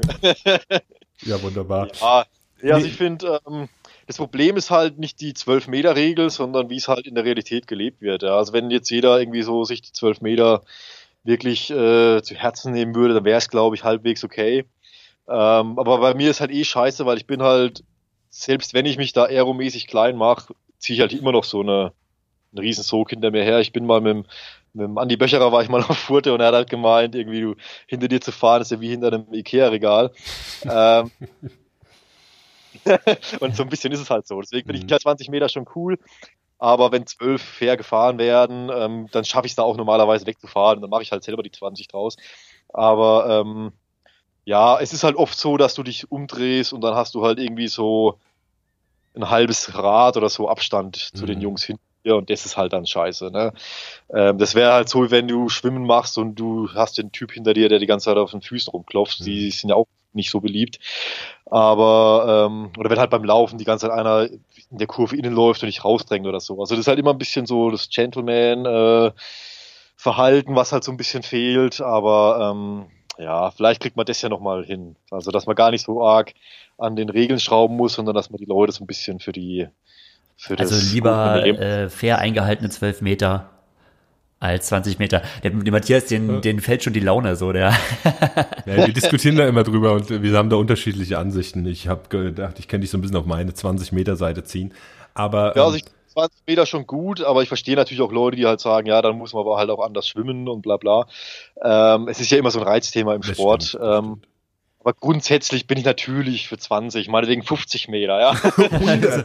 ja, 1.21 1.41
wunderbar. 1.41 1.88
Ja, 1.99 2.25
ja 2.61 2.75
also 2.75 2.88
ich 2.88 2.95
finde, 2.95 3.39
ähm, 3.47 3.69
das 4.07 4.17
Problem 4.17 4.57
ist 4.57 4.71
halt 4.71 4.99
nicht 4.99 5.21
die 5.21 5.34
12-Meter-Regel, 5.34 6.29
sondern 6.29 6.69
wie 6.69 6.75
es 6.75 6.89
halt 6.89 7.07
in 7.07 7.15
der 7.15 7.23
Realität 7.23 7.67
gelebt 7.67 8.01
wird. 8.01 8.23
Ja. 8.23 8.36
Also 8.36 8.51
wenn 8.51 8.69
jetzt 8.69 8.89
jeder 8.89 9.19
irgendwie 9.19 9.41
so 9.41 9.63
sich 9.63 9.82
die 9.82 9.93
12 9.93 10.21
Meter 10.21 10.63
wirklich 11.23 11.69
äh, 11.69 12.21
zu 12.21 12.36
Herzen 12.36 12.73
nehmen 12.73 12.95
würde, 12.95 13.13
dann 13.13 13.25
wäre 13.25 13.38
es, 13.38 13.49
glaube 13.49 13.75
ich, 13.75 13.84
halbwegs 13.84 14.23
okay. 14.23 14.65
Ähm, 15.28 15.80
aber 15.80 15.99
bei 15.99 16.13
mir 16.13 16.30
ist 16.30 16.41
halt 16.41 16.51
eh 16.51 16.63
scheiße, 16.63 17.05
weil 17.05 17.17
ich 17.17 17.28
bin 17.28 17.41
halt, 17.41 17.84
selbst 18.30 18.74
wenn 18.74 18.86
ich 18.86 18.97
mich 18.97 19.13
da 19.13 19.26
aeromäßig 19.26 19.88
klein 19.88 20.17
mache, 20.17 20.53
ziehe 20.78 20.95
ich 20.95 21.01
halt 21.01 21.13
immer 21.13 21.32
noch 21.32 21.43
so 21.43 21.61
eine 21.61 21.93
ein 22.53 22.59
Riesensog 22.59 23.09
hinter 23.09 23.32
mir 23.32 23.43
her. 23.43 23.59
Ich 23.59 23.72
bin 23.72 23.86
mal 23.86 24.01
mit 24.01 24.13
dem, 24.13 24.26
mit 24.74 24.86
dem 24.86 24.97
Andi 24.97 25.17
Böcherer 25.17 25.51
war 25.51 25.63
ich 25.63 25.69
mal 25.69 25.82
auf 25.88 25.97
Furte 25.97 26.34
und 26.34 26.41
er 26.41 26.47
hat 26.47 26.55
halt 26.55 26.69
gemeint, 26.69 27.15
irgendwie 27.15 27.41
du 27.41 27.55
hinter 27.88 28.07
dir 28.07 28.22
zu 28.22 28.32
fahren 28.32 28.61
ist 28.61 28.72
ja 28.72 28.80
wie 28.82 28.89
hinter 28.89 29.07
einem 29.07 29.34
Ikea-Regal. 29.34 30.11
ähm, 30.65 31.11
und 33.39 33.55
so 33.55 33.63
ein 33.63 33.69
bisschen 33.69 33.91
ist 33.91 34.01
es 34.01 34.09
halt 34.09 34.28
so. 34.28 34.39
Deswegen 34.41 34.67
finde 34.67 34.82
ich 34.82 35.01
20 35.01 35.28
mhm. 35.28 35.32
Meter 35.32 35.49
schon 35.49 35.65
cool. 35.76 35.97
Aber 36.57 36.91
wenn 36.91 37.07
zwölf 37.07 37.41
fair 37.41 37.76
gefahren 37.76 38.19
werden, 38.19 38.69
ähm, 38.74 39.07
dann 39.11 39.26
schaffe 39.26 39.47
ich 39.47 39.53
es 39.53 39.55
da 39.55 39.63
auch 39.63 39.78
normalerweise 39.78 40.28
wegzufahren. 40.28 40.80
Dann 40.82 40.91
mache 40.91 41.01
ich 41.01 41.11
halt 41.11 41.24
selber 41.24 41.41
die 41.41 41.51
20 41.51 41.88
draus. 41.88 42.17
Aber 42.69 43.41
ähm, 43.41 43.72
ja, 44.45 44.79
es 44.79 44.93
ist 44.93 45.03
halt 45.03 45.15
oft 45.15 45.37
so, 45.37 45.57
dass 45.57 45.73
du 45.73 45.83
dich 45.83 46.11
umdrehst 46.11 46.73
und 46.73 46.81
dann 46.81 46.95
hast 46.95 47.15
du 47.15 47.23
halt 47.23 47.39
irgendwie 47.39 47.67
so 47.67 48.19
ein 49.15 49.29
halbes 49.29 49.75
Rad 49.75 50.17
oder 50.17 50.29
so 50.29 50.49
Abstand 50.49 51.11
mhm. 51.13 51.17
zu 51.17 51.25
den 51.25 51.37
mhm. 51.37 51.43
Jungs 51.43 51.63
hinten 51.63 51.83
ja, 52.03 52.15
und 52.15 52.29
das 52.29 52.45
ist 52.45 52.57
halt 52.57 52.73
dann 52.73 52.85
scheiße. 52.85 53.29
Ne? 53.29 53.53
Ähm, 54.11 54.37
das 54.37 54.55
wäre 54.55 54.73
halt 54.73 54.89
so, 54.89 55.11
wenn 55.11 55.27
du 55.27 55.49
Schwimmen 55.49 55.85
machst 55.85 56.17
und 56.17 56.35
du 56.35 56.69
hast 56.73 56.97
den 56.97 57.11
Typ 57.11 57.31
hinter 57.31 57.53
dir, 57.53 57.69
der 57.69 57.79
die 57.79 57.85
ganze 57.85 58.05
Zeit 58.05 58.17
auf 58.17 58.31
den 58.31 58.41
Füßen 58.41 58.71
rumklopft. 58.71 59.19
Mhm. 59.19 59.25
Die 59.25 59.51
sind 59.51 59.69
ja 59.69 59.75
auch 59.75 59.87
nicht 60.13 60.31
so 60.31 60.39
beliebt. 60.39 60.79
Aber, 61.45 62.47
ähm, 62.49 62.71
oder 62.77 62.89
wenn 62.89 62.99
halt 62.99 63.11
beim 63.11 63.23
Laufen 63.23 63.57
die 63.57 63.65
ganze 63.65 63.87
Zeit 63.87 63.97
einer 63.97 64.29
in 64.71 64.77
der 64.77 64.87
Kurve 64.87 65.15
innen 65.15 65.33
läuft 65.33 65.61
und 65.61 65.67
dich 65.67 65.85
rausdrängt 65.85 66.25
oder 66.25 66.39
so. 66.39 66.59
Also 66.59 66.75
das 66.75 66.81
ist 66.81 66.87
halt 66.87 66.99
immer 66.99 67.11
ein 67.11 67.17
bisschen 67.17 67.45
so 67.45 67.69
das 67.69 67.89
Gentleman 67.89 68.65
äh, 68.65 69.11
Verhalten, 69.95 70.55
was 70.55 70.71
halt 70.71 70.83
so 70.83 70.91
ein 70.91 70.97
bisschen 70.97 71.21
fehlt. 71.21 71.81
Aber 71.81 72.51
ähm, 72.51 72.87
ja, 73.22 73.51
vielleicht 73.51 73.82
kriegt 73.82 73.95
man 73.95 74.05
das 74.05 74.22
ja 74.22 74.30
nochmal 74.30 74.65
hin. 74.65 74.95
Also 75.09 75.32
dass 75.32 75.45
man 75.45 75.55
gar 75.55 75.72
nicht 75.72 75.86
so 75.86 76.03
arg 76.03 76.34
an 76.78 76.95
den 76.95 77.09
Regeln 77.09 77.39
schrauben 77.39 77.76
muss, 77.78 77.93
sondern 77.93 78.15
dass 78.15 78.30
man 78.30 78.38
die 78.38 78.45
Leute 78.45 78.72
so 78.72 78.84
ein 78.84 78.88
bisschen 78.88 79.19
für 79.19 79.32
die 79.32 79.67
also 80.57 80.76
lieber 80.95 81.45
äh, 81.45 81.89
fair 81.89 82.17
eingehaltene 82.17 82.69
12 82.69 83.01
Meter 83.01 83.51
als 84.39 84.67
20 84.67 84.97
Meter. 84.97 85.22
Der, 85.43 85.51
der 85.51 85.72
Matthias, 85.72 86.05
den, 86.05 86.28
ja. 86.28 86.39
den 86.39 86.59
fällt 86.61 86.84
schon 86.84 86.93
die 86.93 86.99
Laune 86.99 87.36
so, 87.36 87.51
der. 87.51 87.74
Ja, 88.65 88.88
wir 88.88 88.93
diskutieren 88.93 89.36
da 89.36 89.47
immer 89.47 89.63
drüber 89.63 89.93
und 89.93 90.09
wir 90.09 90.38
haben 90.38 90.49
da 90.49 90.55
unterschiedliche 90.55 91.17
Ansichten. 91.17 91.65
Ich 91.65 91.88
habe 91.88 92.09
gedacht, 92.09 92.59
ich 92.59 92.67
kann 92.67 92.82
dich 92.82 92.89
so 92.89 92.97
ein 92.97 93.01
bisschen 93.01 93.17
auf 93.17 93.26
meine 93.26 93.53
20 93.53 93.91
Meter 93.91 94.15
Seite 94.15 94.43
ziehen. 94.43 94.74
Aber. 95.13 95.55
Ja, 95.55 95.65
also 95.65 95.78
ähm, 95.78 95.84
ich 95.84 96.01
20 96.12 96.43
Meter 96.47 96.66
schon 96.66 96.88
gut, 96.88 97.22
aber 97.22 97.41
ich 97.41 97.47
verstehe 97.47 97.76
natürlich 97.76 98.01
auch 98.01 98.12
Leute, 98.12 98.38
die 98.38 98.45
halt 98.45 98.59
sagen, 98.59 98.88
ja, 98.88 99.01
dann 99.01 99.18
muss 99.18 99.34
man 99.34 99.41
aber 99.41 99.57
halt 99.57 99.70
auch 99.70 99.80
anders 99.80 100.07
schwimmen 100.07 100.47
und 100.47 100.62
bla 100.62 100.78
bla. 100.78 101.07
Ähm, 101.62 102.07
es 102.07 102.20
ist 102.20 102.32
ja 102.32 102.38
immer 102.38 102.51
so 102.51 102.59
ein 102.59 102.68
Reizthema 102.68 103.16
im 103.16 103.24
Sport. 103.24 103.64
Stimmt, 103.64 103.84
ähm, 103.84 104.22
aber 104.84 104.93
grundsätzlich 104.93 105.68
bin 105.68 105.78
ich 105.78 105.86
natürlich 105.86 106.47
für 106.47 106.57
20, 106.57 107.07
meinetwegen 107.07 107.43
50 107.43 107.88
Meter, 107.88 108.20
ja. 108.20 108.34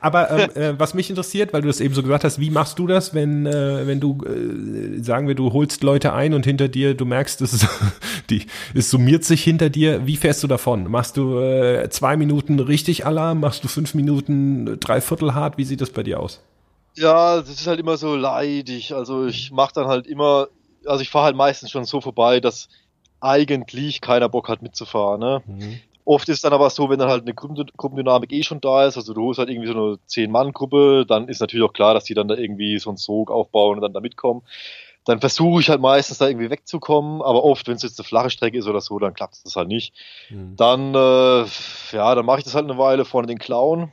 Aber 0.00 0.30
ähm, 0.30 0.50
äh, 0.54 0.78
was 0.78 0.92
mich 0.92 1.08
interessiert, 1.08 1.54
weil 1.54 1.62
du 1.62 1.68
das 1.68 1.80
eben 1.80 1.94
so 1.94 2.02
gesagt 2.02 2.22
hast, 2.22 2.38
wie 2.38 2.50
machst 2.50 2.78
du 2.78 2.86
das, 2.86 3.14
wenn, 3.14 3.46
äh, 3.46 3.86
wenn 3.86 3.98
du, 3.98 4.18
äh, 4.24 5.02
sagen 5.02 5.26
wir, 5.26 5.34
du 5.34 5.54
holst 5.54 5.82
Leute 5.82 6.12
ein 6.12 6.34
und 6.34 6.44
hinter 6.44 6.68
dir, 6.68 6.94
du 6.94 7.06
merkst, 7.06 7.40
es, 7.40 7.66
die, 8.30 8.46
es 8.74 8.90
summiert 8.90 9.24
sich 9.24 9.42
hinter 9.42 9.70
dir, 9.70 10.06
wie 10.06 10.16
fährst 10.16 10.42
du 10.42 10.46
davon? 10.46 10.90
Machst 10.90 11.16
du 11.16 11.38
äh, 11.38 11.88
zwei 11.90 12.16
Minuten 12.16 12.60
richtig 12.60 13.06
Alarm, 13.06 13.40
machst 13.40 13.64
du 13.64 13.68
fünf 13.68 13.94
Minuten 13.94 14.78
dreiviertel 14.80 15.34
hart, 15.34 15.58
wie 15.58 15.64
sieht 15.64 15.80
das 15.80 15.90
bei 15.90 16.02
dir 16.02 16.20
aus? 16.20 16.42
Ja, 16.96 17.36
das 17.36 17.50
ist 17.50 17.66
halt 17.66 17.80
immer 17.80 17.96
so 17.96 18.16
leidig, 18.16 18.94
also 18.94 19.26
ich 19.26 19.50
mache 19.50 19.74
dann 19.74 19.86
halt 19.86 20.06
immer, 20.06 20.48
also 20.86 21.02
ich 21.02 21.10
fahre 21.10 21.26
halt 21.26 21.36
meistens 21.36 21.70
schon 21.70 21.84
so 21.84 22.00
vorbei, 22.00 22.40
dass 22.40 22.68
eigentlich 23.20 24.00
keiner 24.00 24.28
Bock 24.28 24.48
hat 24.48 24.62
mitzufahren. 24.62 25.20
Ne? 25.20 25.42
Mhm. 25.46 25.80
Oft 26.04 26.28
ist 26.28 26.42
dann 26.42 26.52
aber 26.52 26.70
so, 26.70 26.88
wenn 26.88 26.98
dann 26.98 27.10
halt 27.10 27.22
eine 27.22 27.34
Gruppendynamik 27.34 28.32
eh 28.32 28.42
schon 28.42 28.60
da 28.60 28.86
ist, 28.86 28.96
also 28.96 29.14
du 29.14 29.22
holst 29.22 29.38
halt 29.38 29.50
irgendwie 29.50 29.68
so 29.68 29.74
eine 29.74 29.98
Zehn-Mann-Gruppe, 30.06 31.04
dann 31.06 31.28
ist 31.28 31.40
natürlich 31.40 31.64
auch 31.64 31.72
klar, 31.72 31.94
dass 31.94 32.04
die 32.04 32.14
dann 32.14 32.26
da 32.26 32.34
irgendwie 32.34 32.78
so 32.78 32.90
einen 32.90 32.96
Sog 32.96 33.30
aufbauen 33.30 33.76
und 33.76 33.82
dann 33.82 33.92
da 33.92 34.00
mitkommen. 34.00 34.42
Dann 35.04 35.20
versuche 35.20 35.60
ich 35.60 35.70
halt 35.70 35.80
meistens 35.80 36.18
da 36.18 36.28
irgendwie 36.28 36.50
wegzukommen, 36.50 37.22
aber 37.22 37.42
oft, 37.42 37.66
wenn 37.66 37.76
es 37.76 37.82
jetzt 37.82 37.98
eine 37.98 38.06
flache 38.06 38.30
Strecke 38.30 38.58
ist 38.58 38.66
oder 38.66 38.80
so, 38.80 38.98
dann 38.98 39.14
klappt 39.14 39.34
es 39.34 39.42
das 39.42 39.56
halt 39.56 39.68
nicht. 39.68 39.94
Mhm. 40.28 40.56
Dann, 40.56 40.94
äh, 40.94 41.46
ja, 41.92 42.14
dann 42.14 42.26
mache 42.26 42.38
ich 42.38 42.44
das 42.44 42.54
halt 42.54 42.64
eine 42.64 42.78
Weile 42.78 43.04
vorne 43.04 43.26
den 43.26 43.38
Clown. 43.38 43.90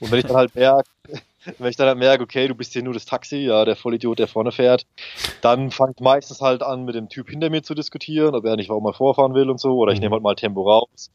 Und 0.00 0.10
wenn 0.10 0.18
ich 0.18 0.26
dann 0.26 0.36
halt 0.36 0.54
merke, 0.54 0.88
wenn 1.58 1.70
ich 1.70 1.76
dann 1.76 1.88
halt 1.88 1.98
merke, 1.98 2.22
okay, 2.22 2.48
du 2.48 2.54
bist 2.54 2.72
hier 2.72 2.82
nur 2.82 2.94
das 2.94 3.06
Taxi, 3.06 3.36
ja, 3.36 3.64
der 3.64 3.76
Vollidiot, 3.76 4.18
der 4.18 4.28
vorne 4.28 4.52
fährt, 4.52 4.86
dann 5.40 5.70
fangt 5.70 6.00
meistens 6.00 6.40
halt 6.40 6.62
an, 6.62 6.84
mit 6.84 6.94
dem 6.94 7.08
Typ 7.08 7.30
hinter 7.30 7.50
mir 7.50 7.62
zu 7.62 7.74
diskutieren, 7.74 8.34
ob 8.34 8.44
er 8.44 8.56
nicht 8.56 8.68
warum 8.68 8.86
er 8.86 8.92
vorfahren 8.92 9.34
will 9.34 9.48
und 9.50 9.60
so, 9.60 9.76
oder 9.76 9.92
ich 9.92 9.98
mhm. 9.98 10.04
nehme 10.04 10.14
halt 10.14 10.22
mal 10.22 10.34
Tempo 10.34 10.62
raus. 10.62 11.10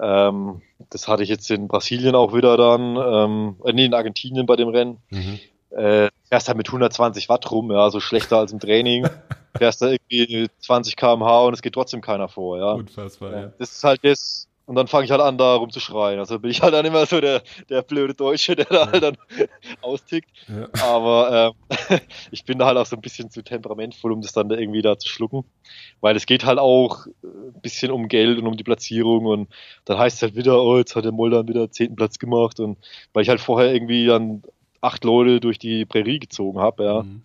Ähm, 0.00 0.62
das 0.90 1.08
hatte 1.08 1.22
ich 1.22 1.28
jetzt 1.28 1.50
in 1.50 1.68
Brasilien 1.68 2.14
auch 2.14 2.32
wieder 2.32 2.56
dann, 2.56 2.96
ähm, 2.96 3.56
äh, 3.64 3.72
nee, 3.72 3.86
in 3.86 3.94
Argentinien 3.94 4.46
bei 4.46 4.56
dem 4.56 4.68
Rennen. 4.68 4.98
Mhm. 5.10 5.40
Äh, 5.70 6.08
fährst 6.28 6.48
halt 6.48 6.56
mit 6.56 6.68
120 6.68 7.28
Watt 7.28 7.50
rum, 7.50 7.70
ja, 7.70 7.90
so 7.90 8.00
schlechter 8.00 8.38
als 8.38 8.52
im 8.52 8.60
Training. 8.60 9.08
fährst 9.56 9.82
da 9.82 9.88
irgendwie 9.88 10.48
20 10.60 10.96
kmh 10.96 11.40
und 11.40 11.54
es 11.54 11.62
geht 11.62 11.74
trotzdem 11.74 12.00
keiner 12.00 12.28
vor, 12.28 12.58
ja. 12.58 12.72
Unfassbar, 12.72 13.32
ja. 13.32 13.52
Das 13.58 13.72
ist 13.72 13.84
halt 13.84 14.04
das, 14.04 14.48
und 14.68 14.74
dann 14.74 14.86
fange 14.86 15.06
ich 15.06 15.10
halt 15.10 15.22
an, 15.22 15.38
da 15.38 15.54
rumzuschreien. 15.54 16.18
Also 16.18 16.38
bin 16.38 16.50
ich 16.50 16.60
halt 16.60 16.74
dann 16.74 16.84
immer 16.84 17.06
so 17.06 17.22
der, 17.22 17.42
der 17.70 17.80
blöde 17.80 18.12
Deutsche, 18.12 18.54
der 18.54 18.66
da 18.66 18.92
halt 18.92 19.02
dann 19.02 19.16
austickt. 19.80 20.28
Ja. 20.46 20.68
Aber 20.84 21.54
äh, 21.88 21.98
ich 22.30 22.44
bin 22.44 22.58
da 22.58 22.66
halt 22.66 22.76
auch 22.76 22.84
so 22.84 22.94
ein 22.94 23.00
bisschen 23.00 23.30
zu 23.30 23.42
temperamentvoll, 23.42 24.12
um 24.12 24.20
das 24.20 24.32
dann 24.32 24.50
da 24.50 24.56
irgendwie 24.56 24.82
da 24.82 24.98
zu 24.98 25.08
schlucken. 25.08 25.44
Weil 26.02 26.16
es 26.16 26.26
geht 26.26 26.44
halt 26.44 26.58
auch 26.58 27.06
ein 27.24 27.60
bisschen 27.62 27.90
um 27.90 28.08
Geld 28.08 28.38
und 28.38 28.46
um 28.46 28.58
die 28.58 28.62
Platzierung. 28.62 29.24
Und 29.24 29.48
dann 29.86 29.96
heißt 29.96 30.16
es 30.16 30.22
halt 30.22 30.36
wieder, 30.36 30.62
oh, 30.62 30.76
jetzt 30.76 30.94
hat 30.94 31.06
der 31.06 31.12
Moldan 31.12 31.48
wieder 31.48 31.70
zehnten 31.70 31.96
Platz 31.96 32.18
gemacht. 32.18 32.60
Und 32.60 32.76
weil 33.14 33.22
ich 33.22 33.30
halt 33.30 33.40
vorher 33.40 33.72
irgendwie 33.72 34.04
dann 34.04 34.42
acht 34.80 35.04
Leute 35.04 35.40
durch 35.40 35.58
die 35.58 35.84
Prärie 35.84 36.18
gezogen 36.18 36.58
habe, 36.60 36.84
ja. 36.84 37.02
Mhm. 37.02 37.22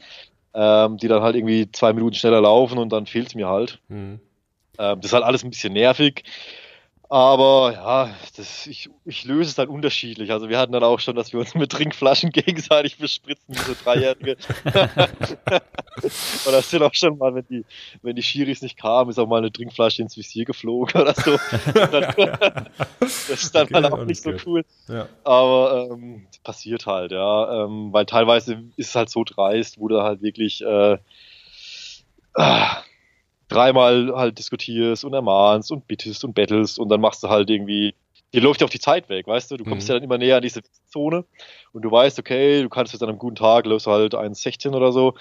Ähm, 0.56 0.98
die 0.98 1.08
dann 1.08 1.24
halt 1.24 1.36
irgendwie 1.36 1.72
zwei 1.72 1.94
Minuten 1.94 2.16
schneller 2.16 2.42
laufen 2.42 2.78
und 2.78 2.90
dann 2.94 3.08
fehlt 3.08 3.28
es 3.28 3.36
mir 3.36 3.48
halt. 3.48 3.80
Mhm. 3.88 4.20
Ähm, 4.78 5.02
das 5.02 5.06
ist 5.06 5.14
halt 5.14 5.24
alles 5.24 5.44
ein 5.44 5.50
bisschen 5.50 5.74
nervig. 5.74 6.24
Aber 7.14 7.74
ja, 7.74 8.10
das, 8.38 8.66
ich, 8.66 8.90
ich 9.06 9.24
löse 9.24 9.50
es 9.50 9.54
dann 9.54 9.68
unterschiedlich. 9.68 10.32
Also 10.32 10.50
wir 10.50 10.58
hatten 10.58 10.72
dann 10.72 10.84
auch 10.84 11.00
schon, 11.00 11.16
dass 11.16 11.32
wir 11.32 11.42
uns 11.42 11.54
mit 11.54 11.72
Trinkflaschen 11.72 12.32
gegenseitig 12.32 12.98
bespritzen, 12.98 13.54
wie 13.54 13.60
so 13.60 13.76
Dreijährige. 13.84 14.36
Und 14.66 16.52
das 16.52 16.72
sind 16.72 16.82
auch 16.82 16.96
schon 16.96 17.20
mal, 17.20 17.36
wenn 17.36 17.46
die, 17.48 17.66
wenn 18.02 18.16
die 18.16 18.24
Schiris 18.24 18.64
nicht 18.64 18.80
kamen, 18.80 19.12
ist 19.12 19.20
auch 19.20 19.28
mal 19.28 19.38
eine 19.38 19.52
Trinkflasche 19.52 20.02
ins 20.02 20.18
Visier 20.18 20.46
geflogen 20.46 21.00
oder 21.00 21.14
so. 21.14 21.34
das 23.00 23.30
ist 23.30 23.54
dann 23.54 23.66
okay, 23.66 23.76
halt 23.76 23.94
auch 23.94 24.06
nicht 24.06 24.24
so 24.24 24.34
cool. 24.48 24.66
Ja. 24.88 25.08
Aber 25.24 25.90
ähm, 25.92 26.26
passiert 26.44 26.88
halt, 26.88 27.12
ja. 27.12 27.66
Ähm, 27.66 27.94
weil 27.94 28.08
teilweise 28.08 28.64
ist 28.76 28.90
es 28.90 28.96
halt 28.96 29.12
so 29.12 29.24
dreist, 29.24 29.80
wo 29.80 29.88
du 29.88 30.02
halt 30.02 30.24
wirklich 30.24 30.64
äh, 30.64 30.98
ah, 32.34 32.82
dreimal 33.54 34.12
halt 34.16 34.38
diskutierst 34.38 35.06
und 35.06 35.14
ermahnst 35.14 35.72
und 35.72 35.88
bittest 35.88 36.24
und 36.24 36.34
bettelst 36.34 36.80
und 36.80 36.90
dann 36.90 37.02
machst 37.02 37.24
du 37.24 37.30
halt 37.30 37.50
irgendwie, 37.50 37.94
dir 38.34 38.42
läuft 38.42 38.62
ja 38.62 38.66
auf 38.66 38.72
die 38.72 38.80
Zeit 38.80 39.10
weg, 39.10 39.28
weißt 39.28 39.52
du? 39.52 39.58
Du 39.58 39.64
kommst 39.64 39.88
mhm. 39.88 39.94
ja 39.94 40.00
dann 40.00 40.04
immer 40.04 40.18
näher 40.18 40.38
an 40.38 40.42
diese 40.42 40.62
Zone 40.88 41.26
und 41.72 41.84
du 41.84 41.92
weißt, 41.92 42.20
okay, 42.20 42.62
du 42.62 42.70
kannst 42.70 42.94
jetzt 42.94 43.02
an 43.02 43.10
einem 43.10 43.20
guten 43.20 43.36
Tag, 43.36 43.66
läufst 43.66 43.88
halt 43.88 44.16
1,16 44.16 44.76
oder 44.76 44.92
so. 44.92 45.14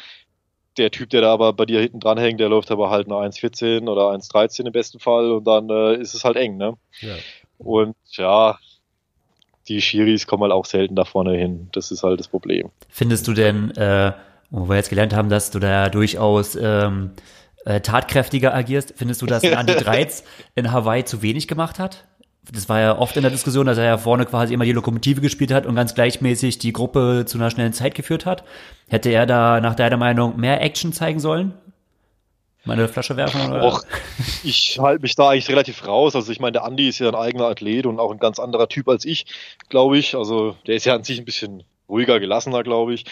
Der 0.79 0.91
Typ, 0.91 1.11
der 1.11 1.21
da 1.21 1.33
aber 1.33 1.53
bei 1.53 1.67
dir 1.67 1.81
hinten 1.81 2.01
dran 2.01 2.19
hängt, 2.19 2.41
der 2.41 2.49
läuft 2.49 2.71
aber 2.71 2.89
halt 2.89 3.07
nur 3.07 3.23
1,14 3.23 3.89
oder 3.89 4.11
1,13 4.11 4.67
im 4.67 4.73
besten 4.73 4.99
Fall 4.99 5.31
und 5.31 5.45
dann 5.45 5.69
äh, 5.69 5.97
ist 5.97 6.15
es 6.15 6.25
halt 6.25 6.37
eng, 6.37 6.57
ne? 6.57 6.79
Ja. 7.01 7.15
Und 7.59 7.95
ja, 8.13 8.59
die 9.69 9.81
Schiris 9.83 10.27
kommen 10.27 10.45
halt 10.45 10.53
auch 10.53 10.65
selten 10.65 10.97
da 10.97 11.05
vorne 11.05 11.37
hin. 11.37 11.69
Das 11.73 11.91
ist 11.91 12.03
halt 12.03 12.19
das 12.19 12.29
Problem. 12.29 12.71
Findest 12.89 13.29
du 13.29 13.35
denn, 13.35 13.71
äh, 13.73 14.13
wo 14.51 14.69
wir 14.69 14.77
jetzt 14.77 14.91
gelernt 14.91 15.15
haben, 15.15 15.29
dass 15.29 15.51
du 15.51 15.59
da 15.59 15.89
durchaus 15.89 16.57
ähm, 16.57 17.11
äh, 17.65 17.81
tatkräftiger 17.81 18.55
agierst. 18.55 18.95
Findest 18.97 19.23
du, 19.23 19.27
dass 19.27 19.43
Andy 19.43 19.75
Dreiz 19.75 20.25
in 20.55 20.73
Hawaii 20.73 21.05
zu 21.05 21.23
wenig 21.23 21.49
gemacht 21.49 21.79
hat? 21.79 22.07
Das 22.51 22.69
war 22.69 22.81
ja 22.81 22.99
oft 22.99 23.17
in 23.17 23.23
der 23.23 23.31
Diskussion, 23.31 23.67
dass 23.67 23.79
er 23.79 23.85
ja 23.85 23.99
vorne 23.99 24.27
quasi 24.27 24.53
immer 24.53 24.65
die 24.65 24.73
Lokomotive 24.73 25.21
gespielt 25.21 25.53
hat 25.53 25.65
und 25.65 25.77
ganz 25.77 25.95
gleichmäßig 25.95 26.59
die 26.59 26.73
Gruppe 26.73 27.25
zu 27.25 27.39
einer 27.39 27.51
schnellen 27.51 27.73
Zeit 27.73 27.95
geführt 27.95 28.27
hat. 28.27 28.43
Hätte 28.89 29.11
er 29.11 29.27
da 29.27 29.61
nach 29.61 29.77
deiner 29.77 29.97
Meinung 29.97 30.39
mehr 30.39 30.61
Action 30.61 30.93
zeigen 30.93 31.21
sollen? 31.21 31.55
Meine 32.65 32.89
Flasche 32.89 33.17
werfen? 33.17 33.51
Oder? 33.51 33.65
Och, 33.65 33.85
ich 34.45 34.79
halte 34.81 35.03
mich 35.03 35.15
da 35.15 35.31
eigentlich 35.31 35.49
relativ 35.49 35.87
raus. 35.87 36.15
Also 36.15 36.31
ich 36.31 36.41
meine, 36.41 36.53
der 36.53 36.65
Andi 36.65 36.89
ist 36.89 36.99
ja 36.99 37.09
ein 37.09 37.15
eigener 37.15 37.47
Athlet 37.47 37.87
und 37.87 37.99
auch 37.99 38.13
ein 38.13 38.19
ganz 38.19 38.39
anderer 38.39 38.69
Typ 38.69 38.89
als 38.89 39.05
ich, 39.05 39.27
glaube 39.69 39.99
ich. 39.99 40.15
Also 40.17 40.57
der 40.67 40.77
ist 40.77 40.85
ja 40.85 40.95
an 40.95 41.05
sich 41.05 41.19
ein 41.19 41.25
bisschen 41.25 41.65
ruhiger, 41.93 42.19
gelassener, 42.19 42.63
glaube 42.63 42.95
ich. 42.95 43.05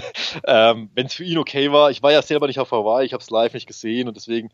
ähm, 0.46 0.90
Wenn 0.94 1.06
es 1.06 1.14
für 1.14 1.24
ihn 1.24 1.38
okay 1.38 1.72
war, 1.72 1.90
ich 1.90 2.02
war 2.02 2.12
ja 2.12 2.22
selber 2.22 2.46
nicht 2.46 2.60
auf 2.60 2.70
Hawaii, 2.70 3.04
ich 3.04 3.12
habe 3.12 3.22
es 3.22 3.30
live 3.30 3.52
nicht 3.52 3.66
gesehen 3.66 4.08
und 4.08 4.16
deswegen 4.16 4.50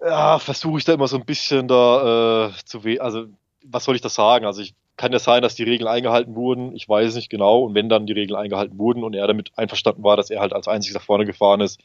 ja, 0.00 0.38
versuche 0.38 0.78
ich 0.78 0.84
da 0.84 0.92
immer 0.92 1.08
so 1.08 1.16
ein 1.16 1.24
bisschen 1.24 1.66
da 1.66 2.48
äh, 2.48 2.52
zu 2.64 2.80
also 3.00 3.26
was 3.66 3.84
soll 3.84 3.96
ich 3.96 4.02
da 4.02 4.10
sagen? 4.10 4.44
Also 4.44 4.60
ich 4.60 4.74
kann 4.96 5.12
ja 5.12 5.18
sein, 5.18 5.42
dass 5.42 5.54
die 5.54 5.64
Regeln 5.64 5.88
eingehalten 5.88 6.36
wurden, 6.36 6.76
ich 6.76 6.88
weiß 6.88 7.14
nicht 7.14 7.30
genau 7.30 7.62
und 7.62 7.74
wenn 7.74 7.88
dann 7.88 8.06
die 8.06 8.12
Regeln 8.12 8.38
eingehalten 8.38 8.78
wurden 8.78 9.02
und 9.02 9.14
er 9.14 9.26
damit 9.26 9.50
einverstanden 9.56 10.04
war, 10.04 10.16
dass 10.16 10.30
er 10.30 10.40
halt 10.40 10.52
als 10.52 10.68
einziger 10.68 10.98
nach 10.98 11.04
vorne 11.04 11.24
gefahren 11.24 11.60
ist, 11.60 11.80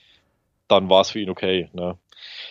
dann 0.70 0.90
war 0.90 1.02
es 1.02 1.12
für 1.12 1.20
ihn 1.20 1.30
okay. 1.30 1.70
Ne? 1.74 1.98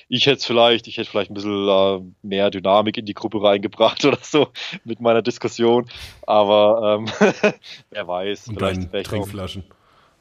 Ich 0.08 0.26
hätte 0.26 0.44
vielleicht, 0.44 0.86
ich 0.88 0.96
hätte 0.96 1.10
vielleicht 1.10 1.30
ein 1.30 1.34
bisschen 1.34 1.68
äh, 1.68 2.00
mehr 2.22 2.50
Dynamik 2.50 2.96
in 2.98 3.06
die 3.06 3.14
Gruppe 3.14 3.42
reingebracht 3.42 4.04
oder 4.04 4.18
so 4.20 4.48
mit 4.84 5.00
meiner 5.00 5.22
Diskussion, 5.22 5.86
aber 6.26 6.98
ähm, 7.00 7.06
wer 7.90 8.06
weiß. 8.06 8.48
Und 8.48 8.60
deinen 8.60 8.90
Trinkflaschen. 8.90 9.64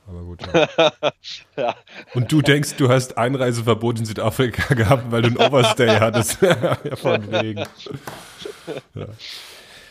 Aber 0.07 0.21
gut. 0.21 0.39
Ja. 0.53 0.91
ja. 1.57 1.75
Und 2.13 2.31
du 2.31 2.41
denkst, 2.41 2.75
du 2.77 2.87
hast 2.87 3.17
Einreiseverbot 3.17 3.99
in 3.99 4.05
Südafrika 4.05 4.73
gehabt, 4.73 5.11
weil 5.11 5.21
du 5.21 5.29
ein 5.29 5.37
Overstay 5.37 5.99
hattest. 5.99 6.41
ja, 6.41 6.77
von 6.95 7.29
wegen. 7.29 7.65
Ja. 8.95 9.05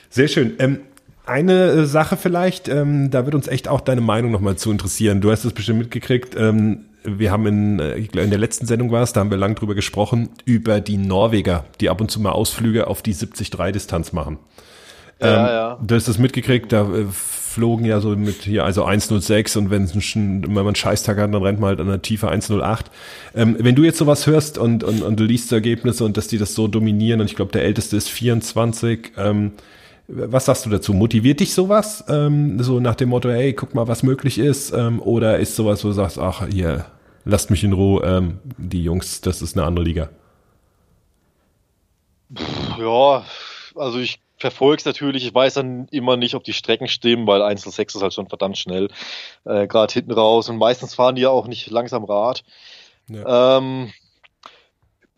Sehr 0.09 0.29
schön. 0.29 0.57
Ähm, 0.59 0.81
eine 1.27 1.85
Sache 1.85 2.17
vielleicht, 2.17 2.69
ähm, 2.69 3.11
da 3.11 3.27
wird 3.27 3.35
uns 3.35 3.49
echt 3.49 3.69
auch 3.69 3.83
deine 3.83 4.01
Meinung 4.01 4.31
nochmal 4.31 4.57
zu 4.57 4.71
interessieren. 4.71 5.21
Du 5.21 5.31
hast 5.31 5.45
es 5.45 5.53
bestimmt 5.53 5.81
mitgekriegt. 5.81 6.35
Ähm, 6.35 6.87
wir 7.07 7.31
haben 7.31 7.47
in, 7.47 7.79
äh, 7.81 7.97
in 7.97 8.31
der 8.31 8.39
letzten 8.39 8.67
Sendung 8.67 8.91
war 8.91 9.03
es, 9.03 9.13
da 9.13 9.21
haben 9.21 9.31
wir 9.31 9.39
lang 9.39 9.55
drüber 9.55 9.75
gesprochen, 9.75 10.31
über 10.45 10.81
die 10.81 10.97
Norweger, 10.97 11.65
die 11.81 11.89
ab 11.89 12.01
und 12.01 12.11
zu 12.11 12.21
mal 12.21 12.33
Ausflüge 12.33 12.87
auf 12.87 13.03
die 13.03 13.15
70-3-Distanz 13.15 14.13
machen. 14.13 14.39
Ja, 15.21 15.29
ähm, 15.29 15.47
ja. 15.47 15.79
Du 15.87 15.95
hast 15.95 16.09
das 16.09 16.19
mitgekriegt, 16.19 16.73
da 16.73 16.83
äh, 16.83 17.07
flogen 17.11 17.87
ja 17.87 18.01
so 18.01 18.11
mit 18.11 18.43
hier, 18.43 18.65
also 18.65 18.85
106 18.85 19.57
und 19.57 19.71
wenn, 19.71 19.89
wenn 19.89 20.53
man 20.53 20.67
einen 20.67 20.75
Scheißtag 20.75 21.17
hat, 21.17 21.33
dann 21.33 21.43
rennt 21.43 21.59
man 21.59 21.69
halt 21.69 21.81
an 21.81 21.87
der 21.87 22.03
Tiefe 22.03 22.29
108. 22.29 22.91
Ähm, 23.35 23.57
wenn 23.59 23.75
du 23.75 23.85
jetzt 23.85 23.97
sowas 23.97 24.27
hörst 24.27 24.59
und, 24.59 24.85
und, 24.85 25.03
und 25.03 25.19
du 25.19 25.25
liest 25.25 25.51
Ergebnisse 25.53 26.05
und 26.05 26.19
dass 26.19 26.29
die 26.29 26.37
das 26.37 26.55
so 26.55 26.69
dominieren 26.69 27.21
und 27.21 27.31
ich 27.31 27.37
glaube, 27.37 27.53
der 27.53 27.63
älteste 27.63 27.97
ist 27.97 28.11
24, 28.11 29.13
ähm, 29.17 29.53
was 30.09 30.45
sagst 30.45 30.67
du 30.67 30.71
dazu? 30.71 30.93
Motiviert 30.93 31.41
dich 31.41 31.55
sowas? 31.55 32.05
Ähm, 32.09 32.63
so 32.63 32.79
nach 32.79 32.95
dem 32.95 33.09
Motto, 33.09 33.29
hey, 33.31 33.55
guck 33.55 33.75
mal, 33.75 33.89
was 33.89 34.03
möglich 34.03 34.39
ist? 34.39 34.73
Ähm, 34.73 35.01
oder 35.01 35.39
ist 35.39 35.57
sowas, 35.57 35.83
wo 35.83 35.89
du 35.89 35.95
sagst, 35.95 36.19
ach, 36.19 36.47
hier, 36.49 36.85
lasst 37.27 37.51
mich 37.51 37.63
in 37.65 37.75
Ruhe, 37.75 38.03
ähm, 38.05 38.41
die 38.57 38.83
Jungs, 38.83 39.21
das 39.21 39.43
ist 39.43 39.57
eine 39.57 39.67
andere 39.67 39.85
Liga? 39.85 40.09
Ja, 42.79 43.25
also 43.75 43.99
ich 43.99 44.21
verfolge 44.39 44.81
es 44.81 44.85
natürlich. 44.85 45.27
Ich 45.27 45.35
weiß 45.35 45.55
dann 45.55 45.89
immer 45.89 46.17
nicht, 46.17 46.35
ob 46.35 46.45
die 46.45 46.53
Strecken 46.53 46.89
stimmen, 46.89 47.27
weil 47.27 47.43
Einzel 47.43 47.73
6 47.73 47.97
ist 47.97 48.03
halt 48.03 48.15
schon 48.15 48.29
verdammt 48.29 48.57
schnell, 48.57 48.89
äh, 49.45 49.67
gerade 49.67 49.93
hinten 49.93 50.13
raus. 50.13 50.49
Und 50.49 50.59
meistens 50.59 50.95
fahren 50.95 51.17
die 51.17 51.23
ja 51.23 51.31
auch 51.31 51.47
nicht 51.47 51.69
langsam 51.71 52.05
Rad. 52.05 52.45
Ja. 53.09 53.59
Ähm, 53.59 53.93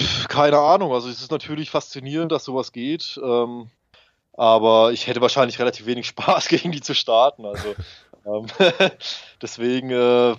pf, 0.00 0.28
keine 0.28 0.58
Ahnung. 0.58 0.92
Also 0.92 1.08
es 1.08 1.20
ist 1.20 1.30
natürlich 1.30 1.70
faszinierend, 1.70 2.32
dass 2.32 2.44
sowas 2.44 2.72
geht. 2.72 3.18
Ähm, 3.22 3.70
aber 4.32 4.92
ich 4.92 5.06
hätte 5.08 5.20
wahrscheinlich 5.20 5.58
relativ 5.58 5.86
wenig 5.86 6.06
Spaß, 6.08 6.48
gegen 6.48 6.72
die 6.72 6.80
zu 6.80 6.94
starten. 6.94 7.44
Also 7.44 7.74
ähm, 8.24 8.46
deswegen, 9.42 9.90
äh, 9.90 10.34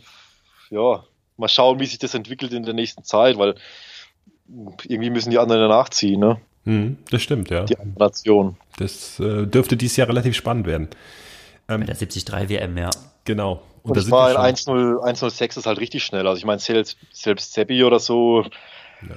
ja, 0.70 1.04
mal 1.40 1.48
schauen, 1.48 1.80
wie 1.80 1.86
sich 1.86 2.00
das 2.00 2.14
entwickelt 2.14 2.54
in 2.54 2.64
der 2.64 2.74
nächsten 2.74 3.04
Zeit, 3.04 3.38
weil 3.38 3.56
irgendwie 4.88 5.10
müssen 5.10 5.32
die 5.32 5.40
anderen 5.40 5.62
danach 5.62 5.90
ziehen, 5.90 6.20
ne? 6.20 6.40
Mhm, 6.66 6.98
das 7.10 7.22
stimmt, 7.22 7.50
ja. 7.50 7.64
Die 7.64 7.76
Nation. 7.98 8.58
Das 8.78 9.20
äh, 9.20 9.46
dürfte 9.48 9.78
dieses 9.78 9.98
Jahr 9.98 10.10
relativ 10.10 10.36
spannend 10.36 10.68
werden. 10.68 10.90
Ähm, 11.68 11.82
Bei 11.82 11.86
der 11.86 11.96
73 11.96 12.50
WM, 12.50 12.78
ja. 12.78 12.90
Genau. 13.26 13.62
Und, 13.84 13.92
und 13.92 13.98
das 13.98 14.12
war 14.12 14.32
in 14.32 14.56
106 14.76 15.58
ist 15.58 15.66
halt 15.66 15.80
richtig 15.80 16.04
schnell. 16.04 16.28
Also 16.28 16.38
ich 16.38 16.46
meine, 16.46 16.60
selbst, 16.60 16.98
selbst 17.12 17.54
Seppi 17.54 17.84
oder 17.84 18.00
so, 18.00 18.44
ja. 19.02 19.16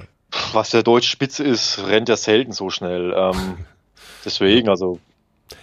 was 0.52 0.70
der 0.70 0.82
deutsche 0.82 1.10
Spitze 1.10 1.42
ist, 1.42 1.80
rennt 1.86 2.08
ja 2.08 2.16
selten 2.16 2.52
so 2.52 2.70
schnell. 2.70 3.12
Ähm, 3.16 3.56
deswegen, 4.24 4.68
also. 4.68 4.98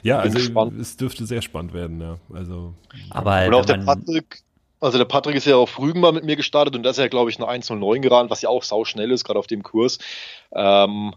Ja, 0.04 0.20
also 0.20 0.38
gespannt. 0.38 0.80
es 0.80 0.98
dürfte 0.98 1.26
sehr 1.26 1.42
spannend 1.42 1.74
werden, 1.74 2.02
ja. 2.02 2.18
Also. 2.34 2.74
Aber 3.10 3.48
und 3.48 3.54
auch 3.54 3.66
der 3.66 3.78
Patrick, 3.78 4.42
also 4.80 4.98
der 4.98 5.06
Patrick 5.06 5.36
ist 5.36 5.46
ja 5.46 5.56
auf 5.56 5.80
Rügen 5.80 6.00
mal 6.00 6.12
mit 6.12 6.24
mir 6.24 6.36
gestartet 6.36 6.76
und 6.76 6.84
da 6.84 6.92
ist 6.92 6.98
ja, 6.98 7.08
glaube 7.08 7.30
ich, 7.30 7.38
eine 7.38 7.48
109 7.48 8.02
geraten, 8.02 8.30
was 8.30 8.42
ja 8.42 8.50
auch 8.50 8.64
sau 8.64 8.86
schnell 8.86 9.12
ist, 9.12 9.24
gerade 9.24 9.40
auf 9.40 9.48
dem 9.48 9.64
Kurs. 9.64 10.00
Ähm, 10.54 11.14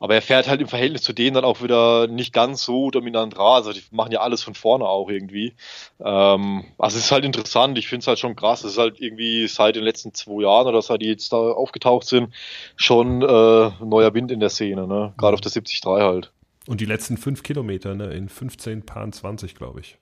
aber 0.00 0.14
er 0.14 0.22
fährt 0.22 0.48
halt 0.48 0.60
im 0.60 0.68
Verhältnis 0.68 1.02
zu 1.02 1.12
denen 1.12 1.34
dann 1.34 1.44
auch 1.44 1.62
wieder 1.62 2.06
nicht 2.06 2.32
ganz 2.32 2.62
so 2.62 2.90
dominant 2.90 3.36
rar. 3.36 3.56
Also 3.56 3.72
die 3.72 3.82
machen 3.90 4.12
ja 4.12 4.20
alles 4.20 4.42
von 4.42 4.54
vorne 4.54 4.84
auch 4.84 5.08
irgendwie. 5.08 5.54
Ähm, 6.00 6.64
also 6.78 6.98
es 6.98 7.06
ist 7.06 7.12
halt 7.12 7.24
interessant. 7.24 7.76
Ich 7.78 7.88
finde 7.88 8.02
es 8.02 8.06
halt 8.06 8.18
schon 8.18 8.36
krass. 8.36 8.62
Es 8.62 8.72
ist 8.72 8.78
halt 8.78 9.00
irgendwie 9.00 9.48
seit 9.48 9.74
den 9.74 9.82
letzten 9.82 10.14
zwei 10.14 10.42
Jahren 10.42 10.68
oder 10.68 10.82
seit 10.82 11.02
die 11.02 11.06
jetzt 11.06 11.32
da 11.32 11.36
aufgetaucht 11.36 12.06
sind, 12.06 12.32
schon 12.76 13.22
äh, 13.22 13.70
neuer 13.84 14.14
Wind 14.14 14.30
in 14.30 14.40
der 14.40 14.50
Szene. 14.50 14.86
Ne? 14.86 15.14
Gerade 15.16 15.34
auf 15.34 15.40
der 15.40 15.50
73 15.50 15.84
halt. 15.84 16.32
Und 16.68 16.80
die 16.80 16.86
letzten 16.86 17.16
fünf 17.16 17.42
Kilometer 17.42 17.94
ne? 17.94 18.12
in 18.12 18.28
15 18.28 18.86
Paaren 18.86 19.12
20, 19.12 19.56
glaube 19.56 19.80
ich. 19.80 19.98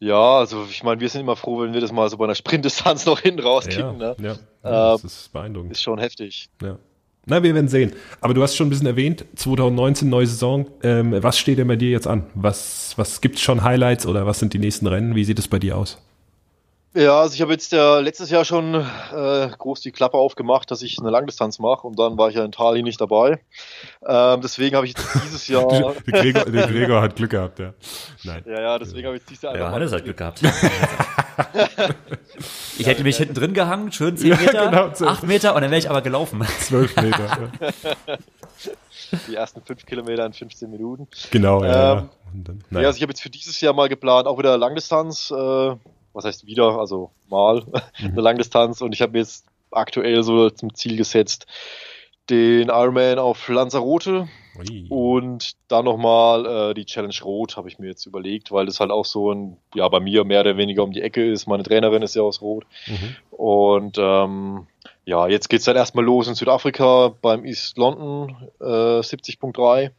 Ja, 0.00 0.38
also 0.38 0.66
ich 0.68 0.82
meine, 0.82 1.00
wir 1.00 1.08
sind 1.08 1.22
immer 1.22 1.36
froh, 1.36 1.60
wenn 1.62 1.72
wir 1.72 1.80
das 1.80 1.92
mal 1.92 2.08
so 2.10 2.16
bei 2.16 2.24
einer 2.24 2.34
Sprintdistanz 2.34 3.06
noch 3.06 3.20
hinten 3.20 3.40
rauskicken. 3.40 4.00
Ja, 4.00 4.14
ne? 4.14 4.16
ja, 4.18 4.32
ja 4.32 4.92
das 4.92 5.02
ähm, 5.02 5.06
ist 5.06 5.32
beeindruckend. 5.32 5.72
Ist 5.72 5.82
schon 5.82 5.98
heftig. 5.98 6.48
Ja. 6.62 6.78
Na, 7.26 7.42
wir 7.42 7.54
werden 7.54 7.68
sehen. 7.68 7.94
Aber 8.20 8.34
du 8.34 8.42
hast 8.42 8.54
schon 8.54 8.66
ein 8.66 8.70
bisschen 8.70 8.86
erwähnt, 8.86 9.24
2019 9.36 10.08
neue 10.08 10.26
Saison. 10.26 10.66
Ähm, 10.82 11.14
was 11.22 11.38
steht 11.38 11.58
denn 11.58 11.68
bei 11.68 11.76
dir 11.76 11.90
jetzt 11.90 12.06
an? 12.06 12.26
Was, 12.34 12.92
was 12.96 13.20
gibt's 13.22 13.40
schon 13.40 13.62
Highlights 13.62 14.06
oder 14.06 14.26
was 14.26 14.40
sind 14.40 14.52
die 14.52 14.58
nächsten 14.58 14.86
Rennen? 14.86 15.14
Wie 15.14 15.24
sieht 15.24 15.38
es 15.38 15.48
bei 15.48 15.58
dir 15.58 15.78
aus? 15.78 15.98
Ja, 16.96 17.20
also 17.20 17.34
ich 17.34 17.42
habe 17.42 17.50
jetzt 17.50 17.72
ja 17.72 17.98
letztes 17.98 18.30
Jahr 18.30 18.44
schon 18.44 18.72
äh, 18.74 19.48
groß 19.58 19.80
die 19.80 19.90
Klappe 19.90 20.16
aufgemacht, 20.16 20.70
dass 20.70 20.80
ich 20.80 20.96
eine 21.00 21.10
Langdistanz 21.10 21.58
mache 21.58 21.88
und 21.88 21.98
dann 21.98 22.16
war 22.16 22.28
ich 22.28 22.36
ja 22.36 22.44
in 22.44 22.52
Tali 22.52 22.84
nicht 22.84 23.00
dabei. 23.00 23.40
Ähm, 24.06 24.40
deswegen 24.40 24.76
habe 24.76 24.86
ich 24.86 24.94
dieses 24.94 25.48
Jahr. 25.48 25.66
der, 26.06 26.22
Gregor, 26.22 26.44
der 26.44 26.68
Gregor 26.68 27.02
hat 27.02 27.16
Glück 27.16 27.30
gehabt, 27.30 27.58
ja. 27.58 27.74
Nein. 28.22 28.44
Ja, 28.46 28.60
ja, 28.60 28.78
deswegen 28.78 29.08
habe 29.08 29.16
ich 29.16 29.24
dieses 29.24 29.42
Jahr. 29.42 29.56
Ja, 29.56 29.72
Hannes 29.72 29.92
hat 29.92 30.04
Glück 30.04 30.16
gehabt. 30.16 30.40
ich 32.78 32.86
hätte 32.86 33.02
mich 33.02 33.16
hinten 33.16 33.34
drin 33.34 33.54
gehangen, 33.54 33.90
schön 33.90 34.16
10 34.16 34.30
Meter, 34.30 34.54
ja, 34.54 34.70
genau, 34.70 35.10
8 35.10 35.24
Meter 35.24 35.56
und 35.56 35.62
dann 35.62 35.72
wäre 35.72 35.80
ich 35.80 35.90
aber 35.90 36.00
gelaufen. 36.00 36.46
12 36.60 36.94
Meter. 36.96 37.26
Ja. 37.26 37.48
Die 39.28 39.34
ersten 39.34 39.62
5 39.62 39.84
Kilometer 39.84 40.24
in 40.26 40.32
15 40.32 40.70
Minuten. 40.70 41.08
Genau, 41.32 41.64
ja. 41.64 41.98
Ähm, 41.98 42.08
dann, 42.70 42.70
ja, 42.70 42.86
also 42.86 42.96
ich 42.96 43.02
habe 43.02 43.10
jetzt 43.10 43.20
für 43.20 43.30
dieses 43.30 43.60
Jahr 43.60 43.74
mal 43.74 43.88
geplant, 43.88 44.28
auch 44.28 44.38
wieder 44.38 44.56
Langdistanz. 44.56 45.32
Äh, 45.32 45.74
was 46.14 46.24
heißt 46.24 46.46
wieder, 46.46 46.78
also 46.78 47.10
mal 47.28 47.62
mhm. 47.98 48.08
eine 48.12 48.20
Langdistanz 48.20 48.80
und 48.80 48.92
ich 48.92 49.02
habe 49.02 49.12
mir 49.12 49.18
jetzt 49.18 49.46
aktuell 49.70 50.22
so 50.22 50.50
zum 50.50 50.74
Ziel 50.74 50.96
gesetzt, 50.96 51.46
den 52.30 52.68
Ironman 52.68 53.18
auf 53.18 53.48
Lanzarote 53.48 54.28
Ui. 54.58 54.86
und 54.88 55.52
dann 55.68 55.84
nochmal 55.84 56.70
äh, 56.70 56.74
die 56.74 56.86
Challenge 56.86 57.14
Rot 57.22 57.56
habe 57.56 57.68
ich 57.68 57.78
mir 57.78 57.88
jetzt 57.88 58.06
überlegt, 58.06 58.50
weil 58.50 58.66
das 58.66 58.80
halt 58.80 58.90
auch 58.90 59.04
so 59.04 59.32
ein, 59.32 59.58
ja, 59.74 59.86
bei 59.88 60.00
mir 60.00 60.24
mehr 60.24 60.40
oder 60.40 60.56
weniger 60.56 60.84
um 60.84 60.92
die 60.92 61.02
Ecke 61.02 61.30
ist. 61.30 61.46
Meine 61.46 61.64
Trainerin 61.64 62.02
ist 62.02 62.14
ja 62.14 62.22
aus 62.22 62.40
Rot. 62.40 62.64
Mhm. 62.86 63.16
Und 63.30 63.98
ähm, 63.98 64.66
ja, 65.04 65.28
jetzt 65.28 65.48
geht's 65.48 65.64
dann 65.64 65.76
erstmal 65.76 66.04
los 66.04 66.28
in 66.28 66.34
Südafrika 66.34 67.12
beim 67.20 67.44
East 67.44 67.76
London 67.76 68.48
äh, 68.60 68.64
70.3. 69.00 69.90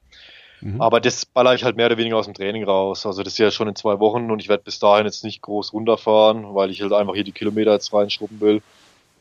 Mhm. 0.65 0.81
Aber 0.81 0.99
das 0.99 1.27
baller 1.27 1.53
ich 1.53 1.63
halt 1.63 1.77
mehr 1.77 1.85
oder 1.85 1.97
weniger 1.97 2.17
aus 2.17 2.25
dem 2.25 2.33
Training 2.33 2.63
raus. 2.63 3.05
Also 3.05 3.21
das 3.21 3.33
ist 3.33 3.37
ja 3.37 3.51
schon 3.51 3.67
in 3.67 3.75
zwei 3.75 3.99
Wochen 3.99 4.31
und 4.31 4.41
ich 4.41 4.49
werde 4.49 4.63
bis 4.63 4.79
dahin 4.79 5.05
jetzt 5.05 5.23
nicht 5.23 5.43
groß 5.43 5.73
runterfahren, 5.73 6.55
weil 6.55 6.71
ich 6.71 6.81
halt 6.81 6.91
einfach 6.91 7.13
hier 7.13 7.23
die 7.23 7.33
Kilometer 7.33 7.73
jetzt 7.73 7.93
reinschrubben 7.93 8.41
will. 8.41 8.63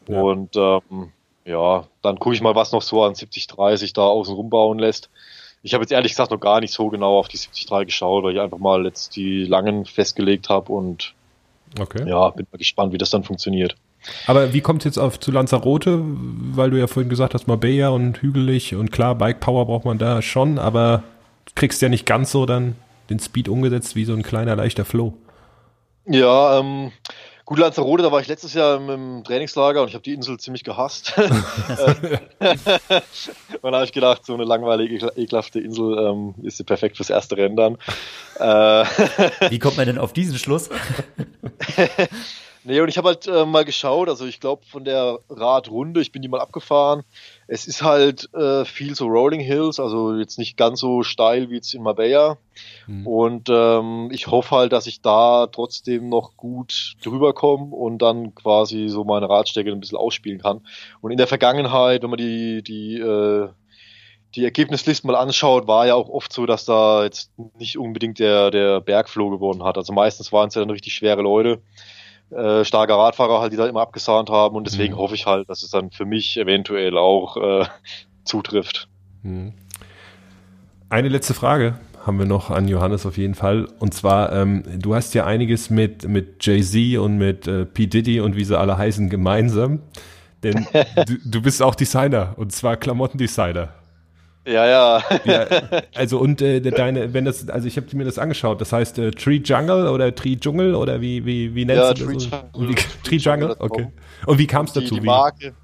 Ja. 0.09 0.23
Und 0.23 0.57
ähm, 0.57 1.13
ja, 1.45 1.85
dann 2.01 2.19
gucke 2.19 2.35
ich 2.35 2.41
mal, 2.41 2.55
was 2.55 2.73
noch 2.73 2.81
so 2.81 3.05
an 3.05 3.15
70, 3.15 3.47
30 3.47 3.93
da 3.93 4.07
außen 4.07 4.35
rumbauen 4.35 4.79
lässt. 4.79 5.11
Ich 5.63 5.75
habe 5.75 5.85
jetzt 5.85 5.93
ehrlich 5.93 6.13
gesagt 6.13 6.31
noch 6.31 6.41
gar 6.41 6.61
nicht 6.61 6.73
so 6.73 6.89
genau 6.89 7.19
auf 7.19 7.29
die 7.29 7.37
73 7.37 7.89
geschaut, 7.89 8.25
weil 8.25 8.35
ich 8.35 8.41
einfach 8.41 8.59
mal 8.59 8.87
jetzt 8.87 9.15
die 9.15 9.45
langen 9.45 9.85
festgelegt 9.85 10.49
habe 10.49 10.73
und 10.73 11.13
okay. 11.79 12.09
ja, 12.09 12.31
bin 12.31 12.47
mal 12.51 12.57
gespannt, 12.57 12.95
wie 12.95 12.99
das 12.99 13.11
dann 13.11 13.23
funktioniert. 13.23 13.77
Aber 14.27 14.55
wie 14.55 14.63
kommt 14.63 14.81
es 14.81 14.85
jetzt 14.85 14.99
auf 14.99 15.21
zu 15.21 15.31
Lanzarote? 15.31 16.01
Weil 16.03 16.71
du 16.71 16.79
ja 16.79 16.87
vorhin 16.87 17.11
gesagt 17.11 17.35
hast, 17.35 17.47
Marbella 17.47 17.91
und 17.91 18.23
hügelig 18.23 18.75
und 18.75 18.93
klar, 18.93 19.15
Bike 19.15 19.41
Power 19.41 19.67
braucht 19.67 19.85
man 19.85 19.99
da 19.99 20.23
schon, 20.23 20.59
aber 20.59 21.03
kriegst 21.55 21.83
ja 21.83 21.89
nicht 21.89 22.07
ganz 22.07 22.31
so 22.33 22.47
dann 22.47 22.77
den 23.11 23.19
Speed 23.19 23.49
umgesetzt 23.49 23.97
wie 23.97 24.05
so 24.05 24.13
ein 24.15 24.23
kleiner, 24.23 24.57
leichter 24.57 24.85
Flow. 24.85 25.15
Ja, 26.07 26.59
ähm, 26.59 26.93
gut, 27.45 27.59
Lanzarote, 27.59 28.03
da 28.03 28.13
war 28.13 28.21
ich 28.21 28.29
letztes 28.29 28.55
Jahr 28.55 28.77
im, 28.77 28.91
im 28.91 29.25
Trainingslager 29.25 29.83
und 29.83 29.89
ich 29.89 29.95
habe 29.95 30.03
die 30.03 30.13
Insel 30.13 30.39
ziemlich 30.39 30.65
gehasst. 30.65 31.15
und 31.19 31.29
da 32.39 33.73
habe 33.73 33.85
ich 33.85 33.93
gedacht, 33.93 34.27
so 34.27 34.35
eine 34.35 34.45
langweilige, 34.45 35.13
ekelhafte 35.17 35.61
Insel 35.61 35.99
ähm, 35.99 36.35
ist 36.43 36.59
sie 36.59 36.65
perfekt 36.65 36.97
fürs 36.97 37.11
erste 37.11 37.37
Rennen 37.37 37.57
dann. 37.57 37.79
Äh, 38.39 38.85
wie 39.51 39.59
kommt 39.59 39.77
man 39.77 39.87
denn 39.87 39.99
auf 39.99 40.13
diesen 40.13 40.39
Schluss? 40.39 40.69
Nee, 42.67 42.81
und 42.81 42.89
ich 42.89 42.97
habe 42.97 43.09
halt 43.09 43.27
äh, 43.27 43.45
mal 43.45 43.67
geschaut, 43.67 44.09
also 44.09 44.25
ich 44.25 44.41
glaube 44.41 44.65
von 44.65 44.87
der 44.87 45.19
Radrunde, 45.29 46.01
ich 46.01 46.13
bin 46.13 46.23
die 46.23 46.29
mal 46.29 46.41
abgefahren. 46.41 47.03
Es 47.47 47.67
ist 47.67 47.83
halt 47.83 48.33
äh, 48.33 48.65
viel 48.65 48.95
so 48.95 49.07
Rolling 49.07 49.41
Hills, 49.41 49.79
also 49.79 50.15
jetzt 50.15 50.39
nicht 50.39 50.57
ganz 50.57 50.81
so 50.81 51.03
steil 51.03 51.51
wie 51.51 51.57
jetzt 51.57 51.75
in 51.75 51.83
Marbella. 51.83 52.39
Mhm. 52.87 53.07
Und 53.07 53.49
ähm, 53.51 54.09
ich 54.13 54.29
hoffe 54.29 54.57
halt, 54.57 54.73
dass 54.73 54.87
ich 54.87 55.03
da 55.03 55.47
trotzdem 55.47 56.09
noch 56.09 56.39
gut 56.39 56.95
drüber 57.03 57.35
komme 57.35 57.67
und 57.75 57.99
dann 57.99 58.35
quasi 58.35 58.89
so 58.89 59.05
meine 59.05 59.29
Radstrecke 59.29 59.71
ein 59.71 59.81
bisschen 59.81 59.99
ausspielen 59.99 60.41
kann. 60.41 60.63
Und 61.03 61.11
in 61.11 61.19
der 61.19 61.27
Vergangenheit, 61.27 62.03
wenn 62.03 62.11
man 62.11 62.19
die, 62.19 62.63
die, 62.63 62.99
äh, 62.99 63.51
die 64.37 64.45
Ergebnislisten 64.45 65.11
mal 65.11 65.19
anschaut, 65.19 65.67
war 65.67 65.87
ja 65.87 65.97
auch 65.97 66.09
oft 66.09 66.33
so, 66.33 66.47
dass 66.47 66.65
da 66.65 67.05
jetzt 67.05 67.31
nicht 67.59 67.77
unbedingt 67.77 68.19
der, 68.19 68.51
der 68.51 68.81
Bergflow 68.81 69.29
gewonnen 69.29 69.65
hat. 69.65 69.77
Also 69.77 69.93
meistens 69.93 70.33
waren 70.33 70.49
es 70.49 70.55
ja 70.55 70.63
dann 70.63 70.71
richtig 70.71 70.95
schwere 70.95 71.21
Leute 71.21 71.61
äh, 72.35 72.65
starke 72.65 72.95
Radfahrer 72.95 73.41
halt, 73.41 73.53
die 73.53 73.57
da 73.57 73.67
immer 73.67 73.81
abgesahnt 73.81 74.31
haben 74.31 74.57
und 74.57 74.67
deswegen 74.67 74.95
mhm. 74.95 74.99
hoffe 74.99 75.15
ich 75.15 75.27
halt, 75.27 75.49
dass 75.49 75.63
es 75.63 75.71
dann 75.71 75.91
für 75.91 76.05
mich 76.05 76.37
eventuell 76.37 76.97
auch 76.97 77.37
äh, 77.37 77.65
zutrifft. 78.25 78.89
Mhm. 79.23 79.55
Eine 80.89 81.09
letzte 81.09 81.35
Frage 81.35 81.79
haben 82.07 82.19
wir 82.19 82.27
noch 82.27 82.51
an 82.51 82.69
Johannes 82.69 83.07
auf 83.07 83.17
jeden 83.17 83.35
Fall. 83.35 83.67
Und 83.79 83.95
zwar, 83.95 84.33
ähm, 84.33 84.63
du 84.79 84.95
hast 84.95 85.15
ja 85.15 85.25
einiges 85.25 85.71
mit, 85.71 86.07
mit 86.07 86.45
Jay-Z 86.45 86.99
und 86.99 87.17
mit 87.17 87.47
äh, 87.47 87.65
P. 87.65 87.87
Diddy 87.87 88.21
und 88.21 88.37
wie 88.37 88.45
sie 88.45 88.59
alle 88.59 88.77
heißen 88.77 89.09
gemeinsam. 89.09 89.81
Denn 90.43 90.67
du, 91.07 91.17
du 91.25 91.43
bist 91.43 91.63
auch 91.63 91.75
Designer 91.75 92.35
und 92.37 92.53
zwar 92.53 92.77
Klamottendesigner. 92.77 93.71
Ja, 94.47 94.67
ja. 94.67 95.03
ja 95.25 95.47
also 95.95 96.19
und 96.19 96.43
äh, 96.43 96.61
deine, 96.61 97.15
wenn 97.15 97.25
das, 97.25 97.49
also 97.49 97.67
ich 97.67 97.77
habe 97.77 97.87
mir 97.97 98.05
das 98.05 98.19
angeschaut, 98.19 98.61
das 98.61 98.73
heißt 98.73 98.99
äh, 98.99 99.11
Tree 99.11 99.41
Jungle 99.45 99.89
oder 99.89 100.15
Tree 100.15 100.37
Dschungel 100.37 100.75
oder 100.75 101.01
wie, 101.01 101.25
wie, 101.25 101.55
wie 101.55 101.65
nennst 101.65 101.83
ja, 101.83 101.95
du 101.95 102.13
das? 102.13 102.29
Tree, 102.29 102.37
Jungle, 102.53 102.69
wie, 102.69 103.09
Tree 103.09 103.17
Jungle, 103.17 103.57
okay. 103.59 103.89
Und 104.27 104.39
wie 104.39 104.47
kam 104.47 104.67
es 104.67 104.73
dazu? 104.73 104.95
Die, 104.95 105.01
die 105.01 105.07
Marke, 105.07 105.55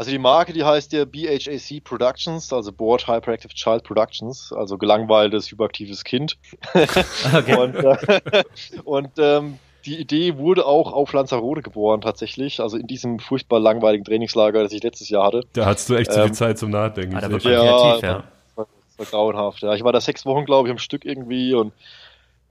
also 0.00 0.12
die 0.12 0.18
Marke, 0.18 0.54
die 0.54 0.64
heißt 0.64 0.94
ja 0.94 1.04
BHAC 1.04 1.84
Productions, 1.84 2.50
also 2.54 2.72
Board 2.72 3.06
Hyperactive 3.06 3.52
Child 3.52 3.84
Productions, 3.84 4.50
also 4.50 4.78
gelangweiltes, 4.78 5.50
hyperaktives 5.50 6.04
Kind. 6.04 6.38
okay. 6.74 7.54
und, 7.58 7.74
äh, 7.74 8.44
und 8.84 9.10
ähm, 9.18 9.58
die 9.84 9.98
Idee 9.98 10.36
wurde 10.36 10.66
auch 10.66 10.92
auf 10.92 11.12
Lanzarote 11.12 11.62
geboren, 11.62 12.00
tatsächlich. 12.00 12.60
Also 12.60 12.76
in 12.76 12.86
diesem 12.86 13.18
furchtbar 13.18 13.60
langweiligen 13.60 14.04
Trainingslager, 14.04 14.62
das 14.62 14.72
ich 14.72 14.82
letztes 14.82 15.08
Jahr 15.08 15.26
hatte. 15.26 15.44
Da 15.52 15.66
hattest 15.66 15.88
du 15.88 15.94
echt 15.94 16.12
zu 16.12 16.20
ähm, 16.20 16.26
viel 16.26 16.34
Zeit 16.34 16.58
zum 16.58 16.70
Nachdenken. 16.70 17.16
Ah, 17.16 17.20
da 17.20 17.30
wird 17.30 17.44
ja, 17.44 17.60
kreativ, 17.60 18.02
ja. 18.02 18.14
Das 18.46 18.56
war, 18.56 18.66
das 18.66 18.98
war 18.98 19.06
grauenhaft. 19.06 19.62
Ja. 19.62 19.74
Ich 19.74 19.84
war 19.84 19.92
da 19.92 20.00
sechs 20.00 20.26
Wochen, 20.26 20.44
glaube 20.44 20.68
ich, 20.68 20.72
am 20.72 20.78
Stück 20.78 21.04
irgendwie 21.04 21.54
und 21.54 21.72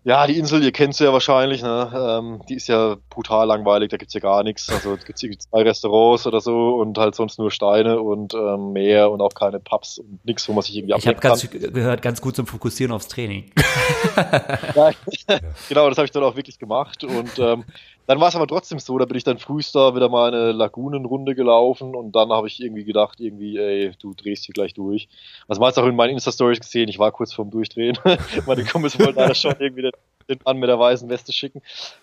ja, 0.05 0.25
die 0.27 0.37
Insel, 0.37 0.63
ihr 0.63 0.71
kennt 0.71 0.95
sie 0.95 1.03
ja 1.03 1.11
wahrscheinlich, 1.11 1.61
ne? 1.61 1.91
Ähm, 1.93 2.41
die 2.47 2.55
ist 2.55 2.67
ja 2.67 2.95
brutal 3.09 3.47
langweilig, 3.47 3.89
da 3.89 3.97
gibt's 3.97 4.13
ja 4.13 4.21
gar 4.21 4.43
nichts. 4.43 4.69
Also 4.69 4.97
gibt's 5.05 5.21
irgendwie 5.21 5.39
zwei 5.39 5.63
Restaurants 5.63 6.25
oder 6.25 6.39
so 6.39 6.75
und 6.75 6.97
halt 6.97 7.15
sonst 7.15 7.37
nur 7.37 7.51
Steine 7.51 7.99
und 7.99 8.33
ähm, 8.33 8.71
Meer 8.71 9.11
und 9.11 9.21
auch 9.21 9.33
keine 9.33 9.59
Pubs 9.59 9.99
und 9.99 10.23
nichts, 10.25 10.47
wo 10.47 10.53
man 10.53 10.63
sich 10.63 10.77
irgendwie 10.77 10.95
Ich 10.97 11.07
habe 11.07 11.19
ganz 11.19 11.49
gehört, 11.49 12.01
ganz 12.01 12.21
gut 12.21 12.35
zum 12.35 12.47
Fokussieren 12.47 12.93
aufs 12.93 13.09
Training. 13.09 13.51
ja, 14.75 14.91
genau, 15.69 15.89
das 15.89 15.97
habe 15.97 16.05
ich 16.05 16.11
dann 16.11 16.23
auch 16.23 16.35
wirklich 16.37 16.59
gemacht. 16.59 17.03
Und 17.03 17.37
ähm, 17.37 17.65
dann 18.09 18.19
war 18.19 18.29
es 18.29 18.35
aber 18.35 18.47
trotzdem 18.47 18.79
so, 18.79 18.97
da 18.97 19.05
bin 19.05 19.17
ich 19.17 19.23
dann 19.23 19.37
frühst 19.37 19.75
da 19.75 19.93
wieder 19.93 20.09
mal 20.09 20.33
eine 20.33 20.51
Lagunenrunde 20.51 21.35
gelaufen 21.35 21.95
und 21.95 22.15
dann 22.15 22.31
habe 22.31 22.47
ich 22.47 22.59
irgendwie 22.59 22.83
gedacht, 22.83 23.19
irgendwie, 23.19 23.59
ey, 23.59 23.91
du 24.01 24.15
drehst 24.15 24.45
hier 24.45 24.53
gleich 24.53 24.73
durch. 24.73 25.07
Also 25.47 25.61
man 25.61 25.67
hat 25.67 25.77
auch 25.77 25.85
in 25.85 25.95
meinen 25.95 26.13
Insta-Stories 26.13 26.59
gesehen, 26.59 26.89
ich 26.89 26.97
war 26.97 27.11
kurz 27.11 27.33
vorm 27.33 27.51
Durchdrehen. 27.51 27.99
Meine 28.47 28.65
Kumpels 28.65 28.97
wollten 28.97 29.19
leider 29.19 29.35
schon 29.35 29.53
irgendwie 29.59 29.83
den, 29.83 29.91
den 30.27 30.39
Mann 30.43 30.57
mit 30.57 30.69
der 30.69 30.79
weißen 30.79 31.07
Weste 31.07 31.31
schicken. 31.33 31.61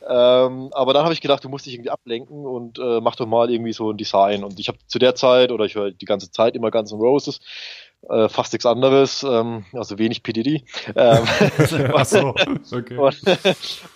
Ähm, 0.08 0.68
aber 0.70 0.94
dann 0.94 1.02
habe 1.02 1.12
ich 1.12 1.20
gedacht, 1.20 1.42
du 1.42 1.48
musst 1.48 1.66
dich 1.66 1.74
irgendwie 1.74 1.90
ablenken 1.90 2.46
und 2.46 2.78
äh, 2.78 3.00
mach 3.00 3.16
doch 3.16 3.26
mal 3.26 3.50
irgendwie 3.50 3.72
so 3.72 3.90
ein 3.90 3.96
Design. 3.96 4.44
Und 4.44 4.60
ich 4.60 4.68
habe 4.68 4.78
zu 4.86 5.00
der 5.00 5.16
Zeit, 5.16 5.50
oder 5.50 5.64
ich 5.64 5.74
höre 5.74 5.90
die 5.90 6.06
ganze 6.06 6.30
Zeit 6.30 6.54
immer 6.54 6.70
Guns 6.70 6.92
N' 6.92 7.00
Roses, 7.00 7.40
äh, 8.08 8.28
fast 8.28 8.52
nichts 8.52 8.66
anderes, 8.66 9.22
ähm, 9.22 9.64
also 9.72 9.98
wenig 9.98 10.22
PDD. 10.22 10.64
Ähm, 10.94 11.24
Ach 11.94 12.04
so, 12.04 12.34
okay. 12.72 12.96
Und, 12.96 13.16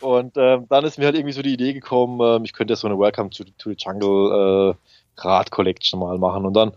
und 0.00 0.36
ähm, 0.36 0.66
dann 0.68 0.84
ist 0.84 0.98
mir 0.98 1.06
halt 1.06 1.16
irgendwie 1.16 1.32
so 1.32 1.42
die 1.42 1.52
Idee 1.52 1.72
gekommen, 1.72 2.20
ähm, 2.20 2.44
ich 2.44 2.52
könnte 2.52 2.72
ja 2.72 2.76
so 2.76 2.88
eine 2.88 2.98
Welcome 2.98 3.30
to, 3.30 3.44
to 3.58 3.70
the 3.70 3.76
Jungle 3.78 4.74
äh, 4.74 5.20
Rad 5.20 5.50
Collection 5.50 6.00
mal 6.00 6.18
machen. 6.18 6.44
Und 6.44 6.54
dann 6.54 6.72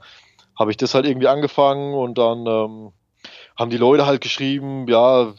habe 0.57 0.71
ich 0.71 0.77
das 0.77 0.93
halt 0.93 1.05
irgendwie 1.05 1.27
angefangen 1.27 1.93
und 1.93 2.17
dann 2.17 2.45
ähm, 2.45 2.91
haben 3.57 3.69
die 3.69 3.77
Leute 3.77 4.05
halt 4.05 4.21
geschrieben, 4.21 4.87
ja, 4.87 5.33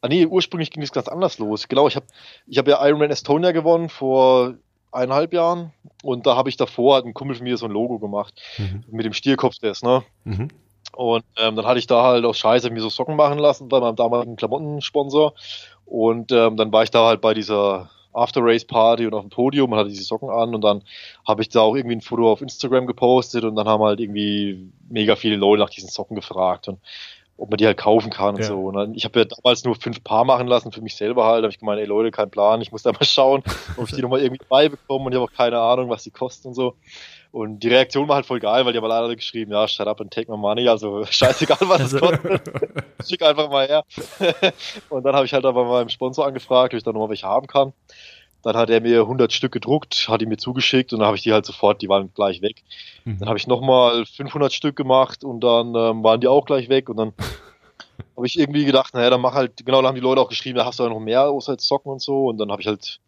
ah 0.00 0.08
nee, 0.08 0.26
ursprünglich 0.26 0.70
ging 0.70 0.82
es 0.82 0.92
ganz 0.92 1.08
anders 1.08 1.38
los. 1.38 1.68
Genau, 1.68 1.88
ich 1.88 1.96
habe 1.96 2.06
ich 2.46 2.58
hab 2.58 2.68
ja 2.68 2.84
Ironman 2.86 3.10
Estonia 3.10 3.52
gewonnen 3.52 3.88
vor 3.88 4.54
eineinhalb 4.92 5.32
Jahren 5.32 5.72
und 6.02 6.26
da 6.26 6.36
habe 6.36 6.50
ich 6.50 6.56
davor 6.56 6.96
hat 6.96 7.04
ein 7.04 7.14
Kumpel 7.14 7.36
von 7.36 7.44
mir 7.44 7.56
so 7.56 7.66
ein 7.66 7.72
Logo 7.72 7.98
gemacht 7.98 8.40
mhm. 8.58 8.84
mit 8.90 9.06
dem 9.06 9.14
Stierkopf 9.14 9.58
des, 9.58 9.82
ne? 9.82 10.04
Mhm. 10.24 10.48
Und 10.94 11.24
ähm, 11.38 11.56
dann 11.56 11.66
hatte 11.66 11.78
ich 11.78 11.86
da 11.86 12.02
halt 12.02 12.24
aus 12.24 12.38
Scheiße 12.38 12.70
mir 12.70 12.80
so 12.80 12.88
Socken 12.88 13.16
machen 13.16 13.38
lassen 13.38 13.68
bei 13.68 13.80
meinem 13.80 13.96
damaligen 13.96 14.36
Klamottensponsor. 14.36 15.34
Und 15.86 16.32
ähm, 16.32 16.56
dann 16.56 16.72
war 16.72 16.82
ich 16.82 16.90
da 16.90 17.06
halt 17.06 17.20
bei 17.20 17.34
dieser 17.34 17.90
After-Race-Party 18.12 19.06
und 19.06 19.14
auf 19.14 19.22
dem 19.22 19.30
Podium 19.30 19.72
und 19.72 19.78
hatte 19.78 19.88
diese 19.88 20.04
Socken 20.04 20.30
an 20.30 20.54
und 20.54 20.62
dann 20.62 20.82
habe 21.26 21.42
ich 21.42 21.48
da 21.48 21.60
auch 21.60 21.74
irgendwie 21.74 21.96
ein 21.96 22.02
Foto 22.02 22.30
auf 22.30 22.42
Instagram 22.42 22.86
gepostet 22.86 23.44
und 23.44 23.56
dann 23.56 23.66
haben 23.66 23.82
halt 23.82 24.00
irgendwie 24.00 24.70
mega 24.88 25.16
viele 25.16 25.36
Leute 25.36 25.62
nach 25.62 25.70
diesen 25.70 25.88
Socken 25.88 26.14
gefragt 26.14 26.68
und 26.68 26.78
ob 27.38 27.50
man 27.50 27.56
die 27.56 27.66
halt 27.66 27.78
kaufen 27.78 28.10
kann 28.10 28.34
und 28.34 28.42
ja. 28.42 28.46
so. 28.46 28.58
Und 28.66 28.74
dann, 28.74 28.94
ich 28.94 29.04
habe 29.04 29.20
ja 29.20 29.24
damals 29.24 29.64
nur 29.64 29.74
fünf 29.74 30.04
Paar 30.04 30.24
machen 30.24 30.46
lassen 30.46 30.70
für 30.70 30.82
mich 30.82 30.94
selber 30.94 31.24
halt. 31.24 31.38
Da 31.38 31.44
habe 31.44 31.52
ich 31.52 31.58
gemeint, 31.58 31.80
ey 31.80 31.86
Leute, 31.86 32.10
kein 32.10 32.30
Plan, 32.30 32.60
ich 32.60 32.70
muss 32.70 32.82
da 32.82 32.92
mal 32.92 32.98
schauen, 33.04 33.42
ob 33.76 33.88
ich 33.88 33.94
die 33.94 34.02
nochmal 34.02 34.20
irgendwie 34.20 34.44
beibekomme 34.48 35.06
und 35.06 35.12
ich 35.12 35.16
habe 35.16 35.24
auch 35.24 35.36
keine 35.36 35.58
Ahnung, 35.58 35.88
was 35.88 36.04
die 36.04 36.10
kosten 36.10 36.48
und 36.48 36.54
so. 36.54 36.74
Und 37.32 37.60
die 37.60 37.68
Reaktion 37.68 38.06
war 38.08 38.16
halt 38.16 38.26
voll 38.26 38.40
geil, 38.40 38.66
weil 38.66 38.74
die 38.74 38.78
haben 38.78 38.90
alle 38.90 39.16
geschrieben, 39.16 39.52
ja, 39.52 39.66
shut 39.66 39.86
up 39.86 40.02
and 40.02 40.12
take 40.12 40.30
my 40.30 40.36
money, 40.36 40.68
also 40.68 41.02
scheißegal, 41.10 41.58
was 41.62 41.80
es 41.80 41.94
also 41.94 42.06
kostet. 42.06 42.42
Schick 43.08 43.22
einfach 43.22 43.50
mal 43.50 43.66
her. 43.66 43.84
und 44.90 45.02
dann 45.02 45.14
habe 45.16 45.24
ich 45.24 45.32
halt 45.32 45.46
aber 45.46 45.64
meinem 45.64 45.88
Sponsor 45.88 46.26
angefragt, 46.26 46.74
ob 46.74 46.78
ich 46.78 46.84
da 46.84 46.92
nochmal 46.92 47.08
welche 47.08 47.26
haben 47.26 47.46
kann. 47.46 47.72
Dann 48.42 48.54
hat 48.54 48.68
er 48.68 48.82
mir 48.82 49.00
100 49.00 49.32
Stück 49.32 49.52
gedruckt, 49.52 50.08
hat 50.08 50.20
die 50.20 50.26
mir 50.26 50.36
zugeschickt 50.36 50.92
und 50.92 50.98
dann 50.98 51.06
habe 51.06 51.16
ich 51.16 51.22
die 51.22 51.32
halt 51.32 51.46
sofort, 51.46 51.80
die 51.80 51.88
waren 51.88 52.12
gleich 52.12 52.42
weg. 52.42 52.64
Mhm. 53.04 53.20
Dann 53.20 53.28
habe 53.28 53.38
ich 53.38 53.46
nochmal 53.46 54.04
500 54.04 54.52
Stück 54.52 54.76
gemacht 54.76 55.24
und 55.24 55.40
dann 55.40 55.68
ähm, 55.74 56.04
waren 56.04 56.20
die 56.20 56.28
auch 56.28 56.44
gleich 56.44 56.68
weg 56.68 56.90
und 56.90 56.98
dann 56.98 57.14
habe 58.14 58.26
ich 58.26 58.38
irgendwie 58.38 58.66
gedacht, 58.66 58.92
naja, 58.92 59.08
dann 59.08 59.22
mach 59.22 59.32
halt, 59.32 59.64
genau, 59.64 59.80
da 59.80 59.88
haben 59.88 59.94
die 59.94 60.02
Leute 60.02 60.20
auch 60.20 60.28
geschrieben, 60.28 60.58
da 60.58 60.66
hast 60.66 60.80
du 60.80 60.82
ja 60.82 60.90
noch 60.90 61.00
mehr 61.00 61.30
außer 61.30 61.52
jetzt 61.52 61.66
Socken 61.66 61.92
und 61.92 62.02
so 62.02 62.26
und 62.26 62.36
dann 62.36 62.52
habe 62.52 62.60
ich 62.60 62.68
halt 62.68 63.00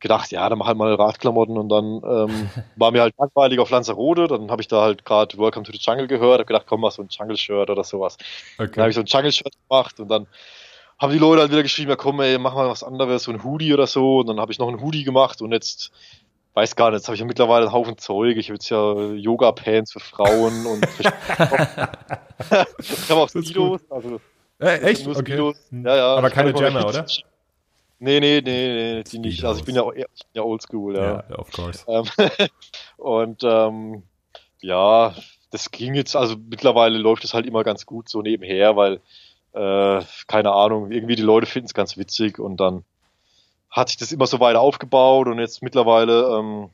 gedacht, 0.00 0.30
ja, 0.32 0.48
dann 0.48 0.58
mach 0.58 0.66
halt 0.66 0.78
mal 0.78 0.94
Radklamotten 0.94 1.56
und 1.56 1.68
dann 1.68 2.02
ähm, 2.04 2.50
war 2.76 2.90
mir 2.90 3.02
halt 3.02 3.14
langweilig 3.18 3.58
auf 3.58 3.70
Lanzarote, 3.70 4.26
dann 4.26 4.50
habe 4.50 4.62
ich 4.62 4.68
da 4.68 4.82
halt 4.82 5.04
gerade 5.04 5.36
Welcome 5.38 5.64
to 5.64 5.72
the 5.72 5.78
Jungle 5.78 6.06
gehört, 6.06 6.40
habe 6.40 6.46
gedacht, 6.46 6.66
komm 6.66 6.80
mal 6.80 6.90
so 6.90 7.02
ein 7.02 7.08
Jungle-Shirt 7.10 7.70
oder 7.70 7.84
sowas. 7.84 8.16
Okay. 8.58 8.70
Dann 8.74 8.82
habe 8.82 8.90
ich 8.90 8.96
so 8.96 9.02
ein 9.02 9.06
Jungle-Shirt 9.06 9.54
gemacht 9.68 10.00
und 10.00 10.08
dann 10.08 10.26
haben 10.98 11.12
die 11.12 11.18
Leute 11.18 11.42
halt 11.42 11.52
wieder 11.52 11.62
geschrieben, 11.62 11.90
ja 11.90 11.96
komm 11.96 12.20
ey, 12.20 12.38
mach 12.38 12.54
mal 12.54 12.68
was 12.68 12.82
anderes, 12.82 13.24
so 13.24 13.32
ein 13.32 13.42
Hoodie 13.44 13.72
oder 13.72 13.86
so 13.86 14.18
und 14.18 14.26
dann 14.26 14.40
habe 14.40 14.52
ich 14.52 14.58
noch 14.58 14.68
ein 14.68 14.80
Hoodie 14.80 15.04
gemacht 15.04 15.40
und 15.40 15.52
jetzt 15.52 15.92
weiß 16.54 16.76
gar 16.76 16.90
nicht, 16.90 16.98
jetzt 16.98 17.06
habe 17.06 17.14
ich 17.14 17.20
ja 17.20 17.26
mittlerweile 17.26 17.66
einen 17.66 17.72
Haufen 17.72 17.96
Zeug. 17.96 18.36
Ich 18.36 18.48
habe 18.48 18.54
jetzt 18.54 18.68
ja 18.68 18.94
Yoga-Pants 19.12 19.92
für 19.92 20.00
Frauen 20.00 20.66
und 20.66 20.86
ich 20.98 21.06
habe 23.10 23.20
auch 23.20 23.28
Stilos, 23.28 23.80
also 23.90 24.20
äh, 24.58 24.78
echt? 24.82 25.06
Okay. 25.06 25.20
Stilos. 25.22 25.56
Ja, 25.70 25.96
ja. 25.96 26.16
Aber 26.16 26.30
keine 26.30 26.52
Jammer, 26.54 26.86
oder? 26.86 27.06
Nee, 28.02 28.18
nee, 28.18 28.40
nee, 28.42 28.94
nee, 28.94 29.02
die 29.04 29.18
nicht. 29.18 29.44
Also 29.44 29.60
ich 29.60 29.66
bin 29.66 29.74
ja, 29.74 29.82
ich 29.92 30.06
bin 30.06 30.32
ja 30.32 30.42
oldschool, 30.42 30.96
ja. 30.96 31.22
Ja, 31.28 31.38
of 31.38 31.52
course. 31.52 31.84
Ähm, 31.86 32.06
und 32.96 33.44
ähm, 33.44 34.02
ja, 34.62 35.14
das 35.50 35.70
ging 35.70 35.94
jetzt, 35.94 36.16
also 36.16 36.36
mittlerweile 36.36 36.96
läuft 36.96 37.24
es 37.24 37.34
halt 37.34 37.44
immer 37.44 37.62
ganz 37.62 37.84
gut 37.84 38.08
so 38.08 38.22
nebenher, 38.22 38.74
weil, 38.74 39.00
äh, 39.52 40.02
keine 40.26 40.52
Ahnung, 40.52 40.90
irgendwie 40.90 41.16
die 41.16 41.22
Leute 41.22 41.46
finden 41.46 41.66
es 41.66 41.74
ganz 41.74 41.98
witzig 41.98 42.38
und 42.38 42.56
dann 42.58 42.84
hat 43.68 43.90
sich 43.90 43.98
das 43.98 44.12
immer 44.12 44.26
so 44.26 44.40
weiter 44.40 44.60
aufgebaut 44.60 45.28
und 45.28 45.38
jetzt 45.38 45.62
mittlerweile 45.62 46.38
ähm, 46.38 46.70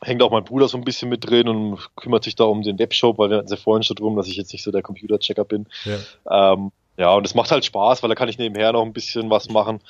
hängt 0.00 0.22
auch 0.22 0.30
mein 0.30 0.44
Bruder 0.44 0.68
so 0.68 0.78
ein 0.78 0.84
bisschen 0.84 1.10
mit 1.10 1.28
drin 1.28 1.48
und 1.48 1.78
kümmert 1.96 2.24
sich 2.24 2.34
da 2.34 2.44
um 2.44 2.62
den 2.62 2.78
Webshop, 2.78 3.18
weil 3.18 3.28
wir 3.28 3.36
hatten 3.36 3.50
ja 3.50 3.56
vorhin 3.56 3.82
schon 3.82 3.96
drum, 3.96 4.16
dass 4.16 4.26
ich 4.26 4.36
jetzt 4.36 4.54
nicht 4.54 4.62
so 4.62 4.72
der 4.72 4.82
Computerchecker 4.82 5.44
bin. 5.44 5.66
Ja. 5.84 6.52
Ähm, 6.54 6.72
ja, 6.96 7.12
und 7.12 7.26
es 7.26 7.34
macht 7.34 7.50
halt 7.50 7.64
Spaß, 7.66 8.02
weil 8.02 8.08
da 8.08 8.14
kann 8.14 8.30
ich 8.30 8.38
nebenher 8.38 8.72
noch 8.72 8.82
ein 8.82 8.94
bisschen 8.94 9.28
was 9.28 9.50
machen 9.50 9.80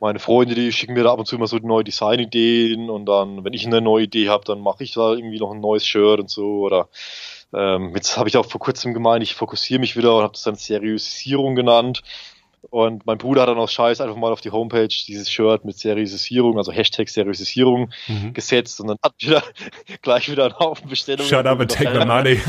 meine 0.00 0.18
Freunde, 0.18 0.54
die 0.54 0.72
schicken 0.72 0.94
mir 0.94 1.04
da 1.04 1.12
ab 1.12 1.18
und 1.18 1.26
zu 1.26 1.36
immer 1.36 1.46
so 1.46 1.56
neue 1.58 1.84
Designideen 1.84 2.90
und 2.90 3.06
dann, 3.06 3.44
wenn 3.44 3.52
ich 3.52 3.66
eine 3.66 3.80
neue 3.80 4.04
Idee 4.04 4.28
habe, 4.28 4.44
dann 4.44 4.60
mache 4.60 4.84
ich 4.84 4.92
da 4.92 5.12
irgendwie 5.12 5.38
noch 5.38 5.52
ein 5.52 5.60
neues 5.60 5.86
Shirt 5.86 6.20
und 6.20 6.30
so 6.30 6.60
oder 6.60 6.88
ähm, 7.52 7.92
jetzt 7.94 8.16
habe 8.16 8.28
ich 8.28 8.36
auch 8.36 8.46
vor 8.46 8.60
kurzem 8.60 8.92
gemeint, 8.92 9.22
ich 9.22 9.34
fokussiere 9.34 9.80
mich 9.80 9.96
wieder 9.96 10.16
und 10.16 10.22
habe 10.22 10.32
das 10.32 10.42
dann 10.42 10.56
Seriosisierung 10.56 11.54
genannt. 11.54 12.02
Und 12.70 13.06
mein 13.06 13.18
Bruder 13.18 13.42
hat 13.42 13.48
dann 13.48 13.58
aus 13.58 13.72
Scheiß 13.72 14.00
einfach 14.00 14.16
mal 14.16 14.32
auf 14.32 14.40
die 14.40 14.50
Homepage 14.50 14.88
dieses 14.88 15.30
Shirt 15.30 15.64
mit 15.64 15.78
Seriosisierung, 15.78 16.58
also 16.58 16.72
Hashtag 16.72 17.08
Seriosisierung 17.08 17.90
mhm. 18.08 18.34
gesetzt 18.34 18.80
und 18.80 18.88
dann 18.88 18.98
hat 19.02 19.14
wieder 19.18 19.42
gleich 20.02 20.30
wieder 20.30 20.44
einen 20.46 20.58
Haufen 20.58 20.88
Bestellungen. 20.88 21.28
Shut 21.28 21.46
up 21.46 21.60
and 21.60 21.70
take 21.70 21.98
the 21.98 22.04
money. 22.04 22.40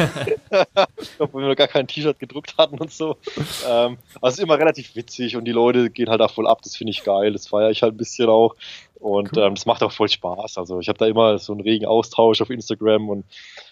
Obwohl 1.19 1.43
wir 1.43 1.49
noch 1.49 1.55
gar 1.55 1.67
kein 1.67 1.87
T-Shirt 1.87 2.19
gedruckt 2.19 2.55
hatten 2.57 2.79
und 2.79 2.91
so. 2.91 3.17
Ähm, 3.67 3.97
also 4.21 4.35
ist 4.35 4.43
immer 4.43 4.57
relativ 4.57 4.95
witzig 4.95 5.35
und 5.35 5.45
die 5.45 5.51
Leute 5.51 5.89
gehen 5.89 6.09
halt 6.09 6.21
auch 6.21 6.31
voll 6.31 6.47
ab, 6.47 6.61
das 6.63 6.75
finde 6.75 6.91
ich 6.91 7.03
geil, 7.03 7.33
das 7.33 7.47
feiere 7.47 7.69
ich 7.69 7.83
halt 7.83 7.93
ein 7.93 7.97
bisschen 7.97 8.29
auch. 8.29 8.55
Und 8.99 9.37
cool. 9.37 9.43
ähm, 9.43 9.55
das 9.55 9.65
macht 9.65 9.83
auch 9.83 9.91
voll 9.91 10.09
Spaß. 10.09 10.57
Also 10.57 10.79
ich 10.79 10.89
habe 10.89 10.97
da 10.97 11.05
immer 11.05 11.37
so 11.37 11.53
einen 11.53 11.61
regen 11.61 11.85
Austausch 11.85 12.41
auf 12.41 12.49
Instagram 12.49 13.09
und 13.09 13.25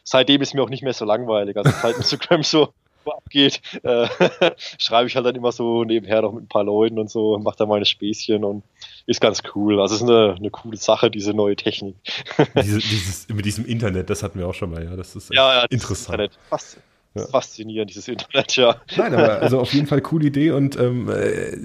seitdem 0.03 0.41
ist 0.41 0.53
mir 0.53 0.61
auch 0.61 0.69
nicht 0.69 0.83
mehr 0.83 0.93
so 0.93 1.05
langweilig. 1.05 1.57
Also 1.57 1.71
seit 1.81 1.97
Instagram 1.97 2.43
so 2.43 2.69
abgeht, 3.13 3.61
äh, 3.83 4.07
schreibe 4.77 5.07
ich 5.07 5.15
halt 5.15 5.25
dann 5.25 5.35
immer 5.35 5.51
so 5.51 5.83
nebenher 5.83 6.21
noch 6.21 6.33
mit 6.33 6.43
ein 6.43 6.47
paar 6.47 6.63
Leuten 6.63 6.99
und 6.99 7.09
so, 7.09 7.37
mache 7.39 7.57
da 7.57 7.65
meine 7.65 7.85
Späßchen 7.85 8.43
und 8.43 8.63
ist 9.05 9.21
ganz 9.21 9.41
cool. 9.55 9.79
Also 9.79 9.95
es 9.95 10.01
ist 10.01 10.09
eine, 10.09 10.35
eine 10.37 10.49
coole 10.49 10.77
Sache, 10.77 11.11
diese 11.11 11.33
neue 11.33 11.55
Technik. 11.55 11.95
Diese, 12.55 12.79
dieses, 12.79 13.27
mit 13.29 13.45
diesem 13.45 13.65
Internet, 13.65 14.09
das 14.09 14.23
hatten 14.23 14.39
wir 14.39 14.47
auch 14.47 14.53
schon 14.53 14.71
mal, 14.71 14.83
ja. 14.83 14.95
Das 14.95 15.15
ist 15.15 15.33
ja, 15.33 15.61
ja, 15.61 15.65
interessant. 15.69 16.19
Internet. 16.19 16.31
Fast, 16.49 16.77
ja. 17.13 17.25
Faszinierend, 17.27 17.91
dieses 17.91 18.07
Internet, 18.07 18.55
ja. 18.55 18.75
Nein, 18.97 19.13
aber 19.13 19.41
also 19.41 19.59
auf 19.59 19.73
jeden 19.73 19.87
Fall 19.87 20.01
coole 20.01 20.27
Idee 20.27 20.51
und 20.51 20.77
ähm, 20.77 21.09
äh, 21.09 21.55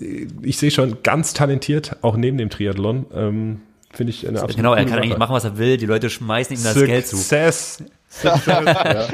ich 0.43 0.59
sehe 0.59 0.71
schon 0.71 1.03
ganz 1.03 1.35
talentiert, 1.35 1.97
auch 2.03 2.17
neben 2.17 2.39
dem 2.39 2.51
Triathlon. 2.51 3.07
Ähm, 3.13 3.63
Finde 3.93 4.13
ich 4.13 4.27
eine 4.27 4.39
absolute 4.39 4.57
Genau, 4.57 4.75
er 4.75 4.85
kann 4.85 4.91
Sache. 4.91 5.01
eigentlich 5.03 5.19
machen, 5.19 5.35
was 5.35 5.45
er 5.45 5.59
will. 5.59 5.77
Die 5.77 5.87
Leute 5.87 6.11
schmeißen 6.11 6.57
ihm 6.57 6.63
das 6.63 6.75
Success. 6.75 6.89
Geld 6.89 7.07
zu. 7.09 7.17
Success. 7.17 7.85
Success. 8.09 8.65
ja. 8.65 9.09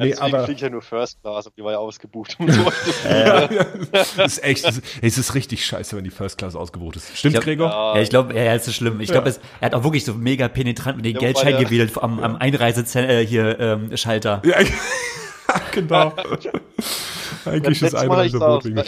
Nee, 0.00 0.10
Deswegen 0.10 0.34
aber 0.36 0.48
ich 0.48 0.60
ja 0.60 0.70
nur 0.70 0.80
First 0.80 1.20
Class, 1.22 1.46
aber 1.46 1.54
die 1.56 1.64
war 1.64 1.72
ja 1.72 1.78
ausgebucht. 1.78 2.36
Und 2.38 2.52
so. 2.52 2.62
ja, 3.04 3.50
ja. 3.50 4.24
ist 4.24 4.44
echt, 4.44 4.64
es 5.02 5.18
ist 5.18 5.34
richtig 5.34 5.66
scheiße, 5.66 5.96
wenn 5.96 6.04
die 6.04 6.10
First 6.10 6.38
Class 6.38 6.54
ausgebucht 6.54 6.96
ist. 6.96 7.18
Stimmt, 7.18 7.34
glaub, 7.34 7.44
Gregor? 7.44 7.68
Ja, 7.68 8.00
ich 8.00 8.08
glaube, 8.08 8.32
ja, 8.32 8.54
ist 8.54 8.72
schlimm. 8.72 9.00
Ich 9.00 9.10
glaube, 9.10 9.34
er 9.60 9.66
hat 9.66 9.74
auch 9.74 9.82
wirklich 9.82 10.04
so 10.04 10.14
mega 10.14 10.46
penetrant 10.46 10.98
mit 10.98 11.04
den 11.04 11.14
ja, 11.14 11.18
Geldschein 11.18 11.58
gewählt 11.58 12.00
am, 12.00 12.20
am 12.20 12.36
Einreisezentrum 12.36 13.16
äh, 13.16 13.26
hier 13.26 13.58
ähm, 13.58 13.96
Schalter. 13.96 14.40
Ja, 14.44 14.58
genau. 15.72 16.12
Eigentlich 17.44 17.82
ist 17.82 17.94
Einreiseverbot 17.94 18.66
wegen 18.66 18.84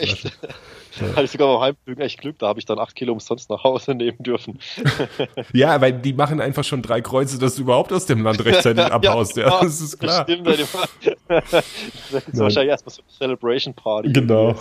ja. 1.01 1.09
Hatte 1.09 1.25
ich 1.25 1.31
sogar 1.31 1.49
beim 1.49 1.61
Heimflügen 1.69 2.03
echt 2.03 2.21
Glück, 2.21 2.39
da 2.39 2.49
habe 2.49 2.59
ich 2.59 2.67
dann 2.67 2.79
acht 2.79 2.95
Kilo 2.95 3.13
umsonst 3.13 3.51
nach 3.51 3.65
Hause 3.65 3.95
nehmen 3.95 4.19
dürfen. 4.21 4.59
ja, 5.53 5.81
weil 5.81 5.93
die 5.93 6.13
machen 6.13 6.41
einfach 6.41 6.65
schon 6.65 6.83
drei 6.83 7.01
Kreuze, 7.01 7.39
dass 7.39 7.57
du 7.57 7.63
überhaupt 7.63 7.93
aus 7.93 8.07
dem 8.07 8.23
Land 8.23 8.45
rechtzeitig 8.45 8.85
abhaust. 8.93 9.37
ja, 9.37 9.49
ja, 9.49 9.61
das 9.63 9.81
ist 9.81 9.99
klar. 9.99 10.25
Das 10.25 10.35
stimmt, 10.35 10.47
das 11.29 12.29
ist 12.29 12.39
wahrscheinlich 12.39 12.71
erstmal 12.71 12.95
so 12.95 13.03
eine 13.03 13.19
Celebration 13.19 13.75
Party. 13.75 14.13
Genau. 14.13 14.55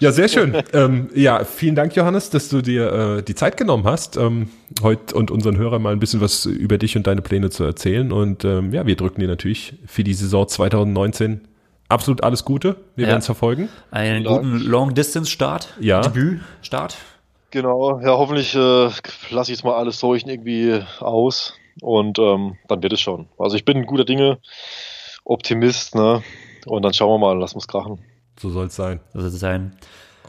Ja, 0.00 0.12
sehr 0.12 0.28
schön. 0.28 0.56
ähm, 0.72 1.08
ja, 1.14 1.44
vielen 1.44 1.74
Dank, 1.74 1.94
Johannes, 1.96 2.28
dass 2.28 2.48
du 2.48 2.60
dir 2.60 2.92
äh, 2.92 3.22
die 3.22 3.34
Zeit 3.34 3.56
genommen 3.56 3.84
hast, 3.84 4.16
ähm, 4.16 4.50
heute 4.82 5.14
und 5.14 5.30
unseren 5.30 5.56
Hörern 5.56 5.80
mal 5.80 5.92
ein 5.92 6.00
bisschen 6.00 6.20
was 6.20 6.44
über 6.44 6.76
dich 6.76 6.96
und 6.96 7.06
deine 7.06 7.22
Pläne 7.22 7.50
zu 7.50 7.64
erzählen. 7.64 8.12
Und 8.12 8.44
ähm, 8.44 8.72
ja, 8.72 8.86
wir 8.86 8.96
drücken 8.96 9.20
dir 9.20 9.28
natürlich 9.28 9.74
für 9.86 10.04
die 10.04 10.14
Saison 10.14 10.46
2019 10.46 11.40
absolut 11.88 12.22
alles 12.22 12.44
Gute. 12.44 12.76
Wir 12.96 13.04
ja. 13.04 13.08
werden 13.08 13.20
es 13.20 13.26
verfolgen. 13.26 13.68
Einen 13.90 14.24
guten 14.24 14.58
Long-Distance-Start. 14.58 15.74
Ja. 15.80 16.00
Debüt-Start. 16.00 16.96
Genau, 17.50 18.00
ja, 18.00 18.08
hoffentlich 18.08 18.54
äh, 18.54 18.58
lasse 19.30 19.52
ich 19.52 19.58
jetzt 19.58 19.64
mal 19.64 19.76
alles 19.76 20.00
Seuchen 20.00 20.28
irgendwie 20.28 20.82
aus 20.98 21.54
und 21.80 22.18
ähm, 22.18 22.56
dann 22.66 22.82
wird 22.82 22.92
es 22.92 23.00
schon. 23.00 23.28
Also 23.38 23.56
ich 23.56 23.64
bin 23.64 23.76
ein 23.76 23.86
guter 23.86 24.04
Dinge, 24.04 24.38
Optimist, 25.24 25.94
ne? 25.94 26.22
Und 26.66 26.82
dann 26.82 26.92
schauen 26.92 27.20
wir 27.20 27.26
mal, 27.26 27.38
lass 27.38 27.52
uns 27.52 27.68
krachen. 27.68 28.00
So 28.40 28.50
soll 28.50 28.66
es 28.66 28.74
sein. 28.74 29.00
So 29.12 29.20
soll 29.20 29.28
es 29.28 29.38
sein. 29.38 29.76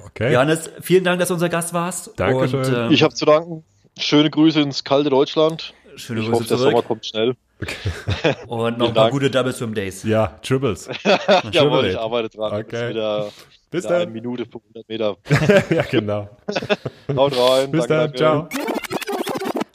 Okay. 0.06 0.34
Johannes, 0.34 0.70
vielen 0.82 1.04
Dank, 1.04 1.20
dass 1.20 1.30
du 1.30 1.34
unser 1.34 1.50
Gast 1.50 1.74
warst. 1.74 2.12
Dankeschön. 2.20 2.60
Und, 2.60 2.74
ähm, 2.74 2.92
ich 2.92 3.02
habe 3.02 3.16
zu 3.16 3.26
danken. 3.26 3.64
Schöne 3.98 4.30
Grüße 4.30 4.62
ins 4.62 4.84
kalte 4.84 5.10
Deutschland. 5.10 5.74
Schöne 5.96 6.22
ich 6.22 6.26
Grüße 6.28 6.36
hoffe, 6.40 6.48
zurück. 6.48 6.62
der 6.62 6.72
Sommer 6.72 6.82
kommt 6.82 7.06
schnell. 7.06 7.36
Okay. 7.62 8.36
Und 8.48 8.78
noch 8.78 8.90
ein 8.90 8.94
paar 8.94 9.12
gute 9.12 9.30
Double 9.30 9.54
Swim 9.54 9.74
Days. 9.74 10.04
Ja, 10.04 10.28
Triples. 10.42 10.90
Jawohl, 11.52 11.88
ich 11.88 11.98
arbeite 11.98 12.30
dran. 12.30 12.62
Okay. 12.62 12.90
Wieder, 12.90 13.30
Bis 13.72 13.84
dann. 13.84 14.02
Eine 14.02 14.12
Minute 14.12 14.46
pro 14.46 14.62
100 14.74 14.90
Meter. 14.90 15.18
ja, 15.76 15.84
genau. 15.84 16.30
Haut 17.16 17.38
rein. 17.38 17.72
Bis 17.72 17.88
dann. 17.88 18.12
Danke. 18.12 18.18
Ciao. 18.18 18.50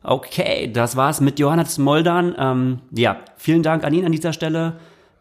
Okay, 0.03 0.71
das 0.73 0.97
war's 0.97 1.21
mit 1.21 1.39
Johannes 1.39 1.79
Moldan. 1.79 2.35
Ähm, 2.39 2.81
ja, 2.93 3.21
vielen 3.37 3.63
Dank 3.63 3.85
an 3.85 3.95
ihn 3.95 4.05
an 4.05 4.13
dieser 4.13 4.33
Stelle. 4.33 4.77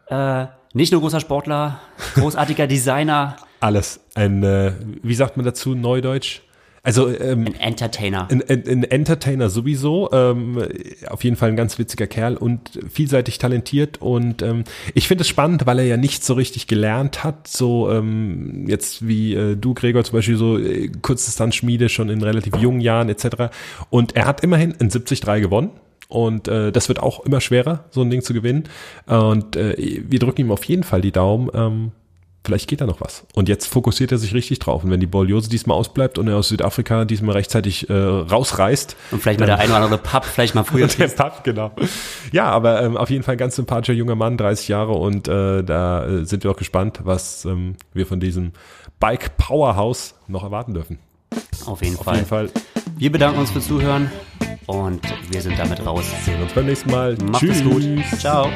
Äh, 0.06 0.46
nicht 0.72 0.92
nur 0.92 1.00
großer 1.00 1.20
Sportler, 1.20 1.80
großartiger 2.14 2.66
Designer. 2.66 3.36
Alles. 3.60 4.00
Ein, 4.14 4.42
äh, 4.42 4.72
wie 5.02 5.14
sagt 5.14 5.36
man 5.36 5.44
dazu, 5.44 5.74
Neudeutsch? 5.74 6.42
Also 6.82 7.08
ähm, 7.08 7.46
ein 7.46 7.54
Entertainer. 7.54 8.28
Ein, 8.30 8.42
ein, 8.48 8.66
ein 8.66 8.84
Entertainer 8.84 9.50
sowieso. 9.50 10.10
Ähm, 10.12 10.62
auf 11.08 11.22
jeden 11.24 11.36
Fall 11.36 11.50
ein 11.50 11.56
ganz 11.56 11.78
witziger 11.78 12.06
Kerl 12.06 12.36
und 12.36 12.78
vielseitig 12.90 13.38
talentiert. 13.38 14.00
Und 14.00 14.40
ähm, 14.42 14.64
ich 14.94 15.06
finde 15.06 15.22
es 15.22 15.28
spannend, 15.28 15.66
weil 15.66 15.78
er 15.78 15.84
ja 15.84 15.96
nicht 15.98 16.24
so 16.24 16.34
richtig 16.34 16.66
gelernt 16.66 17.22
hat. 17.22 17.48
So 17.48 17.90
ähm, 17.90 18.64
jetzt 18.66 19.06
wie 19.06 19.34
äh, 19.34 19.56
du, 19.56 19.74
Gregor, 19.74 20.04
zum 20.04 20.16
Beispiel 20.16 20.36
so 20.36 20.58
äh, 20.58 20.88
Kurzdistanzschmiede 20.88 21.90
schon 21.90 22.08
in 22.08 22.22
relativ 22.22 22.56
jungen 22.56 22.80
Jahren 22.80 23.10
etc. 23.10 23.52
Und 23.90 24.16
er 24.16 24.26
hat 24.26 24.42
immerhin 24.42 24.70
in 24.72 24.88
73 24.88 25.20
gewonnen. 25.42 25.70
Und 26.08 26.48
äh, 26.48 26.72
das 26.72 26.88
wird 26.88 26.98
auch 26.98 27.24
immer 27.24 27.40
schwerer, 27.40 27.84
so 27.90 28.00
ein 28.00 28.10
Ding 28.10 28.22
zu 28.22 28.34
gewinnen. 28.34 28.64
Und 29.06 29.54
äh, 29.54 30.02
wir 30.08 30.18
drücken 30.18 30.40
ihm 30.40 30.50
auf 30.50 30.64
jeden 30.64 30.82
Fall 30.82 31.02
die 31.02 31.12
Daumen. 31.12 31.50
Ähm, 31.54 31.92
vielleicht 32.44 32.68
geht 32.68 32.80
da 32.80 32.86
noch 32.86 33.00
was. 33.00 33.26
Und 33.34 33.48
jetzt 33.48 33.66
fokussiert 33.66 34.12
er 34.12 34.18
sich 34.18 34.34
richtig 34.34 34.58
drauf. 34.58 34.84
Und 34.84 34.90
wenn 34.90 35.00
die 35.00 35.06
Borreliose 35.06 35.48
diesmal 35.48 35.76
ausbleibt 35.76 36.18
und 36.18 36.28
er 36.28 36.36
aus 36.36 36.48
Südafrika 36.48 37.04
diesmal 37.04 37.34
rechtzeitig 37.34 37.88
äh, 37.90 37.92
rausreißt. 37.92 38.96
Und 39.10 39.22
vielleicht 39.22 39.40
mal 39.40 39.46
der 39.46 39.58
ein 39.58 39.68
oder 39.68 39.76
andere 39.76 39.98
Pub, 39.98 40.24
vielleicht 40.24 40.54
mal 40.54 40.64
früher. 40.64 40.86
der 40.98 41.08
Pub, 41.08 41.44
genau. 41.44 41.72
Ja, 42.32 42.46
aber 42.46 42.82
ähm, 42.82 42.96
auf 42.96 43.10
jeden 43.10 43.22
Fall 43.22 43.34
ein 43.34 43.38
ganz 43.38 43.56
sympathischer 43.56 43.92
junger 43.92 44.14
Mann, 44.14 44.36
30 44.36 44.68
Jahre. 44.68 44.92
Und 44.92 45.28
äh, 45.28 45.62
da 45.62 46.06
äh, 46.06 46.24
sind 46.24 46.44
wir 46.44 46.50
auch 46.50 46.56
gespannt, 46.56 47.00
was 47.04 47.44
ähm, 47.44 47.76
wir 47.92 48.06
von 48.06 48.20
diesem 48.20 48.52
Bike 48.98 49.36
Powerhouse 49.36 50.14
noch 50.28 50.42
erwarten 50.42 50.74
dürfen. 50.74 50.98
Auf 51.66 51.82
jeden, 51.82 51.96
auf 51.96 52.04
Fall. 52.04 52.16
jeden 52.16 52.26
Fall. 52.26 52.50
Wir 52.96 53.12
bedanken 53.12 53.40
uns 53.40 53.50
fürs 53.50 53.66
Zuhören 53.66 54.10
und 54.66 55.00
wir 55.30 55.40
sind 55.40 55.58
damit 55.58 55.84
raus. 55.84 56.04
Sehen 56.24 56.42
uns 56.42 56.52
beim 56.52 56.66
nächsten 56.66 56.90
Mal. 56.90 57.16
Macht 57.16 57.40
Tschüss. 57.40 57.58
es 57.58 57.64
gut. 57.64 57.84
Ciao. 58.18 58.50